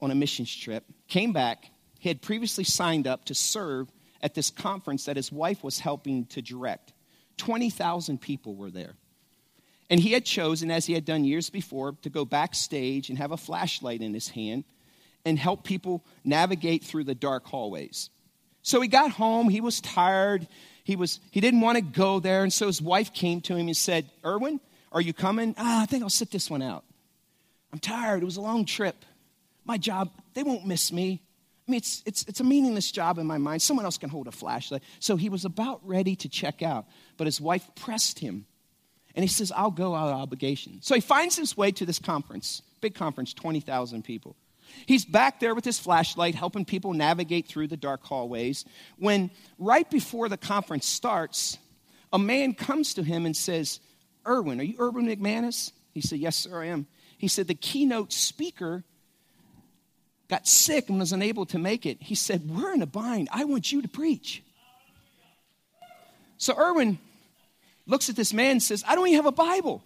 on 0.00 0.10
a 0.10 0.16
missions 0.16 0.54
trip, 0.54 0.84
came 1.06 1.32
back, 1.32 1.70
he 2.00 2.08
had 2.08 2.20
previously 2.20 2.64
signed 2.64 3.06
up 3.06 3.24
to 3.26 3.34
serve 3.34 3.88
at 4.20 4.34
this 4.34 4.50
conference 4.50 5.04
that 5.04 5.16
his 5.16 5.30
wife 5.30 5.62
was 5.62 5.78
helping 5.78 6.26
to 6.26 6.42
direct. 6.42 6.92
20,000 7.36 8.20
people 8.20 8.56
were 8.56 8.70
there. 8.70 8.94
And 9.88 10.00
he 10.00 10.12
had 10.12 10.24
chosen, 10.24 10.72
as 10.72 10.86
he 10.86 10.92
had 10.92 11.04
done 11.04 11.24
years 11.24 11.50
before, 11.50 11.92
to 12.02 12.10
go 12.10 12.24
backstage 12.24 13.10
and 13.10 13.18
have 13.18 13.30
a 13.30 13.36
flashlight 13.36 14.00
in 14.00 14.12
his 14.12 14.28
hand 14.28 14.64
and 15.24 15.38
help 15.38 15.64
people 15.64 16.04
navigate 16.24 16.84
through 16.84 17.04
the 17.04 17.14
dark 17.14 17.46
hallways. 17.46 18.10
So 18.62 18.80
he 18.80 18.88
got 18.88 19.10
home, 19.10 19.48
he 19.48 19.60
was 19.60 19.80
tired, 19.80 20.46
he, 20.84 20.96
was, 20.96 21.20
he 21.30 21.40
didn't 21.40 21.60
want 21.60 21.76
to 21.76 21.82
go 21.82 22.20
there, 22.20 22.42
and 22.42 22.52
so 22.52 22.66
his 22.66 22.80
wife 22.80 23.12
came 23.12 23.40
to 23.42 23.56
him 23.56 23.66
and 23.66 23.76
said, 23.76 24.10
Erwin, 24.24 24.60
are 24.92 25.00
you 25.00 25.12
coming? 25.12 25.54
Ah, 25.58 25.82
I 25.82 25.86
think 25.86 26.02
I'll 26.02 26.10
sit 26.10 26.30
this 26.30 26.50
one 26.50 26.62
out. 26.62 26.84
I'm 27.72 27.78
tired, 27.78 28.22
it 28.22 28.24
was 28.24 28.36
a 28.36 28.42
long 28.42 28.64
trip. 28.64 28.96
My 29.64 29.78
job, 29.78 30.10
they 30.34 30.42
won't 30.42 30.66
miss 30.66 30.92
me. 30.92 31.20
I 31.66 31.70
mean, 31.70 31.78
it's, 31.78 32.02
it's, 32.04 32.24
it's 32.24 32.40
a 32.40 32.44
meaningless 32.44 32.92
job 32.92 33.18
in 33.18 33.26
my 33.26 33.38
mind. 33.38 33.62
Someone 33.62 33.86
else 33.86 33.96
can 33.96 34.10
hold 34.10 34.28
a 34.28 34.32
flashlight. 34.32 34.82
So 34.98 35.16
he 35.16 35.30
was 35.30 35.46
about 35.46 35.80
ready 35.86 36.14
to 36.16 36.28
check 36.28 36.62
out, 36.62 36.84
but 37.16 37.26
his 37.26 37.40
wife 37.40 37.68
pressed 37.74 38.18
him. 38.18 38.44
And 39.14 39.24
he 39.24 39.28
says, 39.28 39.52
I'll 39.54 39.70
go 39.70 39.94
out 39.94 40.08
of 40.08 40.20
obligation. 40.20 40.80
So 40.82 40.94
he 40.94 41.00
finds 41.00 41.36
his 41.36 41.56
way 41.56 41.70
to 41.72 41.86
this 41.86 41.98
conference, 41.98 42.62
big 42.80 42.94
conference, 42.94 43.32
20,000 43.32 44.04
people. 44.04 44.36
He's 44.86 45.04
back 45.04 45.40
there 45.40 45.54
with 45.54 45.64
his 45.64 45.78
flashlight 45.78 46.34
helping 46.34 46.64
people 46.64 46.92
navigate 46.92 47.46
through 47.46 47.68
the 47.68 47.76
dark 47.76 48.04
hallways 48.04 48.64
when, 48.96 49.30
right 49.58 49.88
before 49.88 50.28
the 50.28 50.36
conference 50.36 50.86
starts, 50.86 51.58
a 52.12 52.18
man 52.18 52.54
comes 52.54 52.94
to 52.94 53.02
him 53.02 53.26
and 53.26 53.36
says, 53.36 53.80
Erwin, 54.26 54.60
are 54.60 54.64
you 54.64 54.76
Erwin 54.80 55.06
McManus? 55.06 55.72
He 55.92 56.00
said, 56.00 56.18
Yes, 56.18 56.36
sir, 56.36 56.62
I 56.62 56.66
am. 56.66 56.86
He 57.18 57.28
said, 57.28 57.46
The 57.46 57.54
keynote 57.54 58.12
speaker 58.12 58.84
got 60.28 60.46
sick 60.46 60.88
and 60.88 60.98
was 60.98 61.12
unable 61.12 61.46
to 61.46 61.58
make 61.58 61.86
it, 61.86 61.98
he 62.00 62.14
said, 62.14 62.48
We're 62.48 62.72
in 62.72 62.82
a 62.82 62.86
bind. 62.86 63.28
I 63.32 63.44
want 63.44 63.72
you 63.72 63.82
to 63.82 63.88
preach. 63.88 64.42
So 66.36 66.58
Erwin 66.58 66.98
looks 67.86 68.08
at 68.08 68.16
this 68.16 68.32
man 68.32 68.52
and 68.52 68.62
says, 68.62 68.84
I 68.86 68.94
don't 68.94 69.06
even 69.06 69.16
have 69.16 69.26
a 69.26 69.32
Bible. 69.32 69.82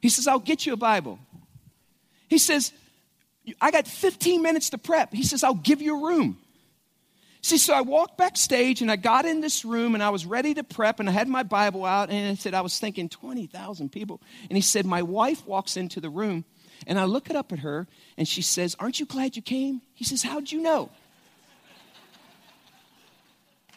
He 0.00 0.08
says, 0.08 0.26
I'll 0.26 0.38
get 0.38 0.66
you 0.66 0.72
a 0.72 0.76
Bible. 0.76 1.18
He 2.28 2.38
says, 2.38 2.72
I 3.60 3.70
got 3.70 3.86
15 3.86 4.42
minutes 4.42 4.70
to 4.70 4.78
prep. 4.78 5.12
He 5.12 5.22
says, 5.22 5.44
I'll 5.44 5.54
give 5.54 5.82
you 5.82 6.02
a 6.02 6.06
room. 6.06 6.38
See, 7.42 7.58
so 7.58 7.74
I 7.74 7.82
walked 7.82 8.16
backstage 8.16 8.80
and 8.80 8.90
I 8.90 8.96
got 8.96 9.26
in 9.26 9.42
this 9.42 9.66
room 9.66 9.94
and 9.94 10.02
I 10.02 10.08
was 10.08 10.24
ready 10.24 10.54
to 10.54 10.64
prep 10.64 10.98
and 10.98 11.10
I 11.10 11.12
had 11.12 11.28
my 11.28 11.42
Bible 11.42 11.84
out 11.84 12.08
and 12.08 12.30
I 12.30 12.34
said, 12.36 12.54
I 12.54 12.62
was 12.62 12.78
thinking 12.78 13.10
20,000 13.10 13.92
people. 13.92 14.22
And 14.48 14.56
he 14.56 14.62
said, 14.62 14.86
My 14.86 15.02
wife 15.02 15.46
walks 15.46 15.76
into 15.76 16.00
the 16.00 16.08
room 16.08 16.46
and 16.86 16.98
I 16.98 17.04
look 17.04 17.28
it 17.28 17.36
up 17.36 17.52
at 17.52 17.58
her 17.58 17.86
and 18.16 18.26
she 18.26 18.40
says, 18.40 18.74
Aren't 18.78 18.98
you 18.98 19.04
glad 19.04 19.36
you 19.36 19.42
came? 19.42 19.82
He 19.92 20.04
says, 20.04 20.22
How'd 20.22 20.50
you 20.50 20.62
know? 20.62 20.88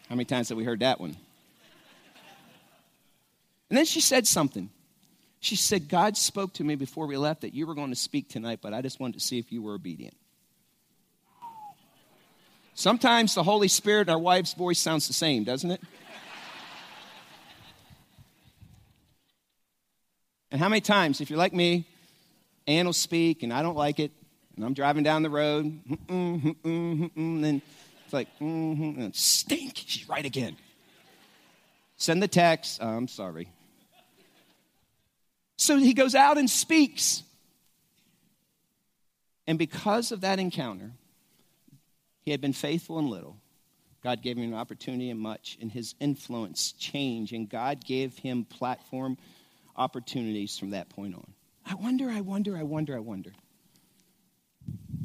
How 0.08 0.16
many 0.16 0.24
times 0.24 0.48
have 0.48 0.58
we 0.58 0.64
heard 0.64 0.80
that 0.80 1.02
one? 1.02 1.18
And 3.70 3.78
then 3.78 3.84
she 3.84 4.00
said 4.00 4.26
something. 4.26 4.70
She 5.48 5.56
said, 5.56 5.88
God 5.88 6.18
spoke 6.18 6.52
to 6.56 6.64
me 6.66 6.76
before 6.76 7.08
we 7.08 7.16
left 7.16 7.40
that 7.40 7.54
you 7.54 7.68
were 7.68 7.74
going 7.74 7.90
to 7.90 7.96
speak 7.96 8.28
tonight, 8.28 8.60
but 8.62 8.74
I 8.74 8.82
just 8.82 9.00
wanted 9.00 9.14
to 9.14 9.22
see 9.22 9.40
if 9.40 9.50
you 9.50 9.62
were 9.62 9.76
obedient. 9.76 10.14
Sometimes 12.74 13.34
the 13.34 13.44
Holy 13.44 13.70
Spirit 13.70 14.02
and 14.02 14.10
our 14.10 14.20
wife's 14.20 14.54
voice 14.56 14.78
sounds 14.78 15.08
the 15.08 15.14
same, 15.14 15.46
doesn't 15.46 15.72
it? 15.72 15.82
And 20.52 20.60
how 20.60 20.68
many 20.68 20.82
times, 20.82 21.22
if 21.22 21.30
you're 21.30 21.40
like 21.40 21.54
me, 21.54 21.88
Ann 22.68 22.86
will 22.86 22.92
speak 22.92 23.42
and 23.42 23.54
I 23.54 23.62
don't 23.62 23.78
like 23.78 24.02
it, 24.02 24.12
and 24.58 24.66
I'm 24.66 24.74
driving 24.74 25.04
down 25.04 25.24
the 25.24 25.30
road, 25.30 25.64
and 26.10 27.42
then 27.42 27.62
it's 28.04 28.12
like, 28.12 28.28
mm-hmm, 28.42 29.00
and 29.02 29.16
stink, 29.16 29.78
she's 29.78 30.10
right 30.10 30.26
again. 30.26 30.58
Send 31.96 32.22
the 32.22 32.28
text, 32.28 32.80
oh, 32.82 32.90
I'm 32.90 33.08
sorry. 33.08 33.48
So 35.58 35.78
he 35.78 35.94
goes 35.94 36.16
out 36.16 36.38
and 36.38 36.50
speaks. 36.50 37.24
And 39.48 39.58
because 39.58 40.12
of 40.12 40.22
that 40.22 40.40
encounter, 40.40 40.92
he 42.22 42.32
had 42.32 42.42
been 42.42 42.54
faithful 42.54 43.00
in 43.00 43.10
little. 43.10 43.38
God 44.04 44.22
gave 44.22 44.38
him 44.38 44.54
an 44.54 44.54
opportunity 44.54 45.10
and 45.10 45.20
much, 45.20 45.58
and 45.60 45.72
his 45.72 45.96
influence 46.00 46.74
changed, 46.74 47.34
and 47.34 47.50
God 47.50 47.84
gave 47.84 48.18
him 48.18 48.46
platform 48.46 49.18
opportunities 49.76 50.58
from 50.58 50.70
that 50.72 50.90
point 50.90 51.16
on. 51.16 51.34
I 51.66 51.76
wonder, 51.76 52.10
I 52.10 52.22
wonder, 52.22 52.56
I 52.56 52.64
wonder, 52.64 52.96
I 52.96 53.00
wonder. 53.00 53.32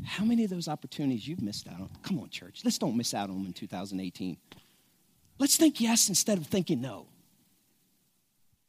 How 0.05 0.25
many 0.25 0.45
of 0.45 0.51
those 0.51 0.69
opportunities 0.69 1.27
you've 1.27 1.43
missed 1.43 1.67
out 1.69 1.81
on? 1.81 1.91
Come 2.03 2.19
on, 2.19 2.29
church. 2.29 2.61
Let's 2.65 2.79
don't 2.79 2.97
miss 2.97 3.15
out 3.15 3.31
on 3.31 3.37
them 3.37 3.47
in 3.47 3.53
2018. 3.53 4.37
Let's 5.39 5.57
think 5.57 5.81
yes 5.81 6.09
instead 6.09 6.39
of 6.39 6.47
thinking 6.47 6.81
no. 6.81 7.07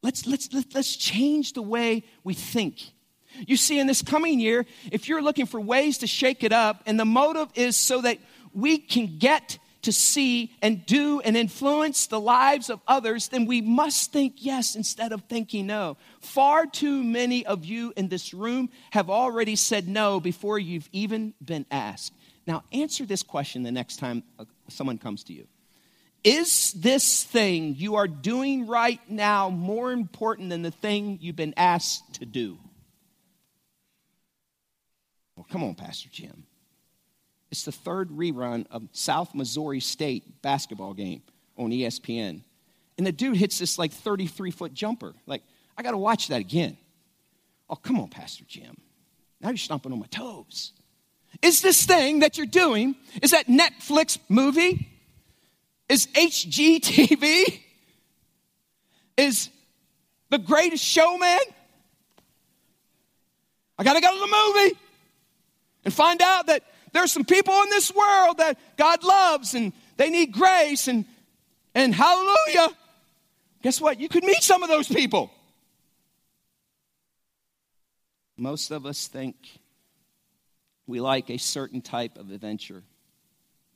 Let's, 0.04 0.28
let's, 0.28 0.50
let's, 0.76 0.96
change 0.98 1.54
the 1.54 1.62
way 1.62 2.04
we 2.26 2.34
think. 2.34 2.84
You 3.48 3.56
see, 3.56 3.80
in 3.80 3.88
this 3.88 4.02
coming 4.02 4.40
year, 4.40 4.66
if 4.92 5.08
you're 5.08 5.22
looking 5.22 5.46
for 5.46 5.60
ways 5.60 6.00
to 6.00 6.08
shake 6.08 6.44
it 6.44 6.52
up, 6.52 6.84
and 6.86 7.00
the 7.00 7.06
motive 7.06 7.48
is 7.56 7.78
so 7.78 8.02
that 8.02 8.20
we 8.54 8.78
can 8.78 9.18
get 9.18 9.58
to 9.84 9.94
see 9.94 10.54
and 10.62 10.86
do 10.86 11.22
and 11.22 11.38
influence 11.38 12.08
the 12.08 12.20
lives 12.20 12.70
of 12.70 12.82
others, 12.86 13.30
then 13.30 13.46
we 13.46 13.62
must 13.62 14.12
think 14.12 14.36
yes 14.38 14.76
instead 14.76 15.14
of 15.14 15.24
thinking 15.24 15.68
no. 15.68 15.98
Far 16.20 16.66
too 16.66 17.02
many 17.02 17.46
of 17.46 17.64
you 17.64 17.94
in 17.96 18.10
this 18.10 18.34
room 18.34 18.70
have 18.92 19.10
already 19.10 19.56
said 19.56 19.88
no 19.88 20.20
before 20.20 20.60
you've 20.60 20.90
even 20.92 21.34
been 21.44 21.66
asked. 21.72 22.14
Now, 22.46 22.64
answer 22.74 23.06
this 23.06 23.24
question 23.24 23.64
the 23.64 23.72
next 23.72 23.98
time 23.98 24.24
uh, 24.38 24.46
someone 24.68 24.98
comes 24.98 25.24
to 25.26 25.34
you 25.34 25.48
is 26.24 26.72
this 26.74 27.24
thing 27.24 27.76
you 27.76 27.96
are 27.96 28.08
doing 28.08 28.68
right 28.68 29.00
now 29.10 29.50
more 29.50 29.92
important 29.92 30.50
than 30.50 30.62
the 30.62 30.72
thing 30.72 31.18
you've 31.22 31.36
been 31.36 31.54
asked 31.58 32.16
to 32.16 32.26
do? 32.26 32.58
Well, 35.36 35.46
come 35.52 35.64
on, 35.64 35.76
Pastor 35.76 36.10
Jim. 36.12 36.44
It's 37.52 37.66
the 37.66 37.72
third 37.72 38.10
rerun 38.10 38.66
of 38.72 38.84
South 38.94 39.36
Missouri 39.36 39.80
State 39.80 40.42
basketball 40.42 40.94
game 40.94 41.22
on 41.58 41.72
ESPN. 41.72 42.42
And 42.98 43.08
the 43.08 43.12
dude 43.12 43.38
hits 43.38 43.60
this 43.60 43.78
like 43.78 43.92
33 43.92 44.52
foot 44.52 44.74
jumper. 44.74 45.14
Like, 45.26 45.44
I 45.78 45.84
got 45.84 45.92
to 45.92 45.98
watch 45.98 46.30
that 46.30 46.40
again. 46.40 46.78
Oh, 47.70 47.76
come 47.76 48.00
on, 48.00 48.08
Pastor 48.08 48.46
Jim. 48.48 48.78
Now 49.42 49.50
you're 49.50 49.58
stomping 49.58 49.92
on 49.92 50.00
my 50.00 50.08
toes. 50.08 50.72
Is 51.42 51.62
this 51.62 51.86
thing 51.86 52.20
that 52.20 52.38
you're 52.38 52.46
doing, 52.46 52.96
is 53.22 53.32
that 53.32 53.48
Netflix 53.48 54.20
movie? 54.30 54.93
Is 55.94 56.08
HGTV? 56.08 57.62
Is 59.16 59.50
the 60.32 60.40
greatest 60.40 60.84
showman? 60.84 61.38
I 63.78 63.84
got 63.84 63.94
to 63.94 64.02
go 64.02 64.12
to 64.12 64.20
the 64.20 64.26
movie 64.26 64.80
and 65.86 65.94
find 65.94 66.20
out 66.24 66.48
that 66.48 66.64
there's 66.94 67.12
some 67.12 67.26
people 67.26 67.54
in 67.62 67.70
this 67.70 67.94
world 67.94 68.40
that 68.40 68.58
God 68.76 69.04
loves 69.04 69.54
and 69.54 69.72
they 69.98 70.10
need 70.10 70.32
grace 70.32 70.88
and, 70.88 71.06
and 71.76 71.94
hallelujah. 71.94 72.76
Guess 73.62 73.80
what? 73.80 74.00
You 74.00 74.10
could 74.10 74.24
meet 74.24 74.42
some 74.42 74.64
of 74.64 74.70
those 74.70 74.88
people. 74.88 75.30
Most 78.36 78.72
of 78.72 78.88
us 78.88 79.08
think 79.08 79.36
we 80.88 81.00
like 81.00 81.30
a 81.30 81.38
certain 81.38 81.82
type 81.82 82.18
of 82.18 82.32
adventure, 82.32 82.82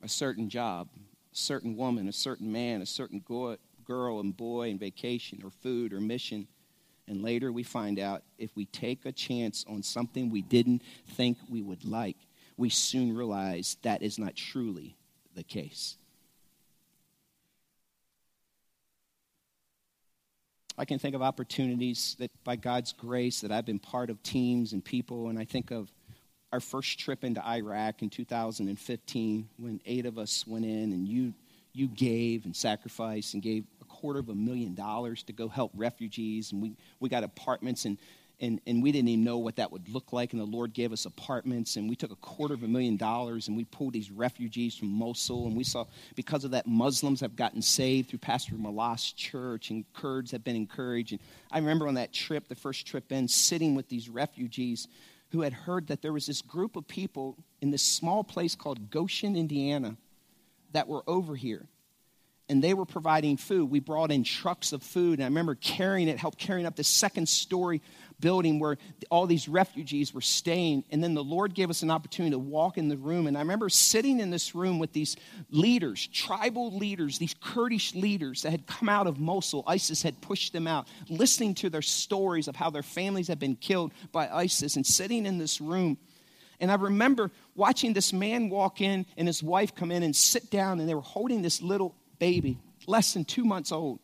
a 0.01 0.09
certain 0.09 0.49
job, 0.49 0.87
certain 1.37 1.75
woman, 1.75 2.07
a 2.07 2.13
certain 2.13 2.51
man, 2.51 2.81
a 2.81 2.85
certain 2.85 3.23
girl 3.85 4.19
and 4.19 4.35
boy, 4.35 4.69
and 4.69 4.79
vacation 4.79 5.41
or 5.43 5.49
food 5.49 5.93
or 5.93 6.01
mission. 6.01 6.47
And 7.07 7.21
later 7.21 7.51
we 7.51 7.63
find 7.63 7.99
out 7.99 8.23
if 8.37 8.55
we 8.55 8.65
take 8.65 9.05
a 9.05 9.11
chance 9.11 9.63
on 9.69 9.81
something 9.83 10.29
we 10.29 10.41
didn't 10.41 10.81
think 11.07 11.37
we 11.49 11.61
would 11.61 11.85
like, 11.85 12.17
we 12.57 12.69
soon 12.69 13.15
realize 13.15 13.77
that 13.83 14.01
is 14.01 14.19
not 14.19 14.35
truly 14.35 14.97
the 15.35 15.43
case. 15.43 15.97
I 20.77 20.85
can 20.85 20.99
think 20.99 21.15
of 21.15 21.21
opportunities 21.23 22.15
that 22.19 22.29
by 22.43 22.55
God's 22.55 22.93
grace 22.93 23.41
that 23.41 23.51
I've 23.51 23.65
been 23.65 23.79
part 23.79 24.09
of 24.09 24.21
teams 24.21 24.73
and 24.73 24.83
people, 24.83 25.29
and 25.29 25.39
I 25.39 25.45
think 25.45 25.71
of 25.71 25.91
our 26.51 26.59
first 26.59 26.99
trip 26.99 27.23
into 27.23 27.45
Iraq 27.45 28.01
in 28.01 28.09
2015 28.09 29.49
when 29.57 29.81
eight 29.85 30.05
of 30.05 30.17
us 30.17 30.45
went 30.47 30.65
in 30.65 30.93
and 30.93 31.07
you, 31.07 31.33
you 31.73 31.87
gave 31.87 32.45
and 32.45 32.55
sacrificed 32.55 33.33
and 33.33 33.43
gave 33.43 33.65
a 33.81 33.85
quarter 33.85 34.19
of 34.19 34.29
a 34.29 34.35
million 34.35 34.73
dollars 34.73 35.23
to 35.23 35.33
go 35.33 35.49
help 35.49 35.71
refugees. 35.75 36.51
And 36.51 36.61
we, 36.61 36.73
we 36.99 37.09
got 37.09 37.25
apartments 37.25 37.83
and, 37.83 37.97
and, 38.39 38.61
and 38.65 38.81
we 38.81 38.93
didn't 38.93 39.09
even 39.09 39.25
know 39.25 39.39
what 39.39 39.57
that 39.57 39.73
would 39.73 39.89
look 39.89 40.13
like. 40.13 40.31
And 40.31 40.41
the 40.41 40.45
Lord 40.45 40.71
gave 40.71 40.93
us 40.93 41.05
apartments 41.05 41.75
and 41.75 41.89
we 41.89 41.97
took 41.97 42.11
a 42.11 42.15
quarter 42.15 42.53
of 42.53 42.63
a 42.63 42.67
million 42.67 42.95
dollars 42.95 43.49
and 43.49 43.57
we 43.57 43.65
pulled 43.65 43.91
these 43.91 44.09
refugees 44.09 44.77
from 44.77 44.87
Mosul. 44.87 45.47
And 45.47 45.57
we 45.57 45.65
saw, 45.65 45.83
because 46.15 46.45
of 46.45 46.51
that, 46.51 46.65
Muslims 46.65 47.19
have 47.19 47.35
gotten 47.35 47.61
saved 47.61 48.09
through 48.09 48.19
Pastor 48.19 48.55
Malath's 48.55 49.11
church 49.11 49.69
and 49.69 49.83
Kurds 49.91 50.31
have 50.31 50.45
been 50.45 50.55
encouraged. 50.55 51.11
And 51.11 51.21
I 51.51 51.57
remember 51.57 51.89
on 51.89 51.95
that 51.95 52.13
trip, 52.13 52.47
the 52.47 52.55
first 52.55 52.87
trip 52.87 53.11
in, 53.11 53.27
sitting 53.27 53.75
with 53.75 53.89
these 53.89 54.07
refugees 54.07 54.87
who 55.31 55.41
had 55.41 55.53
heard 55.53 55.87
that 55.87 56.01
there 56.01 56.13
was 56.13 56.25
this 56.25 56.41
group 56.41 56.75
of 56.75 56.87
people 56.87 57.37
in 57.61 57.71
this 57.71 57.83
small 57.83 58.23
place 58.23 58.55
called 58.55 58.89
Goshen, 58.89 59.35
Indiana, 59.35 59.97
that 60.71 60.87
were 60.87 61.03
over 61.07 61.35
here. 61.35 61.67
And 62.49 62.63
they 62.63 62.73
were 62.73 62.85
providing 62.85 63.35
food. 63.35 63.69
We 63.69 63.81
brought 63.81 64.11
in 64.11 64.23
trucks 64.23 64.71
of 64.71 64.81
food. 64.81 65.19
And 65.19 65.23
I 65.23 65.27
remember 65.27 65.55
carrying 65.55 66.07
it, 66.07 66.17
helped 66.17 66.39
carrying 66.39 66.65
up 66.65 66.75
the 66.75 66.83
second 66.83 67.27
story 67.27 67.81
building 68.19 68.59
where 68.59 68.77
all 69.11 69.27
these 69.27 69.47
refugees 69.47 70.13
were 70.13 70.21
staying. 70.21 70.83
And 70.91 71.03
then 71.03 71.13
the 71.13 71.23
Lord 71.23 71.53
gave 71.53 71.69
us 71.69 71.83
an 71.83 71.91
opportunity 71.91 72.31
to 72.31 72.39
walk 72.39 72.77
in 72.77 72.87
the 72.87 72.97
room. 72.97 73.27
And 73.27 73.37
I 73.37 73.41
remember 73.41 73.69
sitting 73.69 74.19
in 74.19 74.31
this 74.31 74.55
room 74.55 74.79
with 74.79 74.93
these 74.93 75.17
leaders, 75.51 76.07
tribal 76.07 76.75
leaders, 76.75 77.17
these 77.17 77.35
Kurdish 77.39 77.93
leaders 77.93 78.41
that 78.43 78.51
had 78.51 78.65
come 78.65 78.89
out 78.89 79.07
of 79.07 79.19
Mosul. 79.19 79.63
ISIS 79.67 80.01
had 80.01 80.19
pushed 80.21 80.53
them 80.53 80.67
out, 80.67 80.87
listening 81.09 81.53
to 81.55 81.69
their 81.69 81.81
stories 81.81 82.47
of 82.47 82.55
how 82.55 82.69
their 82.69 82.83
families 82.83 83.27
had 83.27 83.39
been 83.39 83.55
killed 83.55 83.91
by 84.11 84.27
ISIS, 84.29 84.75
and 84.75 84.85
sitting 84.85 85.25
in 85.25 85.37
this 85.37 85.61
room. 85.61 85.97
And 86.59 86.71
I 86.71 86.75
remember 86.75 87.29
watching 87.55 87.93
this 87.93 88.11
man 88.13 88.49
walk 88.49 88.81
in 88.81 89.05
and 89.15 89.27
his 89.27 89.43
wife 89.43 89.75
come 89.75 89.91
in 89.91 90.01
and 90.01 90.15
sit 90.15 90.49
down, 90.49 90.79
and 90.79 90.89
they 90.89 90.95
were 90.95 91.01
holding 91.01 91.43
this 91.43 91.61
little 91.61 91.93
baby, 92.19 92.57
less 92.85 93.13
than 93.13 93.25
two 93.25 93.45
months 93.45 93.71
old. 93.71 93.99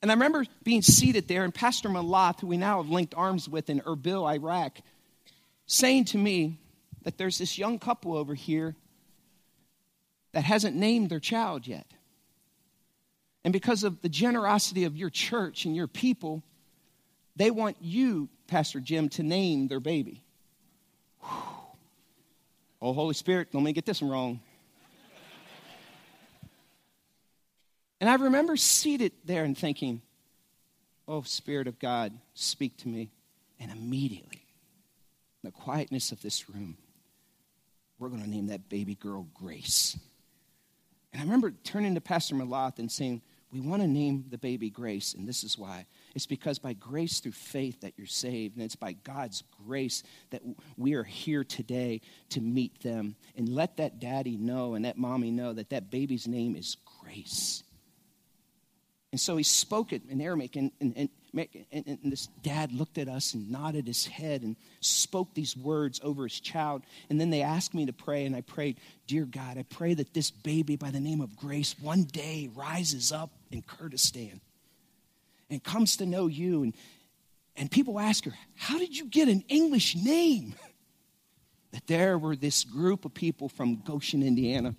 And 0.00 0.10
I 0.10 0.14
remember 0.14 0.44
being 0.62 0.82
seated 0.82 1.26
there, 1.26 1.44
and 1.44 1.54
Pastor 1.54 1.88
Malath, 1.88 2.40
who 2.40 2.46
we 2.46 2.56
now 2.56 2.80
have 2.80 2.90
linked 2.90 3.14
arms 3.14 3.48
with 3.48 3.68
in 3.68 3.80
Erbil, 3.80 4.28
Iraq, 4.32 4.78
saying 5.66 6.06
to 6.06 6.18
me 6.18 6.58
that 7.02 7.18
there's 7.18 7.38
this 7.38 7.58
young 7.58 7.78
couple 7.78 8.16
over 8.16 8.34
here 8.34 8.76
that 10.32 10.44
hasn't 10.44 10.76
named 10.76 11.10
their 11.10 11.20
child 11.20 11.66
yet. 11.66 11.86
And 13.44 13.52
because 13.52 13.82
of 13.82 14.00
the 14.02 14.08
generosity 14.08 14.84
of 14.84 14.96
your 14.96 15.10
church 15.10 15.64
and 15.64 15.74
your 15.74 15.86
people, 15.86 16.42
they 17.34 17.50
want 17.50 17.76
you, 17.80 18.28
Pastor 18.46 18.78
Jim, 18.80 19.08
to 19.10 19.22
name 19.22 19.68
their 19.68 19.80
baby. 19.80 20.22
Whew. 21.22 21.30
Oh, 22.80 22.92
Holy 22.92 23.14
Spirit, 23.14 23.50
don't 23.50 23.62
let 23.62 23.70
me 23.70 23.72
get 23.72 23.86
this 23.86 24.00
one 24.00 24.10
wrong. 24.10 24.40
And 28.00 28.08
I 28.08 28.14
remember 28.14 28.56
seated 28.56 29.12
there 29.24 29.44
and 29.44 29.56
thinking, 29.56 30.02
Oh, 31.06 31.22
Spirit 31.22 31.68
of 31.68 31.78
God, 31.78 32.12
speak 32.34 32.76
to 32.78 32.88
me. 32.88 33.10
And 33.58 33.72
immediately, 33.72 34.44
in 35.42 35.50
the 35.50 35.52
quietness 35.52 36.12
of 36.12 36.20
this 36.20 36.48
room, 36.50 36.76
we're 37.98 38.10
going 38.10 38.22
to 38.22 38.30
name 38.30 38.48
that 38.48 38.68
baby 38.68 38.94
girl 38.94 39.26
Grace. 39.34 39.98
And 41.12 41.20
I 41.20 41.24
remember 41.24 41.52
turning 41.64 41.94
to 41.94 42.00
Pastor 42.00 42.34
Malath 42.34 42.78
and 42.78 42.92
saying, 42.92 43.22
We 43.50 43.60
want 43.60 43.82
to 43.82 43.88
name 43.88 44.26
the 44.30 44.38
baby 44.38 44.70
Grace, 44.70 45.14
and 45.14 45.26
this 45.26 45.42
is 45.42 45.58
why. 45.58 45.86
It's 46.14 46.26
because 46.26 46.58
by 46.58 46.74
grace 46.74 47.20
through 47.20 47.32
faith 47.32 47.80
that 47.80 47.94
you're 47.96 48.06
saved, 48.06 48.56
and 48.56 48.64
it's 48.64 48.76
by 48.76 48.92
God's 48.92 49.42
grace 49.66 50.02
that 50.30 50.42
we 50.76 50.94
are 50.94 51.04
here 51.04 51.42
today 51.42 52.00
to 52.30 52.40
meet 52.40 52.82
them. 52.82 53.16
And 53.34 53.48
let 53.48 53.78
that 53.78 53.98
daddy 53.98 54.36
know 54.36 54.74
and 54.74 54.84
that 54.84 54.98
mommy 54.98 55.30
know 55.30 55.52
that 55.54 55.70
that 55.70 55.90
baby's 55.90 56.28
name 56.28 56.54
is 56.54 56.76
Grace. 57.00 57.64
And 59.10 59.20
so 59.20 59.36
he 59.36 59.42
spoke 59.42 59.92
it 59.92 60.02
in 60.10 60.20
Aramaic, 60.20 60.56
and, 60.56 60.70
and, 60.80 61.08
and, 61.34 61.86
and, 61.86 62.12
this 62.12 62.26
dad 62.42 62.72
looked 62.72 62.98
at 62.98 63.08
us 63.08 63.32
and 63.32 63.50
nodded 63.50 63.86
his 63.86 64.06
head 64.06 64.42
and 64.42 64.54
spoke 64.80 65.32
these 65.32 65.56
words 65.56 65.98
over 66.04 66.24
his 66.24 66.40
child. 66.40 66.82
And 67.08 67.18
then 67.18 67.30
they 67.30 67.40
asked 67.40 67.72
me 67.72 67.86
to 67.86 67.92
pray, 67.92 68.26
and 68.26 68.36
I 68.36 68.42
prayed, 68.42 68.76
Dear 69.06 69.24
God, 69.24 69.56
I 69.56 69.62
pray 69.62 69.94
that 69.94 70.12
this 70.12 70.30
baby 70.30 70.76
by 70.76 70.90
the 70.90 71.00
name 71.00 71.22
of 71.22 71.36
Grace 71.36 71.74
one 71.80 72.04
day 72.04 72.50
rises 72.54 73.10
up 73.10 73.30
in 73.50 73.62
Kurdistan 73.62 74.42
and 75.48 75.64
comes 75.64 75.96
to 75.96 76.06
know 76.06 76.26
you. 76.26 76.64
And, 76.64 76.74
and 77.56 77.70
people 77.70 77.98
ask 77.98 78.26
her, 78.26 78.34
How 78.56 78.78
did 78.78 78.96
you 78.96 79.06
get 79.06 79.28
an 79.28 79.42
English 79.48 79.96
name? 79.96 80.54
That 81.72 81.86
there 81.86 82.18
were 82.18 82.36
this 82.36 82.64
group 82.64 83.04
of 83.06 83.14
people 83.14 83.48
from 83.48 83.76
Goshen, 83.76 84.22
Indiana, 84.22 84.74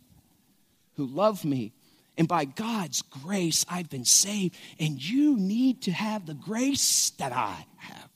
who 0.95 1.05
loved 1.05 1.45
me. 1.45 1.73
And 2.19 2.27
by 2.27 2.43
God's 2.43 3.01
grace, 3.01 3.65
I've 3.69 3.89
been 3.89 4.03
saved. 4.03 4.55
And 4.77 5.01
you 5.01 5.37
need 5.37 5.83
to 5.83 5.91
have 5.91 6.25
the 6.25 6.33
grace 6.33 7.11
that 7.11 7.31
I 7.31 7.65
have. 7.77 8.09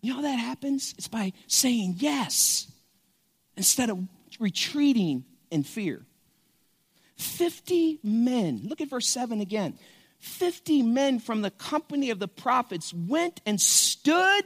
You 0.00 0.10
know 0.10 0.16
how 0.16 0.22
that 0.22 0.38
happens? 0.38 0.94
It's 0.96 1.08
by 1.08 1.32
saying 1.48 1.96
yes 1.98 2.70
instead 3.56 3.90
of 3.90 3.98
retreating 4.38 5.24
in 5.50 5.64
fear. 5.64 6.06
50 7.16 7.98
men, 8.04 8.60
look 8.62 8.80
at 8.80 8.88
verse 8.88 9.08
7 9.08 9.40
again. 9.40 9.76
50 10.20 10.82
men 10.82 11.18
from 11.18 11.42
the 11.42 11.50
company 11.50 12.10
of 12.10 12.20
the 12.20 12.28
prophets 12.28 12.94
went 12.94 13.40
and 13.44 13.60
stood 13.60 14.44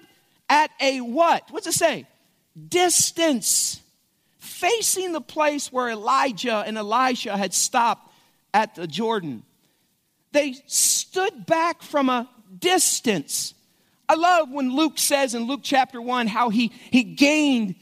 at 0.48 0.70
a 0.80 1.02
what? 1.02 1.44
What's 1.50 1.66
it 1.66 1.74
say? 1.74 2.06
Distance, 2.68 3.78
facing 4.38 5.12
the 5.12 5.20
place 5.20 5.70
where 5.70 5.90
Elijah 5.90 6.64
and 6.66 6.78
Elisha 6.78 7.36
had 7.36 7.52
stopped 7.52 8.08
at 8.54 8.74
the 8.74 8.86
Jordan. 8.86 9.42
They 10.32 10.54
stood 10.66 11.46
back 11.46 11.82
from 11.82 12.08
a 12.08 12.28
distance. 12.58 13.54
I 14.08 14.14
love 14.14 14.50
when 14.50 14.74
Luke 14.74 14.98
says 14.98 15.34
in 15.34 15.44
Luke 15.44 15.60
chapter 15.62 16.00
1 16.00 16.26
how 16.26 16.48
he, 16.50 16.72
he 16.90 17.02
gained 17.02 17.76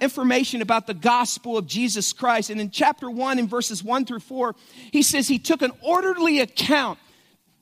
information 0.00 0.62
about 0.62 0.86
the 0.86 0.94
gospel 0.94 1.56
of 1.56 1.66
Jesus 1.66 2.12
Christ. 2.12 2.50
And 2.50 2.60
in 2.60 2.70
chapter 2.70 3.10
1, 3.10 3.38
in 3.38 3.48
verses 3.48 3.82
1 3.82 4.04
through 4.04 4.20
4, 4.20 4.54
he 4.92 5.02
says 5.02 5.28
he 5.28 5.38
took 5.38 5.62
an 5.62 5.72
orderly 5.82 6.40
account 6.40 6.98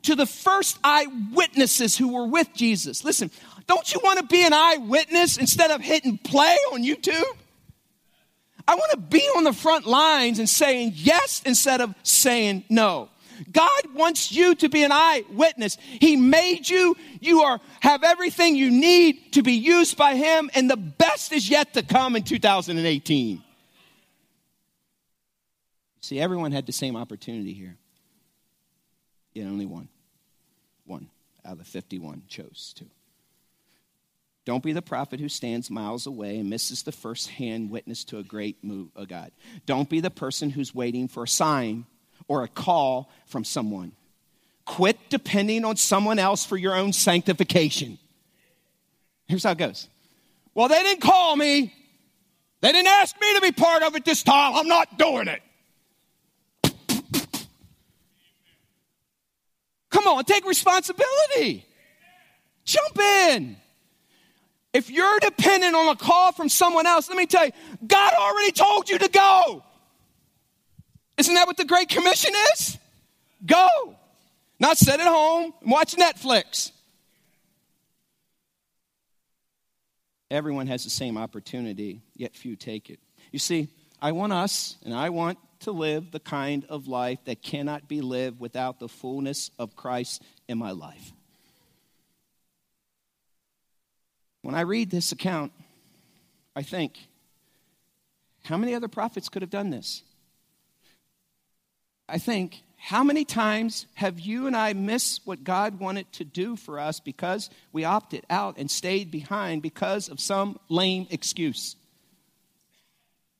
to 0.02 0.14
the 0.14 0.26
first 0.26 0.78
eyewitnesses 0.82 1.96
who 1.96 2.12
were 2.12 2.26
with 2.26 2.48
Jesus. 2.54 3.04
Listen, 3.04 3.30
don't 3.66 3.92
you 3.92 4.00
want 4.02 4.18
to 4.20 4.26
be 4.26 4.44
an 4.44 4.52
eyewitness 4.52 5.36
instead 5.36 5.70
of 5.70 5.80
hitting 5.80 6.18
play 6.18 6.56
on 6.72 6.82
YouTube? 6.82 7.37
I 8.68 8.74
want 8.74 8.90
to 8.90 8.98
be 8.98 9.22
on 9.34 9.44
the 9.44 9.54
front 9.54 9.86
lines 9.86 10.38
and 10.38 10.48
saying 10.48 10.92
yes 10.94 11.42
instead 11.46 11.80
of 11.80 11.94
saying 12.02 12.64
no. 12.68 13.08
God 13.50 13.94
wants 13.94 14.30
you 14.30 14.54
to 14.56 14.68
be 14.68 14.82
an 14.82 14.92
eyewitness. 14.92 15.78
He 15.80 16.16
made 16.16 16.68
you. 16.68 16.94
You 17.20 17.42
are 17.42 17.60
have 17.80 18.04
everything 18.04 18.56
you 18.56 18.70
need 18.70 19.32
to 19.32 19.42
be 19.42 19.54
used 19.54 19.96
by 19.96 20.16
him 20.16 20.50
and 20.54 20.68
the 20.68 20.76
best 20.76 21.32
is 21.32 21.48
yet 21.48 21.72
to 21.74 21.82
come 21.82 22.14
in 22.14 22.24
2018. 22.24 23.42
See, 26.02 26.20
everyone 26.20 26.52
had 26.52 26.66
the 26.66 26.72
same 26.72 26.94
opportunity 26.94 27.54
here. 27.54 27.76
Yet 29.32 29.46
only 29.46 29.66
one. 29.66 29.88
One 30.84 31.08
out 31.44 31.52
of 31.52 31.58
the 31.58 31.64
51 31.64 32.24
chose 32.28 32.74
to. 32.76 32.84
Don't 34.48 34.62
be 34.62 34.72
the 34.72 34.80
prophet 34.80 35.20
who 35.20 35.28
stands 35.28 35.70
miles 35.70 36.06
away 36.06 36.38
and 36.38 36.48
misses 36.48 36.82
the 36.82 36.90
first 36.90 37.28
hand 37.28 37.70
witness 37.70 38.02
to 38.04 38.16
a 38.16 38.22
great 38.22 38.64
move 38.64 38.88
of 38.96 39.06
God. 39.06 39.30
Don't 39.66 39.90
be 39.90 40.00
the 40.00 40.08
person 40.08 40.48
who's 40.48 40.74
waiting 40.74 41.06
for 41.06 41.24
a 41.24 41.28
sign 41.28 41.84
or 42.28 42.42
a 42.42 42.48
call 42.48 43.10
from 43.26 43.44
someone. 43.44 43.92
Quit 44.64 44.96
depending 45.10 45.66
on 45.66 45.76
someone 45.76 46.18
else 46.18 46.46
for 46.46 46.56
your 46.56 46.74
own 46.74 46.94
sanctification. 46.94 47.98
Here's 49.26 49.44
how 49.44 49.50
it 49.50 49.58
goes. 49.58 49.86
Well, 50.54 50.68
they 50.68 50.82
didn't 50.82 51.02
call 51.02 51.36
me. 51.36 51.74
They 52.62 52.72
didn't 52.72 52.88
ask 52.88 53.20
me 53.20 53.34
to 53.34 53.42
be 53.42 53.52
part 53.52 53.82
of 53.82 53.96
it 53.96 54.06
this 54.06 54.22
time. 54.22 54.54
I'm 54.56 54.66
not 54.66 54.96
doing 54.96 55.28
it. 55.28 55.42
Come 59.90 60.06
on, 60.06 60.24
take 60.24 60.46
responsibility. 60.46 61.66
Jump 62.64 62.98
in. 62.98 63.58
If 64.72 64.90
you're 64.90 65.18
dependent 65.20 65.74
on 65.74 65.88
a 65.88 65.96
call 65.96 66.32
from 66.32 66.48
someone 66.48 66.86
else, 66.86 67.08
let 67.08 67.16
me 67.16 67.26
tell 67.26 67.46
you, 67.46 67.52
God 67.86 68.12
already 68.14 68.52
told 68.52 68.88
you 68.88 68.98
to 68.98 69.08
go. 69.08 69.64
Isn't 71.16 71.34
that 71.34 71.46
what 71.46 71.56
the 71.56 71.64
Great 71.64 71.88
Commission 71.88 72.32
is? 72.52 72.78
Go. 73.44 73.68
Not 74.60 74.76
sit 74.76 75.00
at 75.00 75.06
home 75.06 75.54
and 75.60 75.70
watch 75.70 75.94
Netflix. 75.96 76.72
Everyone 80.30 80.66
has 80.66 80.84
the 80.84 80.90
same 80.90 81.16
opportunity, 81.16 82.02
yet 82.14 82.36
few 82.36 82.54
take 82.54 82.90
it. 82.90 83.00
You 83.32 83.38
see, 83.38 83.68
I 84.00 84.12
want 84.12 84.32
us 84.32 84.76
and 84.84 84.94
I 84.94 85.08
want 85.08 85.38
to 85.60 85.72
live 85.72 86.10
the 86.10 86.20
kind 86.20 86.64
of 86.68 86.86
life 86.86 87.18
that 87.24 87.42
cannot 87.42 87.88
be 87.88 88.00
lived 88.00 88.38
without 88.38 88.78
the 88.78 88.88
fullness 88.88 89.50
of 89.58 89.74
Christ 89.74 90.22
in 90.46 90.58
my 90.58 90.72
life. 90.72 91.12
When 94.48 94.54
I 94.54 94.62
read 94.62 94.88
this 94.88 95.12
account, 95.12 95.52
I 96.56 96.62
think, 96.62 97.06
how 98.44 98.56
many 98.56 98.74
other 98.74 98.88
prophets 98.88 99.28
could 99.28 99.42
have 99.42 99.50
done 99.50 99.68
this? 99.68 100.02
I 102.08 102.16
think, 102.16 102.62
how 102.78 103.04
many 103.04 103.26
times 103.26 103.84
have 103.96 104.18
you 104.18 104.46
and 104.46 104.56
I 104.56 104.72
missed 104.72 105.20
what 105.26 105.44
God 105.44 105.78
wanted 105.78 106.10
to 106.14 106.24
do 106.24 106.56
for 106.56 106.80
us 106.80 106.98
because 106.98 107.50
we 107.74 107.84
opted 107.84 108.24
out 108.30 108.56
and 108.56 108.70
stayed 108.70 109.10
behind 109.10 109.60
because 109.60 110.08
of 110.08 110.18
some 110.18 110.58
lame 110.70 111.06
excuse? 111.10 111.76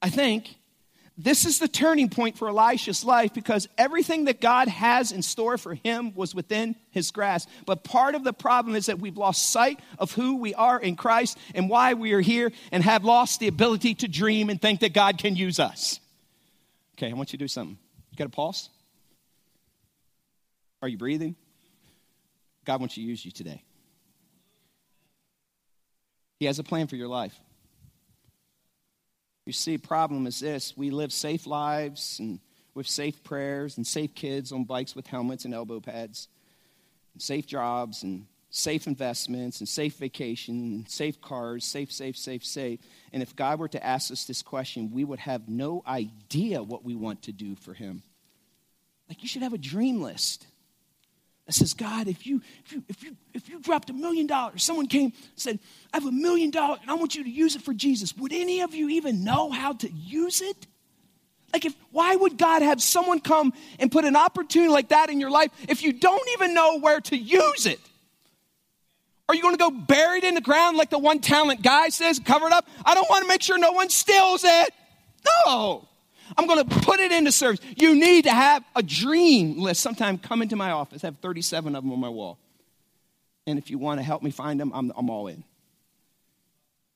I 0.02 0.10
think 0.10 0.57
this 1.20 1.44
is 1.44 1.58
the 1.58 1.66
turning 1.66 2.08
point 2.08 2.38
for 2.38 2.48
Elisha's 2.48 3.04
life 3.04 3.34
because 3.34 3.68
everything 3.76 4.26
that 4.26 4.40
God 4.40 4.68
has 4.68 5.10
in 5.10 5.20
store 5.20 5.58
for 5.58 5.74
him 5.74 6.14
was 6.14 6.32
within 6.32 6.76
his 6.92 7.10
grasp. 7.10 7.48
But 7.66 7.82
part 7.82 8.14
of 8.14 8.22
the 8.22 8.32
problem 8.32 8.76
is 8.76 8.86
that 8.86 9.00
we've 9.00 9.16
lost 9.16 9.50
sight 9.50 9.80
of 9.98 10.12
who 10.12 10.36
we 10.36 10.54
are 10.54 10.78
in 10.78 10.94
Christ 10.94 11.36
and 11.56 11.68
why 11.68 11.94
we 11.94 12.12
are 12.12 12.20
here 12.20 12.52
and 12.70 12.84
have 12.84 13.04
lost 13.04 13.40
the 13.40 13.48
ability 13.48 13.96
to 13.96 14.06
dream 14.06 14.48
and 14.48 14.62
think 14.62 14.78
that 14.80 14.92
God 14.94 15.18
can 15.18 15.34
use 15.34 15.58
us. 15.58 15.98
Okay, 16.96 17.10
I 17.10 17.14
want 17.14 17.32
you 17.32 17.38
to 17.38 17.44
do 17.44 17.48
something. 17.48 17.76
You 18.12 18.16
got 18.16 18.28
a 18.28 18.30
pulse? 18.30 18.70
Are 20.80 20.88
you 20.88 20.98
breathing? 20.98 21.34
God 22.64 22.78
wants 22.78 22.94
to 22.94 23.00
use 23.00 23.24
you 23.24 23.32
today. 23.32 23.64
He 26.38 26.46
has 26.46 26.60
a 26.60 26.64
plan 26.64 26.86
for 26.86 26.94
your 26.94 27.08
life. 27.08 27.36
You 29.48 29.54
see, 29.54 29.78
problem 29.78 30.26
is 30.26 30.40
this 30.40 30.76
we 30.76 30.90
live 30.90 31.10
safe 31.10 31.46
lives 31.46 32.18
and 32.18 32.38
with 32.74 32.86
safe 32.86 33.24
prayers 33.24 33.78
and 33.78 33.86
safe 33.86 34.14
kids 34.14 34.52
on 34.52 34.64
bikes 34.64 34.94
with 34.94 35.06
helmets 35.06 35.46
and 35.46 35.54
elbow 35.54 35.80
pads, 35.80 36.28
and 37.14 37.22
safe 37.22 37.46
jobs 37.46 38.02
and 38.02 38.26
safe 38.50 38.86
investments 38.86 39.60
and 39.60 39.66
safe 39.66 39.94
vacation 39.94 40.54
and 40.54 40.88
safe 40.90 41.18
cars, 41.22 41.64
safe, 41.64 41.90
safe, 41.90 42.18
safe, 42.18 42.44
safe. 42.44 42.80
And 43.10 43.22
if 43.22 43.34
God 43.34 43.58
were 43.58 43.68
to 43.68 43.82
ask 43.82 44.10
us 44.10 44.26
this 44.26 44.42
question, 44.42 44.90
we 44.92 45.02
would 45.02 45.20
have 45.20 45.48
no 45.48 45.82
idea 45.86 46.62
what 46.62 46.84
we 46.84 46.94
want 46.94 47.22
to 47.22 47.32
do 47.32 47.54
for 47.54 47.72
Him. 47.72 48.02
Like 49.08 49.22
you 49.22 49.28
should 49.30 49.42
have 49.42 49.54
a 49.54 49.58
dream 49.58 50.02
list 50.02 50.46
that 51.48 51.54
says, 51.54 51.72
God, 51.72 52.08
if 52.08 52.26
you, 52.26 52.42
if 52.66 52.72
you, 52.72 52.84
if 52.90 53.02
you, 53.02 53.16
if 53.32 53.48
you 53.48 53.58
dropped 53.58 53.88
a 53.88 53.94
million 53.94 54.26
dollars, 54.26 54.62
someone 54.62 54.86
came 54.86 55.04
and 55.06 55.14
said, 55.34 55.58
I 55.94 55.96
have 55.96 56.06
a 56.06 56.12
million 56.12 56.50
dollars 56.50 56.80
and 56.82 56.90
I 56.90 56.94
want 56.94 57.14
you 57.14 57.24
to 57.24 57.30
use 57.30 57.56
it 57.56 57.62
for 57.62 57.72
Jesus, 57.72 58.14
would 58.18 58.34
any 58.34 58.60
of 58.60 58.74
you 58.74 58.90
even 58.90 59.24
know 59.24 59.50
how 59.50 59.72
to 59.72 59.90
use 59.90 60.42
it? 60.42 60.66
Like, 61.54 61.64
if, 61.64 61.74
why 61.90 62.14
would 62.14 62.36
God 62.36 62.60
have 62.60 62.82
someone 62.82 63.20
come 63.20 63.54
and 63.78 63.90
put 63.90 64.04
an 64.04 64.14
opportunity 64.14 64.70
like 64.70 64.90
that 64.90 65.08
in 65.08 65.20
your 65.20 65.30
life 65.30 65.50
if 65.70 65.82
you 65.82 65.94
don't 65.94 66.28
even 66.34 66.52
know 66.52 66.80
where 66.80 67.00
to 67.00 67.16
use 67.16 67.64
it? 67.64 67.80
Are 69.26 69.34
you 69.34 69.40
going 69.40 69.54
to 69.54 69.58
go 69.58 69.70
buried 69.70 70.24
in 70.24 70.34
the 70.34 70.42
ground 70.42 70.76
like 70.76 70.90
the 70.90 70.98
one 70.98 71.20
talent 71.20 71.62
guy 71.62 71.88
says, 71.88 72.18
covered 72.18 72.52
up? 72.52 72.68
I 72.84 72.92
don't 72.92 73.08
want 73.08 73.22
to 73.22 73.28
make 73.28 73.40
sure 73.40 73.56
no 73.56 73.72
one 73.72 73.88
steals 73.88 74.44
it. 74.44 74.74
No. 75.46 75.87
I'm 76.36 76.46
going 76.46 76.66
to 76.66 76.80
put 76.80 77.00
it 77.00 77.12
into 77.12 77.32
service. 77.32 77.60
You 77.76 77.94
need 77.94 78.24
to 78.24 78.30
have 78.30 78.64
a 78.76 78.82
dream 78.82 79.60
list. 79.60 79.80
Sometime 79.80 80.18
come 80.18 80.42
into 80.42 80.56
my 80.56 80.70
office. 80.70 81.04
I 81.04 81.08
have 81.08 81.18
37 81.18 81.74
of 81.74 81.82
them 81.82 81.92
on 81.92 82.00
my 82.00 82.08
wall. 82.08 82.38
And 83.46 83.58
if 83.58 83.70
you 83.70 83.78
want 83.78 83.98
to 83.98 84.04
help 84.04 84.22
me 84.22 84.30
find 84.30 84.60
them, 84.60 84.72
I'm, 84.74 84.92
I'm 84.96 85.08
all 85.08 85.28
in. 85.28 85.42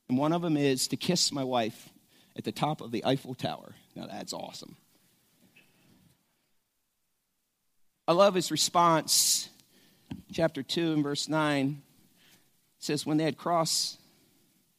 And 0.09 0.19
one 0.19 0.33
of 0.33 0.43
them 0.43 0.57
is 0.57 0.89
to 0.89 0.97
kiss 0.97 1.33
my 1.33 1.45
wife 1.45 1.89
at 2.37 2.45
the 2.45 2.53
top 2.53 2.81
of 2.81 2.91
the 2.91 3.05
Eiffel 3.05 3.35
Tower. 3.35 3.75
Now 3.95 4.07
that's 4.07 4.33
awesome. 4.33 4.77
I 8.07 8.13
love 8.13 8.35
his 8.35 8.51
response. 8.51 9.49
Chapter 10.33 10.63
2 10.63 10.93
and 10.93 11.03
verse 11.03 11.29
9 11.29 11.81
says, 12.79 13.07
When 13.07 13.17
they 13.17 13.25
had 13.25 13.39
crossed, 13.39 13.99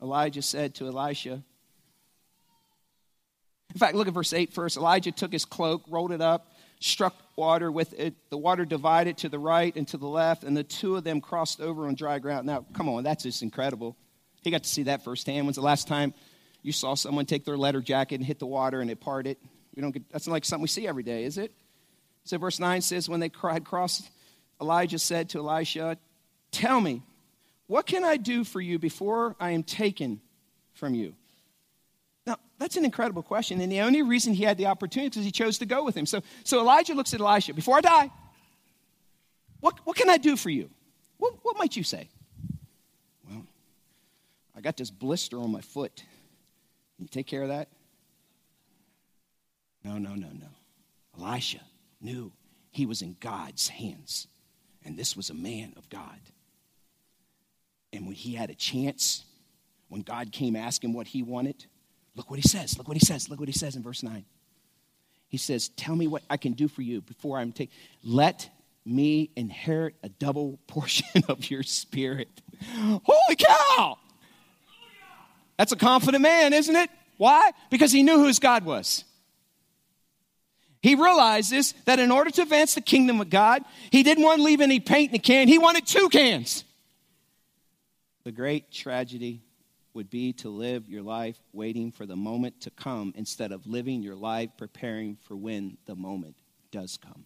Elijah 0.01 0.41
said 0.41 0.75
to 0.75 0.87
Elisha, 0.87 1.41
in 3.73 3.79
fact, 3.79 3.95
look 3.95 4.07
at 4.07 4.13
verse 4.13 4.33
8 4.33 4.53
first. 4.53 4.77
Elijah 4.77 5.11
took 5.11 5.31
his 5.31 5.45
cloak, 5.45 5.83
rolled 5.87 6.11
it 6.11 6.21
up, 6.21 6.51
struck 6.79 7.15
water 7.35 7.71
with 7.71 7.97
it. 7.99 8.13
The 8.29 8.37
water 8.37 8.65
divided 8.65 9.17
to 9.19 9.29
the 9.29 9.39
right 9.39 9.75
and 9.75 9.87
to 9.89 9.97
the 9.97 10.07
left, 10.07 10.43
and 10.43 10.55
the 10.55 10.63
two 10.63 10.95
of 10.95 11.03
them 11.03 11.21
crossed 11.21 11.59
over 11.59 11.87
on 11.87 11.95
dry 11.95 12.19
ground. 12.19 12.45
Now, 12.45 12.65
come 12.73 12.87
on, 12.87 13.03
that's 13.03 13.23
just 13.23 13.41
incredible. 13.41 13.97
He 14.43 14.51
got 14.51 14.63
to 14.63 14.69
see 14.69 14.83
that 14.83 15.03
firsthand. 15.03 15.47
When's 15.47 15.55
the 15.55 15.63
last 15.63 15.87
time 15.87 16.13
you 16.61 16.71
saw 16.71 16.93
someone 16.93 17.25
take 17.25 17.45
their 17.45 17.57
letter 17.57 17.81
jacket 17.81 18.15
and 18.15 18.25
hit 18.25 18.39
the 18.39 18.45
water 18.45 18.79
and 18.79 18.91
it 18.91 18.99
parted? 18.99 19.37
We 19.75 19.81
don't 19.81 19.91
get, 19.91 20.07
that's 20.11 20.27
not 20.27 20.33
like 20.33 20.45
something 20.45 20.61
we 20.61 20.67
see 20.67 20.87
every 20.87 21.03
day, 21.03 21.23
is 21.23 21.39
it? 21.39 21.51
So, 22.25 22.37
verse 22.37 22.59
9 22.59 22.81
says, 22.81 23.09
When 23.09 23.19
they 23.19 23.31
had 23.41 23.65
crossed, 23.65 24.07
Elijah 24.61 24.99
said 24.99 25.29
to 25.29 25.39
Elisha, 25.39 25.97
Tell 26.51 26.79
me, 26.79 27.01
what 27.65 27.87
can 27.87 28.03
I 28.03 28.17
do 28.17 28.43
for 28.43 28.61
you 28.61 28.77
before 28.77 29.35
I 29.39 29.51
am 29.51 29.63
taken 29.63 30.21
from 30.73 30.93
you? 30.93 31.15
Now, 32.25 32.37
that's 32.57 32.77
an 32.77 32.85
incredible 32.85 33.23
question. 33.23 33.59
And 33.61 33.71
the 33.71 33.81
only 33.81 34.01
reason 34.01 34.33
he 34.33 34.43
had 34.43 34.57
the 34.57 34.67
opportunity 34.67 35.19
is 35.19 35.25
he 35.25 35.31
chose 35.31 35.57
to 35.59 35.65
go 35.65 35.83
with 35.83 35.95
him. 35.95 36.05
So, 36.05 36.21
so 36.43 36.59
Elijah 36.59 36.93
looks 36.93 37.13
at 37.13 37.19
Elisha, 37.19 37.53
Before 37.53 37.77
I 37.77 37.81
die, 37.81 38.11
what, 39.59 39.79
what 39.85 39.95
can 39.95 40.09
I 40.09 40.17
do 40.17 40.35
for 40.35 40.49
you? 40.49 40.69
What, 41.17 41.35
what 41.41 41.57
might 41.57 41.75
you 41.75 41.83
say? 41.83 42.09
Well, 43.29 43.43
I 44.55 44.61
got 44.61 44.77
this 44.77 44.91
blister 44.91 45.37
on 45.37 45.51
my 45.51 45.61
foot. 45.61 46.03
Can 46.95 47.05
you 47.05 47.07
take 47.07 47.27
care 47.27 47.43
of 47.43 47.49
that? 47.49 47.69
No, 49.83 49.97
no, 49.97 50.15
no, 50.15 50.27
no. 50.27 50.47
Elisha 51.19 51.61
knew 52.01 52.31
he 52.71 52.85
was 52.85 53.01
in 53.01 53.15
God's 53.19 53.67
hands. 53.67 54.27
And 54.85 54.97
this 54.97 55.15
was 55.15 55.29
a 55.29 55.33
man 55.33 55.73
of 55.77 55.89
God. 55.89 56.19
And 57.93 58.05
when 58.05 58.15
he 58.15 58.33
had 58.33 58.49
a 58.49 58.55
chance, 58.55 59.23
when 59.87 60.01
God 60.01 60.31
came 60.31 60.55
asking 60.55 60.93
what 60.93 61.07
he 61.07 61.23
wanted, 61.23 61.65
look 62.15 62.29
what 62.29 62.39
he 62.39 62.47
says. 62.47 62.77
Look 62.77 62.87
what 62.87 62.97
he 62.97 63.05
says. 63.05 63.29
Look 63.29 63.39
what 63.39 63.49
he 63.49 63.53
says 63.53 63.75
in 63.75 63.83
verse 63.83 64.03
9. 64.03 64.25
He 65.27 65.37
says, 65.37 65.69
Tell 65.69 65.95
me 65.95 66.07
what 66.07 66.23
I 66.29 66.37
can 66.37 66.53
do 66.53 66.67
for 66.67 66.81
you 66.81 67.01
before 67.01 67.37
I'm 67.37 67.51
taken. 67.51 67.73
Let 68.03 68.49
me 68.85 69.31
inherit 69.35 69.95
a 70.03 70.09
double 70.09 70.59
portion 70.67 71.23
of 71.27 71.49
your 71.49 71.63
spirit. 71.63 72.29
Holy 72.63 73.35
cow! 73.37 73.97
That's 75.57 75.71
a 75.71 75.75
confident 75.75 76.21
man, 76.21 76.53
isn't 76.53 76.75
it? 76.75 76.89
Why? 77.17 77.51
Because 77.69 77.91
he 77.91 78.03
knew 78.03 78.17
whose 78.17 78.39
God 78.39 78.65
was. 78.65 79.05
He 80.81 80.95
realizes 80.95 81.73
that 81.85 81.99
in 81.99 82.11
order 82.11 82.29
to 82.29 82.41
advance 82.41 82.75
the 82.75 82.81
kingdom 82.81 83.21
of 83.21 83.29
God, 83.29 83.63
he 83.89 84.03
didn't 84.03 84.23
want 84.23 84.39
to 84.39 84.43
leave 84.43 84.59
any 84.59 84.81
paint 84.81 85.11
in 85.11 85.15
a 85.15 85.19
can, 85.19 85.47
he 85.47 85.57
wanted 85.57 85.87
two 85.87 86.09
cans. 86.09 86.65
The 88.25 88.31
great 88.31 88.71
tragedy 88.71 89.41
would 89.93 90.09
be 90.09 90.33
to 90.33 90.49
live 90.49 90.89
your 90.89 91.03
life 91.03 91.39
waiting 91.51 91.91
for 91.91 92.05
the 92.05 92.15
moment 92.15 92.61
to 92.61 92.71
come 92.71 93.13
instead 93.15 93.51
of 93.51 93.67
living 93.67 94.01
your 94.01 94.15
life 94.15 94.49
preparing 94.57 95.17
for 95.27 95.35
when 95.35 95.77
the 95.85 95.95
moment 95.95 96.35
does 96.71 96.97
come. 96.97 97.25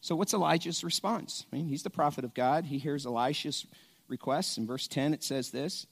So, 0.00 0.14
what's 0.14 0.34
Elijah's 0.34 0.84
response? 0.84 1.46
I 1.50 1.56
mean, 1.56 1.66
he's 1.66 1.82
the 1.82 1.88
prophet 1.88 2.24
of 2.24 2.34
God. 2.34 2.66
He 2.66 2.76
hears 2.76 3.06
Elisha's 3.06 3.66
request. 4.06 4.58
In 4.58 4.66
verse 4.66 4.86
10, 4.86 5.14
it 5.14 5.24
says 5.24 5.50
this 5.50 5.86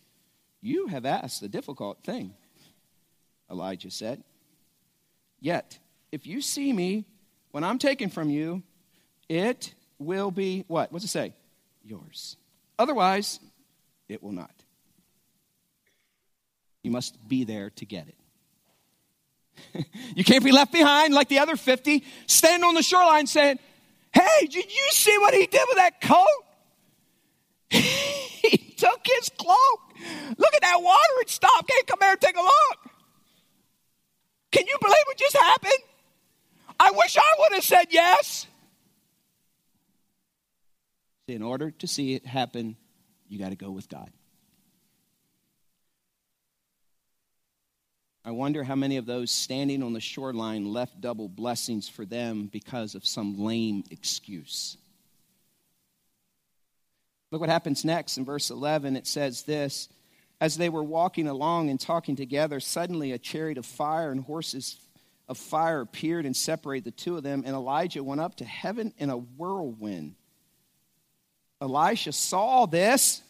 You 0.61 0.89
have 0.89 1.07
asked 1.07 1.43
a 1.43 1.49
difficult 1.49 2.05
thing, 2.05 2.35
Elijah 3.51 3.91
said. 3.91 4.23
Yet, 5.41 5.79
if 6.13 6.27
you 6.27 6.43
see 6.43 6.73
me 6.73 7.07
when 7.53 7.65
I'm 7.65 7.79
taken 7.79 8.11
from 8.11 8.29
you, 8.29 8.63
it 9.31 9.73
will 9.99 10.31
be 10.31 10.65
what? 10.69 10.93
What's 10.93 11.07
it 11.07 11.09
say? 11.09 11.33
Yours. 11.83 12.37
Otherwise, 12.79 13.41
it 14.13 14.23
will 14.23 14.33
not. 14.33 14.53
You 16.83 16.91
must 16.91 17.29
be 17.29 17.45
there 17.45 17.71
to 17.71 17.87
get 17.87 18.07
it. 18.09 19.87
you 20.17 20.25
can't 20.25 20.45
be 20.45 20.53
left 20.53 20.73
behind 20.73 21.15
like 21.15 21.29
the 21.29 21.39
other 21.39 21.57
50, 21.57 22.05
standing 22.27 22.67
on 22.67 22.75
the 22.75 22.83
shoreline 22.83 23.27
saying, 23.27 23.59
Hey, 24.13 24.47
did 24.47 24.71
you 24.73 24.89
see 24.91 25.17
what 25.19 25.33
he 25.33 25.47
did 25.47 25.63
with 25.69 25.77
that 25.79 26.01
coat? 26.01 26.27
he 27.71 28.75
took 28.77 29.01
his 29.07 29.31
cloak. 29.39 29.81
Look 30.37 30.55
at 30.55 30.61
that 30.63 30.83
water, 30.83 31.21
it 31.21 31.31
stopped. 31.31 31.69
Can't 31.69 31.87
come 31.87 31.99
here 32.03 32.11
and 32.11 32.21
take 32.21 32.37
a 32.37 32.43
look. 32.43 32.91
Can 34.51 34.67
you 34.67 34.77
believe 34.81 35.03
what 35.07 35.17
just 35.17 35.37
happened? 35.37 35.79
I 36.79 36.91
wish 36.91 37.17
I 37.17 37.35
would 37.39 37.53
have 37.55 37.65
said 37.65 37.87
yes. 37.91 38.47
In 41.29 41.43
order 41.43 41.71
to 41.71 41.87
see 41.87 42.15
it 42.15 42.27
happen, 42.27 42.77
you 43.33 43.39
got 43.39 43.49
to 43.49 43.57
go 43.57 43.71
with 43.71 43.89
God. 43.89 44.11
I 48.25 48.31
wonder 48.31 48.63
how 48.63 48.77
many 48.77 48.99
of 48.99 49.07
those 49.07 49.31
standing 49.31 49.83
on 49.83 49.95
the 49.95 50.01
shoreline 50.01 50.73
left 50.73 51.01
double 51.01 51.29
blessings 51.29 51.89
for 51.89 52.05
them 52.05 52.51
because 52.53 52.95
of 52.95 53.07
some 53.07 53.41
lame 53.41 53.85
excuse. 53.91 54.77
Look 57.31 57.41
what 57.41 57.51
happens 57.51 57.85
next 57.85 58.19
in 58.19 58.25
verse 58.27 58.51
11. 58.51 58.97
It 58.97 59.07
says 59.07 59.43
this 59.43 59.89
as 60.39 60.59
they 60.59 60.69
were 60.69 60.85
walking 60.85 61.27
along 61.27 61.71
and 61.71 61.81
talking 61.81 62.15
together, 62.15 62.61
suddenly 62.61 63.13
a 63.13 63.19
chariot 63.19 63.57
of 63.57 63.65
fire 63.65 64.13
and 64.13 64.23
horses 64.23 64.77
of 65.27 65.39
fire 65.39 65.81
appeared 65.81 66.27
and 66.27 66.37
separated 66.37 66.85
the 66.85 66.91
two 66.91 67.17
of 67.17 67.23
them, 67.23 67.45
and 67.47 67.55
Elijah 67.55 68.05
went 68.05 68.21
up 68.21 68.35
to 68.37 68.45
heaven 68.45 68.93
in 68.99 69.09
a 69.09 69.17
whirlwind. 69.17 70.17
Elisha 71.63 72.13
saw 72.13 72.67
this 72.67 73.23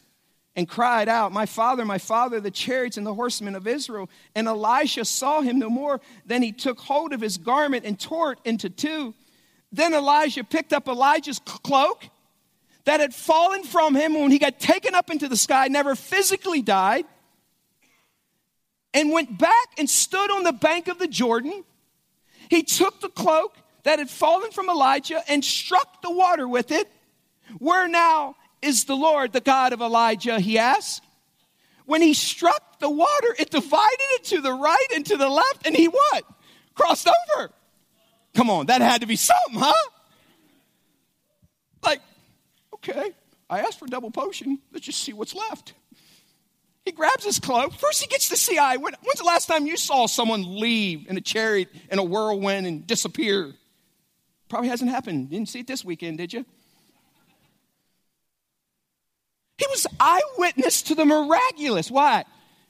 and 0.57 0.69
cried 0.69 1.09
out, 1.09 1.33
My 1.33 1.47
father, 1.47 1.85
my 1.85 1.99
father, 1.99 2.41
the 2.41 2.51
chariots 2.51 2.97
and 2.97 3.07
the 3.07 3.15
horsemen 3.15 3.55
of 3.55 3.67
Israel. 3.67 4.09
And 4.35 4.49
Elisha 4.49 5.05
saw 5.05 5.43
him 5.43 5.59
no 5.59 5.69
more. 5.69 6.01
Then 6.25 6.43
he 6.43 6.51
took 6.51 6.81
hold 6.81 7.13
of 7.13 7.21
his 7.21 7.37
garment 7.37 7.85
and 7.85 8.01
tore 8.01 8.33
it 8.33 8.39
into 8.45 8.71
two. 8.71 9.15
Then 9.71 9.95
Elijah 9.95 10.45
picked 10.45 10.73
up 10.73 10.89
Elijah's 10.89 11.41
cloak 11.45 12.05
that 12.85 13.01
had 13.01 13.15
fallen 13.15 13.65
from 13.65 13.95
him 13.95 14.15
when 14.15 14.31
he 14.31 14.39
got 14.39 14.59
taken 14.59 14.95
up 14.95 15.11
into 15.11 15.29
the 15.29 15.37
sky, 15.37 15.69
never 15.69 15.95
physically 15.95 16.63
died, 16.63 17.05
and 18.93 19.13
went 19.13 19.39
back 19.39 19.69
and 19.79 19.89
stood 19.89 20.31
on 20.31 20.43
the 20.43 20.53
bank 20.53 20.89
of 20.89 20.99
the 20.99 21.07
Jordan. 21.07 21.65
He 22.51 22.63
took 22.63 23.01
the 23.01 23.09
cloak 23.09 23.57
that 23.85 23.99
had 23.99 24.11
fallen 24.11 24.51
from 24.51 24.69
Elijah 24.69 25.23
and 25.29 25.45
struck 25.45 26.03
the 26.03 26.11
water 26.11 26.49
with 26.49 26.71
it. 26.73 26.91
Where 27.59 27.89
now 27.89 28.37
is 28.61 28.85
the 28.85 28.97
Lord, 28.97 29.33
the 29.33 29.41
God 29.41 29.73
of 29.73 29.81
Elijah? 29.81 30.41
He 30.41 30.59
asked. 30.59 31.03
When 31.85 32.01
he 32.01 32.15
struck 32.15 32.79
the 32.79 32.91
water, 32.91 33.37
it 33.39 33.51
divided 33.51 34.07
it 34.13 34.25
to 34.27 34.41
the 34.41 34.53
right 34.53 34.87
and 34.95 35.05
to 35.07 35.17
the 35.17 35.29
left, 35.29 35.67
and 35.67 35.75
he 35.75 35.87
what? 35.87 36.25
Crossed 36.75 37.09
over. 37.09 37.51
Come 38.35 38.51
on, 38.51 38.67
that 38.67 38.81
had 38.81 39.01
to 39.01 39.07
be 39.07 39.17
something, 39.17 39.59
huh? 39.59 39.91
Like, 41.83 42.01
okay, 42.75 43.13
I 43.51 43.61
asked 43.61 43.79
for 43.79 43.87
a 43.87 43.89
double 43.89 44.11
potion. 44.11 44.59
Let's 44.73 44.87
just 44.87 45.03
see 45.03 45.13
what's 45.13 45.35
left. 45.35 45.75
He 46.85 46.93
grabs 46.93 47.25
his 47.25 47.39
cloak. 47.39 47.75
First, 47.75 48.01
he 48.01 48.09
gets 48.09 48.29
the 48.29 48.37
CI. 48.37 48.79
When, 48.79 48.95
when's 49.03 49.19
the 49.19 49.25
last 49.25 49.47
time 49.47 49.67
you 49.67 49.77
saw 49.77 50.07
someone 50.07 50.59
leave 50.59 51.07
in 51.09 51.17
a 51.17 51.21
chariot 51.21 51.69
in 51.91 51.99
a 51.99 52.05
whirlwind 52.05 52.67
and 52.67 52.87
disappear? 52.87 53.53
Probably 54.49 54.69
hasn't 54.69 54.91
happened. 54.91 55.31
Didn't 55.31 55.49
see 55.49 55.61
it 55.61 55.67
this 55.67 55.85
weekend, 55.85 56.19
did 56.19 56.33
you? 56.33 56.45
He 59.63 59.67
was 59.71 59.87
eyewitness 60.01 60.83
to 60.83 60.97
the 60.97 61.05
miraculous. 61.05 61.89
Why? 61.89 62.25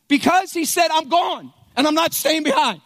Because 0.08 0.52
he 0.52 0.66
said, 0.66 0.88
I'm 0.92 1.08
gone 1.08 1.50
and 1.74 1.86
I'm 1.86 1.94
not 1.94 2.12
staying 2.12 2.42
behind. 2.42 2.82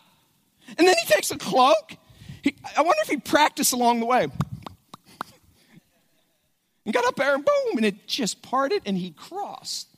And 0.78 0.86
then 0.86 0.94
he 1.02 1.12
takes 1.12 1.32
a 1.32 1.36
cloak. 1.36 1.96
He, 2.40 2.54
I 2.76 2.82
wonder 2.82 3.02
if 3.02 3.08
he 3.08 3.16
practiced 3.16 3.72
along 3.72 3.98
the 3.98 4.06
way 4.06 4.28
and 6.84 6.94
got 6.94 7.04
up 7.04 7.16
there 7.16 7.34
and 7.34 7.44
boom, 7.44 7.78
and 7.78 7.84
it 7.84 8.06
just 8.06 8.42
parted 8.42 8.80
and 8.86 8.96
he 8.96 9.10
crossed. 9.10 9.88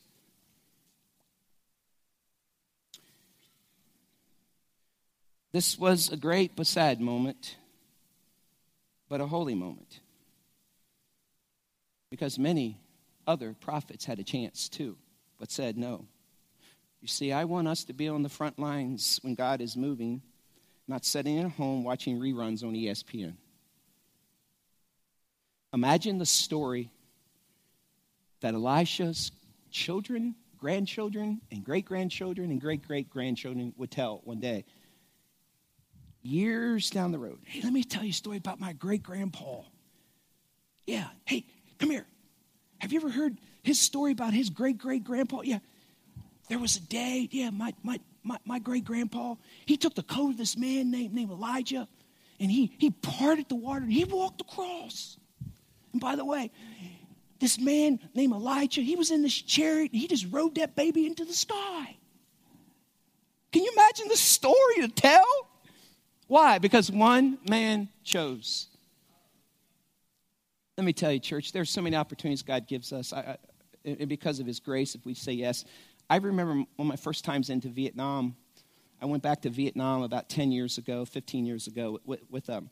This 5.52 5.78
was 5.78 6.10
a 6.10 6.16
great 6.16 6.56
but 6.56 6.66
sad 6.66 6.98
moment, 6.98 7.56
but 9.10 9.20
a 9.20 9.26
holy 9.26 9.54
moment. 9.54 10.00
because 12.10 12.38
many 12.38 12.78
other 13.28 13.54
prophets 13.60 14.06
had 14.06 14.18
a 14.18 14.24
chance 14.24 14.68
too, 14.68 14.96
but 15.38 15.52
said 15.52 15.76
no. 15.76 16.06
You 17.00 17.06
see, 17.06 17.30
I 17.30 17.44
want 17.44 17.68
us 17.68 17.84
to 17.84 17.92
be 17.92 18.08
on 18.08 18.22
the 18.22 18.28
front 18.28 18.58
lines 18.58 19.20
when 19.22 19.34
God 19.34 19.60
is 19.60 19.76
moving, 19.76 20.22
not 20.88 21.04
sitting 21.04 21.38
at 21.38 21.52
home 21.52 21.84
watching 21.84 22.18
reruns 22.18 22.64
on 22.64 22.72
ESPN. 22.72 23.36
Imagine 25.72 26.18
the 26.18 26.26
story 26.26 26.90
that 28.40 28.54
Elisha's 28.54 29.30
children, 29.70 30.34
grandchildren, 30.56 31.40
and 31.52 31.62
great 31.62 31.84
grandchildren 31.84 32.50
and 32.50 32.60
great 32.60 32.86
great 32.86 33.10
grandchildren 33.10 33.74
would 33.76 33.90
tell 33.90 34.22
one 34.24 34.40
day. 34.40 34.64
Years 36.22 36.90
down 36.90 37.12
the 37.12 37.18
road. 37.18 37.38
Hey, 37.44 37.60
let 37.62 37.72
me 37.72 37.84
tell 37.84 38.02
you 38.02 38.10
a 38.10 38.12
story 38.12 38.38
about 38.38 38.58
my 38.58 38.72
great 38.72 39.02
grandpa. 39.02 39.60
Yeah. 40.86 41.06
Hey, 41.26 41.44
come 41.78 41.90
here. 41.90 42.06
Have 42.78 42.92
you 42.92 43.00
ever 43.00 43.10
heard 43.10 43.38
his 43.62 43.80
story 43.80 44.12
about 44.12 44.32
his 44.32 44.50
great 44.50 44.78
great 44.78 45.04
grandpa? 45.04 45.40
Yeah. 45.42 45.58
There 46.48 46.58
was 46.58 46.76
a 46.76 46.80
day, 46.80 47.28
yeah, 47.30 47.50
my, 47.50 47.74
my, 47.82 48.00
my, 48.22 48.38
my 48.46 48.58
great 48.58 48.84
grandpa, 48.84 49.34
he 49.66 49.76
took 49.76 49.94
the 49.94 50.02
coat 50.02 50.30
of 50.30 50.38
this 50.38 50.56
man 50.56 50.90
named, 50.90 51.12
named 51.12 51.30
Elijah 51.30 51.86
and 52.40 52.50
he, 52.50 52.72
he 52.78 52.90
parted 52.90 53.48
the 53.48 53.54
water 53.54 53.82
and 53.82 53.92
he 53.92 54.04
walked 54.04 54.40
across. 54.40 55.18
And 55.92 56.00
by 56.00 56.16
the 56.16 56.24
way, 56.24 56.50
this 57.40 57.58
man 57.58 57.98
named 58.14 58.32
Elijah, 58.32 58.80
he 58.80 58.96
was 58.96 59.10
in 59.10 59.22
this 59.22 59.34
chariot 59.34 59.92
and 59.92 60.00
he 60.00 60.06
just 60.06 60.26
rode 60.30 60.54
that 60.56 60.76
baby 60.76 61.06
into 61.06 61.24
the 61.24 61.32
sky. 61.32 61.96
Can 63.52 63.62
you 63.62 63.72
imagine 63.72 64.08
the 64.08 64.16
story 64.16 64.76
to 64.80 64.88
tell? 64.88 65.24
Why? 66.26 66.58
Because 66.58 66.90
one 66.90 67.38
man 67.48 67.88
chose. 68.04 68.68
Let 70.78 70.84
me 70.84 70.92
tell 70.92 71.10
you, 71.10 71.18
church, 71.18 71.50
there's 71.50 71.70
so 71.70 71.82
many 71.82 71.96
opportunities 71.96 72.40
God 72.40 72.68
gives 72.68 72.92
us. 72.92 73.12
I, 73.12 73.18
I, 73.18 73.36
and 73.84 74.08
because 74.08 74.38
of 74.38 74.46
his 74.46 74.60
grace, 74.60 74.94
if 74.94 75.04
we 75.04 75.12
say 75.12 75.32
yes. 75.32 75.64
I 76.08 76.18
remember 76.18 76.52
one 76.54 76.66
of 76.78 76.86
my 76.86 76.94
first 76.94 77.24
times 77.24 77.50
into 77.50 77.68
Vietnam. 77.68 78.36
I 79.02 79.06
went 79.06 79.24
back 79.24 79.42
to 79.42 79.50
Vietnam 79.50 80.04
about 80.04 80.28
10 80.28 80.52
years 80.52 80.78
ago, 80.78 81.04
15 81.04 81.44
years 81.46 81.66
ago, 81.66 81.98
with, 82.04 82.20
with, 82.30 82.48
um, 82.48 82.70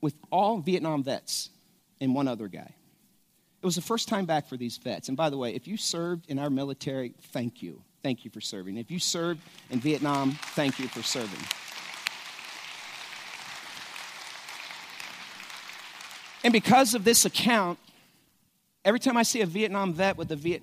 with 0.00 0.14
all 0.30 0.60
Vietnam 0.60 1.02
vets 1.02 1.50
and 2.00 2.14
one 2.14 2.28
other 2.28 2.46
guy. 2.46 2.74
It 3.60 3.66
was 3.66 3.74
the 3.74 3.82
first 3.82 4.06
time 4.06 4.24
back 4.24 4.48
for 4.48 4.56
these 4.56 4.76
vets. 4.76 5.08
And 5.08 5.16
by 5.16 5.30
the 5.30 5.36
way, 5.36 5.52
if 5.52 5.66
you 5.66 5.76
served 5.76 6.30
in 6.30 6.38
our 6.38 6.48
military, 6.48 7.14
thank 7.32 7.60
you. 7.60 7.82
Thank 8.04 8.24
you 8.24 8.30
for 8.30 8.40
serving. 8.40 8.76
If 8.76 8.88
you 8.88 9.00
served 9.00 9.40
in 9.70 9.80
Vietnam, 9.80 10.38
thank 10.54 10.78
you 10.78 10.86
for 10.86 11.02
serving. 11.02 11.40
And 16.42 16.52
because 16.52 16.94
of 16.94 17.04
this 17.04 17.24
account, 17.24 17.78
every 18.84 19.00
time 19.00 19.16
I 19.16 19.22
see 19.22 19.42
a 19.42 19.46
Vietnam 19.46 19.92
vet 19.92 20.16
with 20.16 20.28
the 20.28 20.36
Viet, 20.36 20.62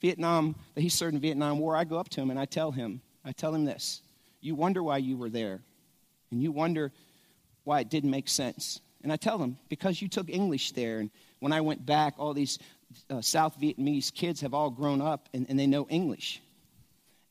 Vietnam, 0.00 0.54
that 0.74 0.80
he 0.80 0.88
served 0.88 1.14
in 1.14 1.20
Vietnam 1.20 1.58
War, 1.58 1.76
I 1.76 1.84
go 1.84 1.98
up 1.98 2.08
to 2.10 2.20
him 2.20 2.30
and 2.30 2.38
I 2.38 2.44
tell 2.44 2.70
him, 2.70 3.02
I 3.24 3.32
tell 3.32 3.54
him 3.54 3.64
this. 3.64 4.00
You 4.40 4.54
wonder 4.54 4.82
why 4.82 4.98
you 4.98 5.16
were 5.16 5.28
there. 5.28 5.60
And 6.30 6.42
you 6.42 6.52
wonder 6.52 6.92
why 7.64 7.80
it 7.80 7.90
didn't 7.90 8.10
make 8.10 8.28
sense. 8.28 8.80
And 9.02 9.12
I 9.12 9.16
tell 9.16 9.38
them, 9.38 9.58
because 9.68 10.00
you 10.00 10.08
took 10.08 10.30
English 10.30 10.72
there. 10.72 10.98
And 10.98 11.10
when 11.40 11.52
I 11.52 11.60
went 11.60 11.84
back, 11.84 12.14
all 12.18 12.32
these 12.32 12.58
uh, 13.10 13.20
South 13.20 13.60
Vietnamese 13.60 14.12
kids 14.12 14.40
have 14.40 14.54
all 14.54 14.70
grown 14.70 15.00
up 15.00 15.28
and, 15.34 15.46
and 15.48 15.58
they 15.58 15.66
know 15.66 15.86
English. 15.88 16.40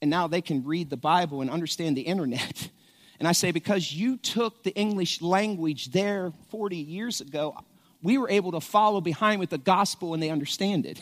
And 0.01 0.11
now 0.11 0.27
they 0.27 0.41
can 0.41 0.63
read 0.63 0.89
the 0.89 0.97
Bible 0.97 1.41
and 1.41 1.49
understand 1.49 1.97
the 1.97 2.01
internet. 2.01 2.69
And 3.19 3.27
I 3.27 3.31
say, 3.31 3.49
because 3.49 3.91
you 3.91 4.17
took 4.17 4.61
the 4.61 4.75
English 4.75 5.23
language 5.23 5.91
there 5.91 6.31
40 6.51 6.77
years 6.77 7.19
ago, 7.19 7.57
we 8.01 8.17
were 8.17 8.29
able 8.29 8.51
to 8.51 8.61
follow 8.61 9.01
behind 9.01 9.39
with 9.39 9.49
the 9.49 9.57
gospel 9.57 10.13
and 10.13 10.21
they 10.21 10.29
understand 10.29 10.85
it. 10.85 10.99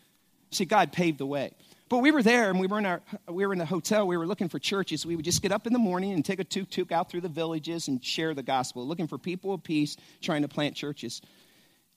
See, 0.50 0.64
God 0.64 0.92
paved 0.92 1.18
the 1.18 1.26
way. 1.26 1.52
But 1.88 1.98
we 1.98 2.10
were 2.10 2.22
there 2.22 2.48
and 2.48 2.58
we 2.58 2.66
were 2.66 2.78
in 2.78 2.86
our 2.86 3.02
we 3.28 3.44
were 3.46 3.52
in 3.52 3.58
the 3.58 3.66
hotel. 3.66 4.06
We 4.06 4.16
were 4.16 4.26
looking 4.26 4.48
for 4.48 4.58
churches. 4.58 5.04
We 5.04 5.14
would 5.14 5.26
just 5.26 5.42
get 5.42 5.52
up 5.52 5.66
in 5.66 5.74
the 5.74 5.78
morning 5.78 6.12
and 6.12 6.24
take 6.24 6.40
a 6.40 6.44
tuk 6.44 6.70
tuk 6.70 6.90
out 6.90 7.10
through 7.10 7.20
the 7.20 7.28
villages 7.28 7.88
and 7.88 8.02
share 8.02 8.32
the 8.32 8.42
gospel, 8.42 8.86
looking 8.86 9.06
for 9.06 9.18
people 9.18 9.52
of 9.52 9.62
peace, 9.62 9.98
trying 10.22 10.40
to 10.40 10.48
plant 10.48 10.74
churches. 10.74 11.20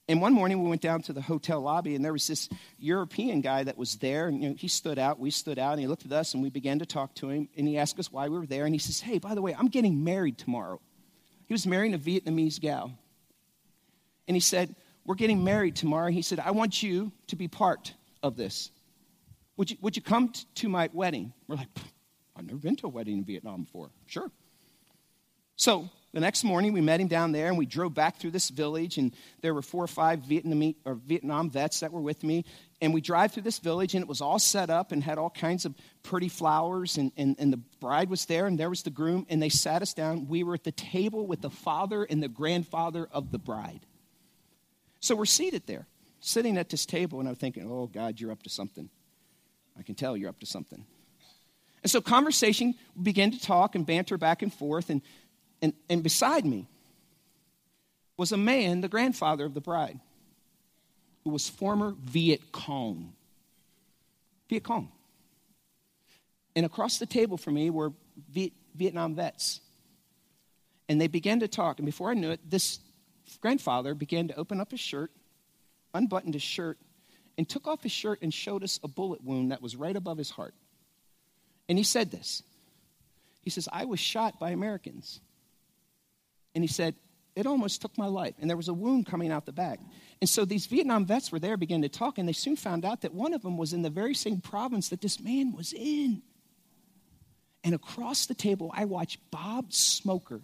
And 0.07 0.21
one 0.21 0.33
morning 0.33 0.61
we 0.61 0.69
went 0.69 0.81
down 0.81 1.01
to 1.03 1.13
the 1.13 1.21
hotel 1.21 1.61
lobby 1.61 1.95
and 1.95 2.03
there 2.03 2.13
was 2.13 2.27
this 2.27 2.49
European 2.77 3.39
guy 3.39 3.63
that 3.63 3.77
was 3.77 3.95
there. 3.95 4.27
And 4.27 4.43
you 4.43 4.49
know, 4.49 4.55
he 4.55 4.67
stood 4.67 4.99
out, 4.99 5.17
we 5.17 5.31
stood 5.31 5.57
out, 5.57 5.71
and 5.71 5.79
he 5.79 5.87
looked 5.87 6.05
at 6.05 6.11
us 6.11 6.33
and 6.33 6.43
we 6.43 6.49
began 6.49 6.79
to 6.79 6.85
talk 6.85 7.15
to 7.15 7.29
him. 7.29 7.47
And 7.57 7.65
he 7.65 7.77
asked 7.77 7.97
us 7.97 8.11
why 8.11 8.27
we 8.27 8.37
were 8.37 8.45
there. 8.45 8.65
And 8.65 8.75
he 8.75 8.79
says, 8.79 8.99
Hey, 8.99 9.17
by 9.17 9.33
the 9.33 9.41
way, 9.41 9.55
I'm 9.57 9.67
getting 9.67 10.03
married 10.03 10.37
tomorrow. 10.37 10.81
He 11.47 11.53
was 11.53 11.65
marrying 11.65 11.93
a 11.93 11.97
Vietnamese 11.99 12.59
gal. 12.59 12.91
And 14.28 14.36
he 14.36 14.41
said, 14.41 14.76
We're 15.05 15.15
getting 15.15 15.43
married 15.43 15.76
tomorrow. 15.76 16.11
He 16.11 16.21
said, 16.21 16.39
I 16.39 16.51
want 16.51 16.82
you 16.82 17.11
to 17.28 17.36
be 17.36 17.47
part 17.47 17.93
of 18.23 18.36
this. 18.36 18.71
Would 19.57 19.71
you, 19.71 19.78
would 19.82 19.95
you 19.95 20.01
come 20.01 20.30
t- 20.30 20.45
to 20.55 20.69
my 20.69 20.89
wedding? 20.91 21.34
We're 21.47 21.55
like, 21.55 21.69
I've 22.36 22.45
never 22.45 22.59
been 22.59 22.76
to 22.78 22.88
a 22.88 22.89
wedding 22.89 23.19
in 23.19 23.23
Vietnam 23.23 23.63
before. 23.63 23.89
Sure. 24.05 24.30
So 25.55 25.89
the 26.13 26.19
next 26.19 26.43
morning, 26.43 26.73
we 26.73 26.82
met 26.82 26.99
him 26.99 27.07
down 27.07 27.32
there 27.32 27.47
and 27.47 27.57
we 27.57 27.65
drove 27.65 27.93
back 27.93 28.17
through 28.17 28.32
this 28.32 28.49
village. 28.49 28.97
And 28.97 29.13
there 29.41 29.53
were 29.53 29.61
four 29.61 29.84
or 29.84 29.88
five 29.88 30.19
Vietnamese, 30.19 30.76
or 30.86 30.95
Vietnam 30.95 31.49
vets 31.49 31.80
that 31.80 31.93
were 31.93 32.01
with 32.01 32.23
me. 32.23 32.45
And 32.82 32.93
we 32.93 32.99
drive 32.99 33.32
through 33.32 33.43
this 33.43 33.59
village 33.59 33.95
and 33.95 34.01
it 34.01 34.07
was 34.07 34.21
all 34.21 34.39
set 34.39 34.69
up 34.69 34.91
and 34.91 35.01
had 35.01 35.17
all 35.17 35.30
kinds 35.30 35.65
of 35.65 35.73
pretty 36.03 36.28
flowers. 36.28 36.97
And, 36.97 37.13
and, 37.15 37.36
and 37.39 37.53
the 37.53 37.61
bride 37.80 38.09
was 38.09 38.26
there 38.26 38.47
and 38.47 38.59
there 38.59 38.69
was 38.69 38.84
the 38.84 38.89
groom. 38.89 39.26
And 39.30 39.41
they 39.41 39.49
sat 39.49 39.82
us 39.82 39.93
down. 39.93 40.28
We 40.28 40.43
were 40.43 40.55
at 40.55 40.65
the 40.65 40.71
table 40.71 41.26
with 41.26 41.41
the 41.41 41.49
father 41.49 42.03
and 42.03 42.21
the 42.21 42.28
grandfather 42.28 43.07
of 43.11 43.32
the 43.32 43.39
bride. 43.39 43.86
So 45.06 45.16
we're 45.16 45.26
seated 45.26 45.68
there, 45.68 45.86
sitting 46.20 46.58
at 46.58 46.70
this 46.70 46.84
table. 46.84 47.20
And 47.20 47.30
I'm 47.30 47.36
thinking, 47.36 47.70
oh, 47.70 47.86
God, 47.86 48.20
you're 48.20 48.32
up 48.32 48.41
to 48.41 48.49
something. 48.49 48.89
I 49.78 49.84
can 49.84 49.93
tell 49.93 50.18
you're 50.18 50.30
up 50.30 50.39
to 50.39 50.47
something. 50.47 50.84
And 51.84 51.91
so 51.91 52.01
conversation 52.01 52.74
began 52.99 53.30
to 53.30 53.39
talk 53.39 53.76
and 53.76 53.86
banter 53.86 54.18
back 54.18 54.41
and 54.41 54.51
forth. 54.51 54.89
And, 54.89 55.03
and, 55.62 55.74
and 55.91 56.01
beside 56.01 56.43
me 56.43 56.68
was 58.18 58.32
a 58.32 58.38
man, 58.38 58.82
the 58.82 58.88
grandfather 58.88 59.45
of 59.45 59.53
the 59.53 59.62
bride, 59.62 59.99
who 61.24 61.30
was 61.30 61.47
former 61.47 61.93
Viet 62.03 62.51
Cong. 62.51 63.14
Viet 64.49 64.64
Cong. 64.64 64.91
And 66.56 66.66
across 66.66 66.97
the 66.97 67.06
table 67.06 67.38
from 67.38 67.53
me 67.53 67.70
were 67.70 67.93
Viet, 68.32 68.53
Vietnam 68.74 69.14
vets. 69.14 69.60
And 70.89 70.99
they 70.99 71.08
began 71.08 71.41
to 71.41 71.47
talk. 71.47 71.78
And 71.78 71.86
before 71.86 72.10
I 72.10 72.16
knew 72.16 72.32
it, 72.32 72.39
this 72.49 72.80
grandfather 73.41 73.93
began 73.93 74.27
to 74.29 74.36
open 74.36 74.59
up 74.59 74.71
his 74.71 74.79
shirt, 74.79 75.11
unbuttoned 75.93 76.33
his 76.33 76.43
shirt, 76.43 76.77
and 77.38 77.47
took 77.47 77.67
off 77.67 77.83
his 77.83 77.91
shirt 77.91 78.19
and 78.21 78.33
showed 78.33 78.63
us 78.63 78.79
a 78.83 78.88
bullet 78.88 79.23
wound 79.23 79.51
that 79.51 79.61
was 79.61 79.75
right 79.75 79.95
above 79.95 80.17
his 80.17 80.29
heart. 80.29 80.53
And 81.67 81.77
he 81.77 81.83
said 81.83 82.11
this 82.11 82.43
He 83.41 83.49
says, 83.49 83.67
I 83.71 83.86
was 83.86 83.99
shot 83.99 84.39
by 84.39 84.51
Americans. 84.51 85.19
And 86.53 86.63
he 86.63 86.67
said, 86.67 86.95
It 87.36 87.45
almost 87.45 87.81
took 87.81 87.97
my 87.97 88.07
life. 88.07 88.36
And 88.39 88.49
there 88.49 88.57
was 88.57 88.69
a 88.69 88.73
wound 88.73 89.05
coming 89.05 89.31
out 89.31 89.45
the 89.45 89.51
back. 89.51 89.79
And 90.21 90.29
so 90.29 90.45
these 90.45 90.67
Vietnam 90.67 91.05
vets 91.05 91.31
were 91.31 91.39
there, 91.39 91.57
began 91.57 91.81
to 91.81 91.89
talk, 91.89 92.17
and 92.17 92.27
they 92.27 92.33
soon 92.33 92.55
found 92.55 92.86
out 92.86 93.01
that 93.01 93.13
one 93.13 93.33
of 93.33 93.41
them 93.41 93.57
was 93.57 93.73
in 93.73 93.81
the 93.81 93.89
very 93.89 94.13
same 94.13 94.39
province 94.39 94.89
that 94.89 95.01
this 95.01 95.19
man 95.19 95.51
was 95.51 95.73
in. 95.73 96.21
And 97.65 97.75
across 97.75 98.27
the 98.27 98.36
table, 98.36 98.71
I 98.73 98.86
watched 98.86 99.19
Bob 99.31 99.73
Smoker 99.73 100.39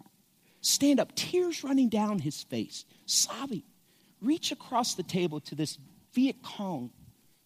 stand 0.62 0.98
up, 0.98 1.14
tears 1.14 1.62
running 1.62 1.90
down 1.90 2.20
his 2.20 2.42
face, 2.44 2.86
sobbing, 3.04 3.64
reach 4.22 4.50
across 4.50 4.94
the 4.94 5.02
table 5.02 5.40
to 5.40 5.54
this 5.54 5.76
Viet 6.14 6.42
Cong, 6.42 6.90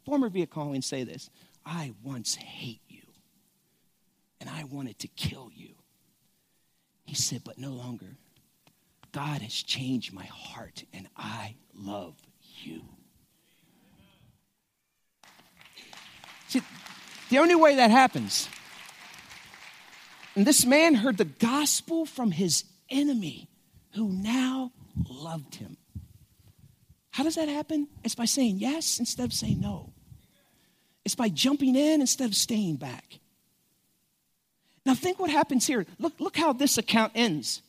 former 0.05 0.29
Viet 0.29 0.51
Cong, 0.51 0.75
and 0.75 0.85
say 0.85 1.03
this 1.03 1.29
I 1.65 1.93
once 2.05 2.37
hate 2.37 2.83
you, 2.89 3.03
and 4.41 4.49
I 4.49 4.65
wanted 4.65 5.01
to 5.01 5.09
kill 5.09 5.51
you. 5.53 5.71
He 7.05 7.15
said, 7.15 7.43
but 7.45 7.59
no 7.59 7.71
longer. 7.71 8.17
God 9.13 9.41
has 9.41 9.55
changed 9.55 10.13
my 10.13 10.27
heart, 10.27 10.85
and 10.93 11.09
I 11.17 11.55
love 11.75 12.15
you. 12.63 12.83
See, 16.49 16.61
the 17.31 17.39
only 17.39 17.55
way 17.55 17.77
that 17.77 17.91
happens, 17.91 18.49
and 20.35 20.47
this 20.47 20.67
man 20.67 20.97
heard 20.97 21.17
the 21.17 21.25
gospel 21.25 22.05
from 22.05 22.31
his 22.31 22.65
enemy 22.91 23.49
who 23.95 24.11
now 24.11 24.73
loved 25.09 25.57
him. 25.57 25.77
How 27.11 27.25
does 27.25 27.37
that 27.37 27.49
happen? 27.49 27.89
It's 28.05 28.15
by 28.15 28.27
saying 28.27 28.59
yes 28.59 28.99
instead 28.99 29.25
of 29.25 29.33
saying 29.33 29.61
no. 29.61 29.93
It's 31.05 31.15
by 31.15 31.29
jumping 31.29 31.77
in 31.77 32.01
instead 32.01 32.29
of 32.29 32.35
staying 32.35 32.77
back. 32.77 33.21
Now, 34.85 34.95
think 34.95 35.19
what 35.19 35.31
happens 35.31 35.67
here. 35.67 35.87
Look, 35.99 36.21
look 36.21 36.37
how 36.37 36.53
this 36.53 36.79
account 36.79 37.13
ends. 37.15 37.63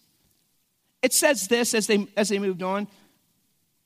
It 1.02 1.14
says 1.14 1.48
this 1.48 1.74
as 1.74 1.88
they, 1.88 2.08
as 2.16 2.30
they 2.30 2.40
moved 2.40 2.62
on. 2.62 2.88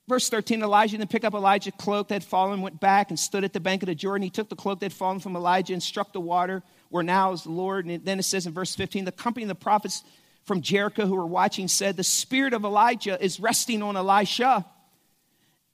Verse 0.08 0.30
13 0.30 0.64
Elijah 0.64 0.98
then 0.98 1.08
picked 1.08 1.24
up 1.24 1.34
Elijah's 1.34 1.74
cloak 1.78 2.10
that 2.10 2.16
had 2.16 2.24
fallen, 2.24 2.62
went 2.62 2.80
back 2.82 3.10
and 3.10 3.20
stood 3.20 3.44
at 3.44 3.54
the 3.54 3.60
bank 3.60 3.84
of 3.84 3.88
the 3.88 3.96
Jordan. 3.96 4.24
He 4.24 4.30
took 4.30 4.50
the 4.50 4.56
cloak 4.56 4.80
that 4.80 4.88
had 4.88 4.94
fallen 4.94 5.20
from 5.20 5.36
Elijah 5.36 5.74
and 5.74 5.82
struck 5.82 6.12
the 6.12 6.20
water, 6.20 6.64
where 6.90 7.04
now 7.04 7.32
is 7.32 7.44
the 7.44 7.52
Lord. 7.52 7.86
And 7.86 8.04
then 8.04 8.20
it 8.20 8.24
says 8.24 8.46
in 8.46 8.54
verse 8.54 8.76
15 8.76 9.06
the 9.06 9.12
company 9.12 9.44
of 9.44 9.50
the 9.50 9.56
prophets 9.56 10.04
from 10.46 10.62
Jericho 10.62 11.06
who 11.06 11.16
were 11.16 11.26
watching 11.26 11.68
said, 11.68 11.98
The 11.98 12.04
spirit 12.04 12.54
of 12.54 12.64
Elijah 12.64 13.24
is 13.24 13.40
resting 13.40 13.82
on 13.82 13.96
Elisha. 13.96 14.66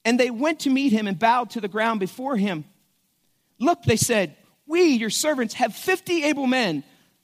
And 0.06 0.20
they 0.20 0.30
went 0.30 0.62
to 0.62 0.70
meet 0.70 0.94
him 0.94 1.08
and 1.08 1.20
bowed 1.20 1.50
to 1.52 1.62
the 1.62 1.68
ground 1.68 2.00
before 2.00 2.38
him. 2.38 2.66
Look, 3.60 3.84
they 3.84 3.98
said, 3.98 4.36
we, 4.68 4.92
your 4.92 5.10
servants, 5.10 5.54
have 5.56 5.76
50 5.76 6.26
able 6.26 6.48
men. 6.48 6.84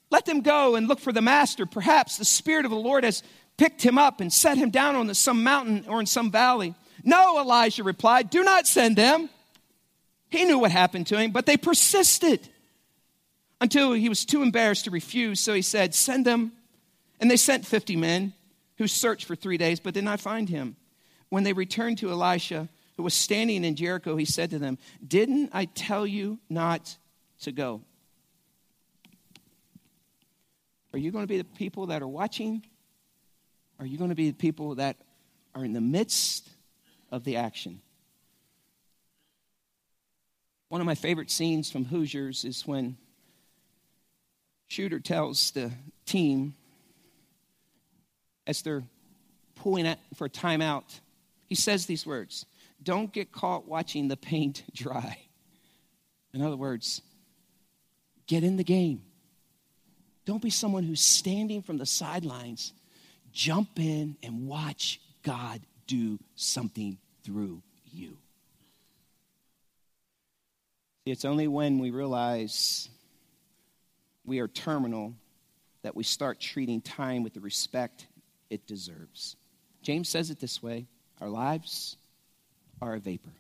Let 0.10 0.26
them 0.26 0.42
go 0.42 0.76
and 0.76 0.88
look 0.88 1.00
for 1.00 1.12
the 1.12 1.22
master. 1.22 1.66
Perhaps 1.66 2.18
the 2.18 2.26
Spirit 2.26 2.66
of 2.66 2.72
the 2.72 2.78
Lord 2.78 3.04
has 3.04 3.24
picked 3.58 3.82
him 3.82 3.98
up 3.98 4.22
and 4.22 4.32
set 4.32 4.58
him 4.58 4.70
down 4.70 4.96
on 4.96 5.14
some 5.14 5.44
mountain 5.44 5.86
or 5.88 6.00
in 6.00 6.06
some 6.06 6.32
valley. 6.32 6.74
No, 7.04 7.40
Elijah 7.40 7.84
replied, 7.84 8.30
do 8.30 8.44
not 8.44 8.66
send 8.66 8.96
them. 8.96 9.30
He 10.30 10.46
knew 10.46 10.58
what 10.58 10.72
happened 10.72 11.08
to 11.08 11.18
him, 11.20 11.32
but 11.32 11.46
they 11.46 11.58
persisted 11.58 12.48
until 13.62 13.94
he 13.94 14.10
was 14.10 14.26
too 14.26 14.42
embarrassed 14.42 14.86
to 14.86 14.92
refuse. 14.92 15.40
So 15.40 15.54
he 15.54 15.62
said, 15.62 15.94
Send 15.94 16.26
them. 16.26 16.54
And 17.24 17.32
they 17.32 17.38
sent 17.38 17.66
50 17.66 17.96
men 17.96 18.34
who 18.78 18.86
searched 18.86 19.24
for 19.28 19.36
three 19.38 19.56
days 19.56 19.80
but 19.80 19.94
did 19.94 20.04
not 20.04 20.20
find 20.20 20.50
him. 20.50 20.76
When 21.30 21.46
they 21.46 21.54
returned 21.54 22.00
to 22.00 22.12
Elisha, 22.12 22.68
who 22.98 23.04
was 23.04 23.14
standing 23.14 23.64
in 23.64 23.78
Jericho, 23.78 24.18
he 24.18 24.26
said 24.26 24.50
to 24.50 24.60
them, 24.60 24.78
Didn't 25.08 25.52
I 25.54 25.64
tell 25.64 26.06
you 26.06 26.38
not 26.50 26.98
to 27.44 27.54
go? 27.54 27.82
Are 30.92 31.00
you 31.00 31.12
going 31.12 31.24
to 31.24 31.28
be 31.30 31.38
the 31.38 31.46
people 31.46 31.86
that 31.86 32.02
are 32.02 32.08
watching? 32.10 32.66
Are 33.80 33.86
you 33.86 33.98
going 33.98 34.10
to 34.10 34.18
be 34.18 34.30
the 34.30 34.36
people 34.36 34.76
that 34.76 34.98
are 35.56 35.64
in 35.64 35.72
the 35.72 35.80
midst 35.80 36.50
of 37.10 37.24
the 37.24 37.38
action? 37.38 37.80
One 40.68 40.82
of 40.82 40.86
my 40.86 40.96
favorite 40.96 41.32
scenes 41.32 41.72
from 41.72 41.86
Hoosiers 41.86 42.44
is 42.44 42.68
when 42.68 42.98
Shooter 44.68 45.00
tells 45.00 45.52
the 45.52 45.72
team 46.06 46.56
as 48.46 48.62
they're 48.62 48.84
pulling 49.56 49.88
out 49.88 49.98
for 50.16 50.28
timeout, 50.30 50.84
he 51.46 51.56
says 51.56 51.86
these 51.86 52.06
words 52.06 52.46
Don't 52.82 53.12
get 53.12 53.32
caught 53.32 53.68
watching 53.68 54.08
the 54.08 54.18
paint 54.18 54.64
dry. 54.74 55.20
In 56.34 56.42
other 56.42 56.58
words, 56.58 57.02
get 58.28 58.44
in 58.44 58.58
the 58.58 58.64
game. 58.64 59.04
Don't 60.26 60.42
be 60.42 60.50
someone 60.50 60.84
who's 60.84 61.02
standing 61.02 61.62
from 61.62 61.78
the 61.78 61.86
sidelines. 61.86 62.74
Jump 63.32 63.80
in 63.80 64.16
and 64.24 64.48
watch 64.48 65.02
God 65.22 65.62
do 65.86 66.20
something 66.36 66.98
through 67.24 67.62
you. 67.92 68.18
It's 71.06 71.26
only 71.26 71.48
when 71.48 71.80
we 71.80 71.92
realize 71.92 72.90
we 74.26 74.40
are 74.40 74.48
terminal 74.48 75.14
that 75.82 75.96
we 75.96 76.04
start 76.04 76.40
treating 76.40 76.80
time 76.80 77.24
with 77.24 77.34
the 77.34 77.42
respect 77.42 78.08
it 78.54 78.68
deserves. 78.68 79.36
James 79.82 80.08
says 80.08 80.30
it 80.30 80.40
this 80.40 80.62
way 80.62 80.86
Our 81.20 81.30
lives 81.30 81.98
are 82.82 82.94
a 82.94 83.00
vapor. 83.00 83.34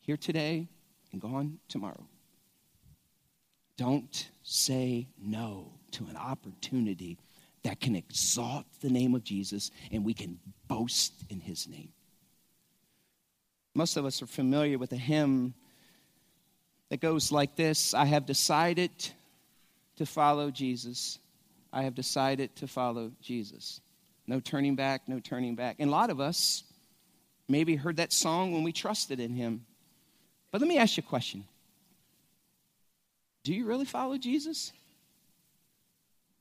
Here 0.00 0.16
today 0.16 0.68
and 1.12 1.20
gone 1.20 1.58
tomorrow. 1.68 2.06
Don't 3.76 4.28
say 4.42 5.06
no 5.20 5.72
to 5.92 6.06
an 6.06 6.16
opportunity 6.16 7.18
that 7.62 7.80
can 7.80 7.94
exalt 7.94 8.64
the 8.80 8.90
name 8.90 9.14
of 9.14 9.24
Jesus 9.24 9.70
and 9.92 10.04
we 10.04 10.14
can 10.14 10.38
boast 10.68 11.12
in 11.28 11.40
his 11.40 11.68
name. 11.68 11.92
Most 13.74 13.96
of 13.96 14.04
us 14.06 14.22
are 14.22 14.26
familiar 14.26 14.78
with 14.78 14.92
a 14.92 14.96
hymn 14.96 15.54
that 16.88 17.00
goes 17.00 17.30
like 17.30 17.56
this 17.56 17.92
I 17.92 18.06
have 18.06 18.26
decided 18.26 18.90
to 19.96 20.06
follow 20.06 20.50
Jesus. 20.50 21.18
I 21.76 21.82
have 21.82 21.94
decided 21.94 22.56
to 22.56 22.66
follow 22.66 23.12
Jesus. 23.20 23.82
No 24.26 24.40
turning 24.40 24.76
back, 24.76 25.08
no 25.08 25.20
turning 25.20 25.56
back. 25.56 25.76
And 25.78 25.88
a 25.88 25.92
lot 25.92 26.08
of 26.08 26.20
us 26.20 26.64
maybe 27.50 27.76
heard 27.76 27.98
that 27.98 28.14
song 28.14 28.52
when 28.52 28.62
we 28.62 28.72
trusted 28.72 29.20
in 29.20 29.34
him. 29.34 29.66
But 30.50 30.62
let 30.62 30.68
me 30.68 30.78
ask 30.78 30.96
you 30.96 31.02
a 31.06 31.10
question 31.10 31.44
Do 33.44 33.52
you 33.52 33.66
really 33.66 33.84
follow 33.84 34.16
Jesus? 34.16 34.72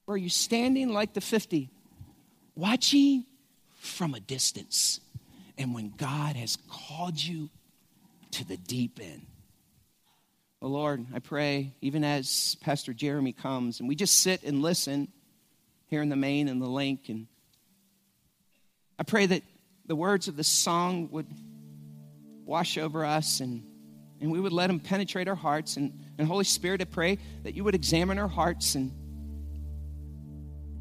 Or 0.07 0.13
are 0.13 0.17
you 0.17 0.29
standing 0.29 0.93
like 0.93 1.13
the 1.13 1.19
50, 1.19 1.69
watching 2.55 3.25
from 3.81 4.13
a 4.13 4.21
distance? 4.21 5.01
And 5.57 5.75
when 5.75 5.91
God 5.97 6.37
has 6.37 6.57
called 6.69 7.21
you 7.21 7.49
to 8.31 8.47
the 8.47 8.55
deep 8.55 9.01
end, 9.03 9.25
Oh 10.61 10.69
Lord, 10.69 11.05
I 11.13 11.19
pray, 11.19 11.73
even 11.81 12.05
as 12.05 12.55
Pastor 12.61 12.93
Jeremy 12.93 13.33
comes 13.33 13.81
and 13.81 13.89
we 13.89 13.95
just 13.95 14.21
sit 14.21 14.41
and 14.43 14.61
listen 14.61 15.09
here 15.87 16.01
in 16.01 16.09
the 16.09 16.15
main 16.15 16.47
and 16.47 16.61
the 16.61 16.67
link, 16.67 17.09
and 17.09 17.27
I 18.97 19.03
pray 19.03 19.25
that 19.25 19.43
the 19.85 19.95
words 19.95 20.27
of 20.27 20.35
the 20.35 20.43
song 20.43 21.09
would 21.11 21.27
wash 22.45 22.77
over 22.77 23.03
us 23.03 23.39
and, 23.39 23.63
and 24.21 24.31
we 24.31 24.39
would 24.39 24.53
let 24.53 24.67
them 24.67 24.79
penetrate 24.79 25.27
our 25.27 25.35
hearts. 25.35 25.77
And, 25.77 25.99
and 26.17 26.27
Holy 26.27 26.43
Spirit, 26.43 26.81
I 26.81 26.85
pray 26.85 27.17
that 27.43 27.55
you 27.55 27.63
would 27.63 27.75
examine 27.75 28.17
our 28.17 28.27
hearts 28.27 28.75
and, 28.75 28.91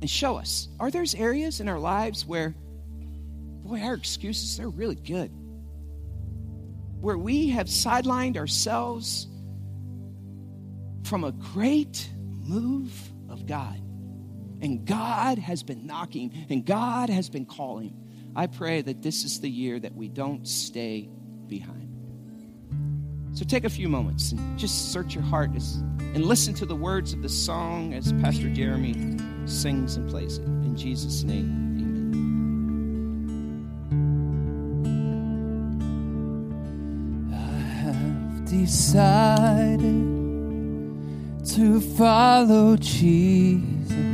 and 0.01 0.09
show 0.09 0.37
us 0.37 0.69
are 0.79 0.91
there 0.91 1.05
areas 1.17 1.61
in 1.61 1.69
our 1.69 1.79
lives 1.79 2.25
where, 2.25 2.55
boy, 3.63 3.81
our 3.81 3.95
excuses, 3.95 4.57
they're 4.57 4.69
really 4.69 4.95
good. 4.95 5.31
Where 7.01 7.19
we 7.19 7.51
have 7.51 7.67
sidelined 7.67 8.37
ourselves 8.37 9.27
from 11.05 11.25
a 11.25 11.33
great 11.33 12.09
move 12.43 12.93
of 13.29 13.47
God. 13.47 13.84
And 14.65 14.85
God 14.87 15.39
has 15.39 15.63
been 15.63 15.87
knocking 15.87 16.47
and 16.49 16.65
God 16.65 17.11
has 17.11 17.29
been 17.29 17.45
calling. 17.45 17.95
I 18.35 18.47
pray 18.47 18.81
that 18.81 19.03
this 19.03 19.23
is 19.23 19.41
the 19.41 19.51
year 19.51 19.79
that 19.79 19.95
we 19.95 20.09
don't 20.09 20.49
stay 20.49 21.11
behind. 21.47 21.83
So 23.35 23.45
take 23.45 23.65
a 23.65 23.69
few 23.69 23.91
moments 23.91 24.33
and 24.33 24.59
just 24.59 24.91
search 24.91 25.15
your 25.15 25.23
heart 25.23 25.51
and 25.51 26.25
listen 26.25 26.55
to 26.55 26.65
the 26.65 26.75
words 26.75 27.13
of 27.13 27.21
the 27.21 27.29
song 27.29 27.93
as 27.93 28.15
Pastor 28.15 28.49
Jeremy 28.49 29.19
sings 29.45 29.97
and 29.97 30.09
plays 30.09 30.39
it. 30.39 30.47
In 30.47 30.75
Jesus' 30.77 31.25
name, 31.25 31.45
amen. 31.79 32.31
I 37.35 37.37
have 37.83 38.47
decided 38.47 39.83
to 41.55 41.81
follow 41.97 42.79
Jesus. 42.79 44.14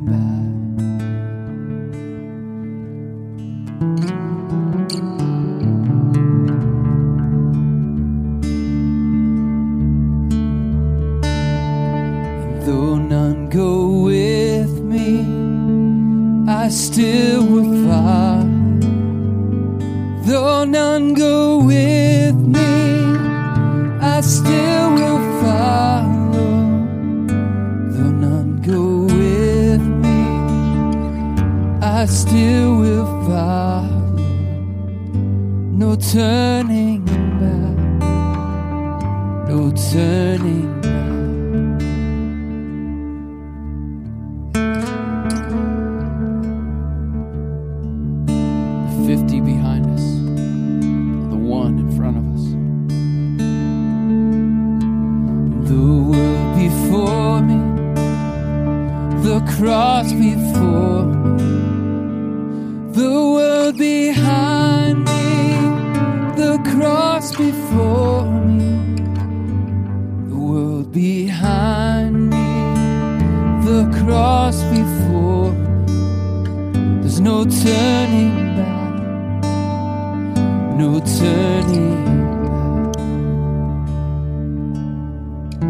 I 85.61 85.65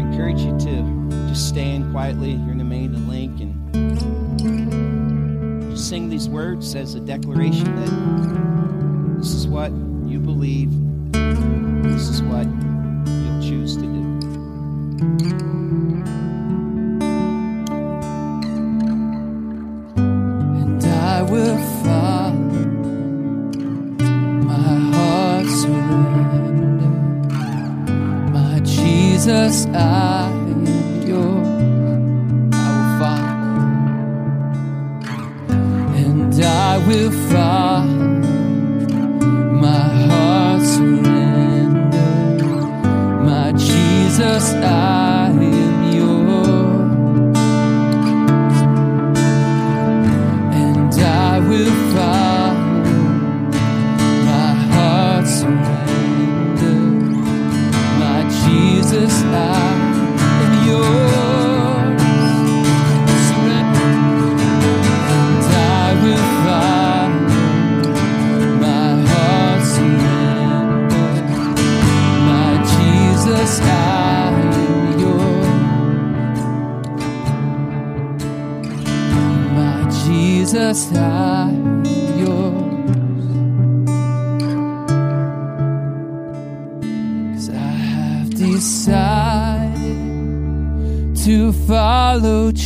encourage 0.00 0.40
you 0.40 0.58
to 0.58 1.28
just 1.28 1.48
stand 1.48 1.92
quietly 1.92 2.36
here 2.36 2.50
in 2.50 2.58
the 2.58 2.64
main 2.64 3.08
link 3.08 3.40
and 3.40 3.72
just 5.70 5.88
sing 5.88 6.08
these 6.08 6.28
words 6.28 6.74
as 6.74 6.96
a 6.96 7.00
declaration 7.00 7.76
that 7.76 9.18
this 9.18 9.32
is 9.32 9.46
what 9.46 9.70
you 10.04 10.18
believe, 10.18 10.72
this 11.12 12.08
is 12.08 12.22
what 12.22 12.46
you'll 13.06 13.42
choose 13.42 13.76
to 13.76 13.82
do. 13.82 15.35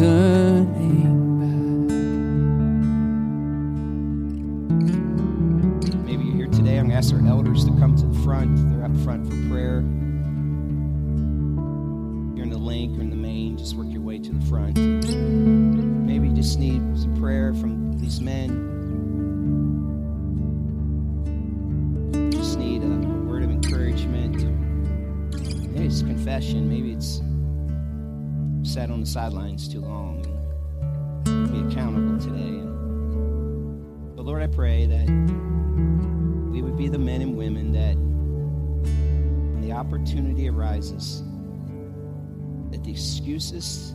turning 0.00 1.86
Maybe 6.06 6.24
you're 6.24 6.36
here 6.36 6.46
today. 6.46 6.78
I'm 6.78 6.88
going 6.88 6.90
to 6.90 6.94
ask 6.94 7.12
our 7.12 7.20
elders 7.26 7.66
to 7.66 7.70
come 7.72 7.94
to 7.96 8.06
the 8.06 8.18
front. 8.20 8.56
They're 8.70 8.86
up 8.86 8.96
front 9.04 9.26
for 9.26 9.36
prayer. 9.50 9.80
You're 12.34 12.44
in 12.44 12.50
the 12.50 12.56
link 12.56 12.98
or 12.98 13.02
in 13.02 13.10
the 13.10 13.16
main. 13.16 13.58
Just 13.58 13.76
work 13.76 13.88
your 13.90 14.00
way 14.00 14.18
to 14.18 14.32
the 14.32 14.46
front. 14.46 14.78
Maybe 14.78 16.28
you 16.28 16.34
just 16.34 16.58
need 16.58 16.80
some 16.98 17.14
prayer 17.20 17.52
from 17.52 17.98
these 17.98 18.22
men. 18.22 18.48
Just 22.32 22.58
need 22.58 22.82
a 22.82 22.86
word 22.86 23.42
of 23.42 23.50
encouragement. 23.50 24.36
Maybe 25.74 25.84
it's 25.84 26.00
confession. 26.00 26.70
Maybe 26.70 26.92
it's 26.92 27.20
sat 28.70 28.88
on 28.88 29.00
the 29.00 29.06
sidelines 29.06 29.66
too 29.66 29.80
long 29.80 30.24
and 31.26 31.50
be 31.50 31.58
accountable 31.72 32.16
today. 32.20 32.60
But 34.14 34.24
Lord, 34.24 34.42
I 34.42 34.46
pray 34.46 34.86
that 34.86 35.08
we 36.52 36.62
would 36.62 36.76
be 36.76 36.86
the 36.86 36.96
men 36.96 37.20
and 37.20 37.36
women 37.36 37.72
that, 37.72 37.96
when 37.96 39.60
the 39.60 39.72
opportunity 39.72 40.48
arises, 40.48 41.24
that 42.70 42.84
the 42.84 42.92
excuses 42.92 43.92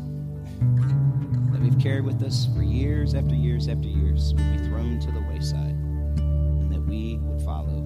that 1.54 1.62
we've 1.62 1.80
carried 1.80 2.04
with 2.04 2.22
us 2.22 2.50
for 2.54 2.62
years 2.62 3.16
after 3.16 3.34
years 3.34 3.70
after 3.70 3.88
years 3.88 4.34
would 4.34 4.58
be 4.58 4.66
thrown 4.66 5.00
to 5.00 5.10
the 5.10 5.22
wayside, 5.30 5.78
and 6.20 6.70
that 6.70 6.82
we 6.82 7.18
would 7.20 7.42
follow 7.44 7.78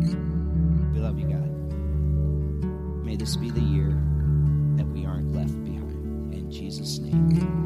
you. 0.00 0.18
We 0.92 0.98
love 0.98 1.20
you, 1.20 1.28
God. 1.28 1.52
May 3.04 3.14
this 3.14 3.36
be 3.36 3.50
the 3.50 3.60
year 3.60 3.96
that 7.16 7.32
we 7.32 7.65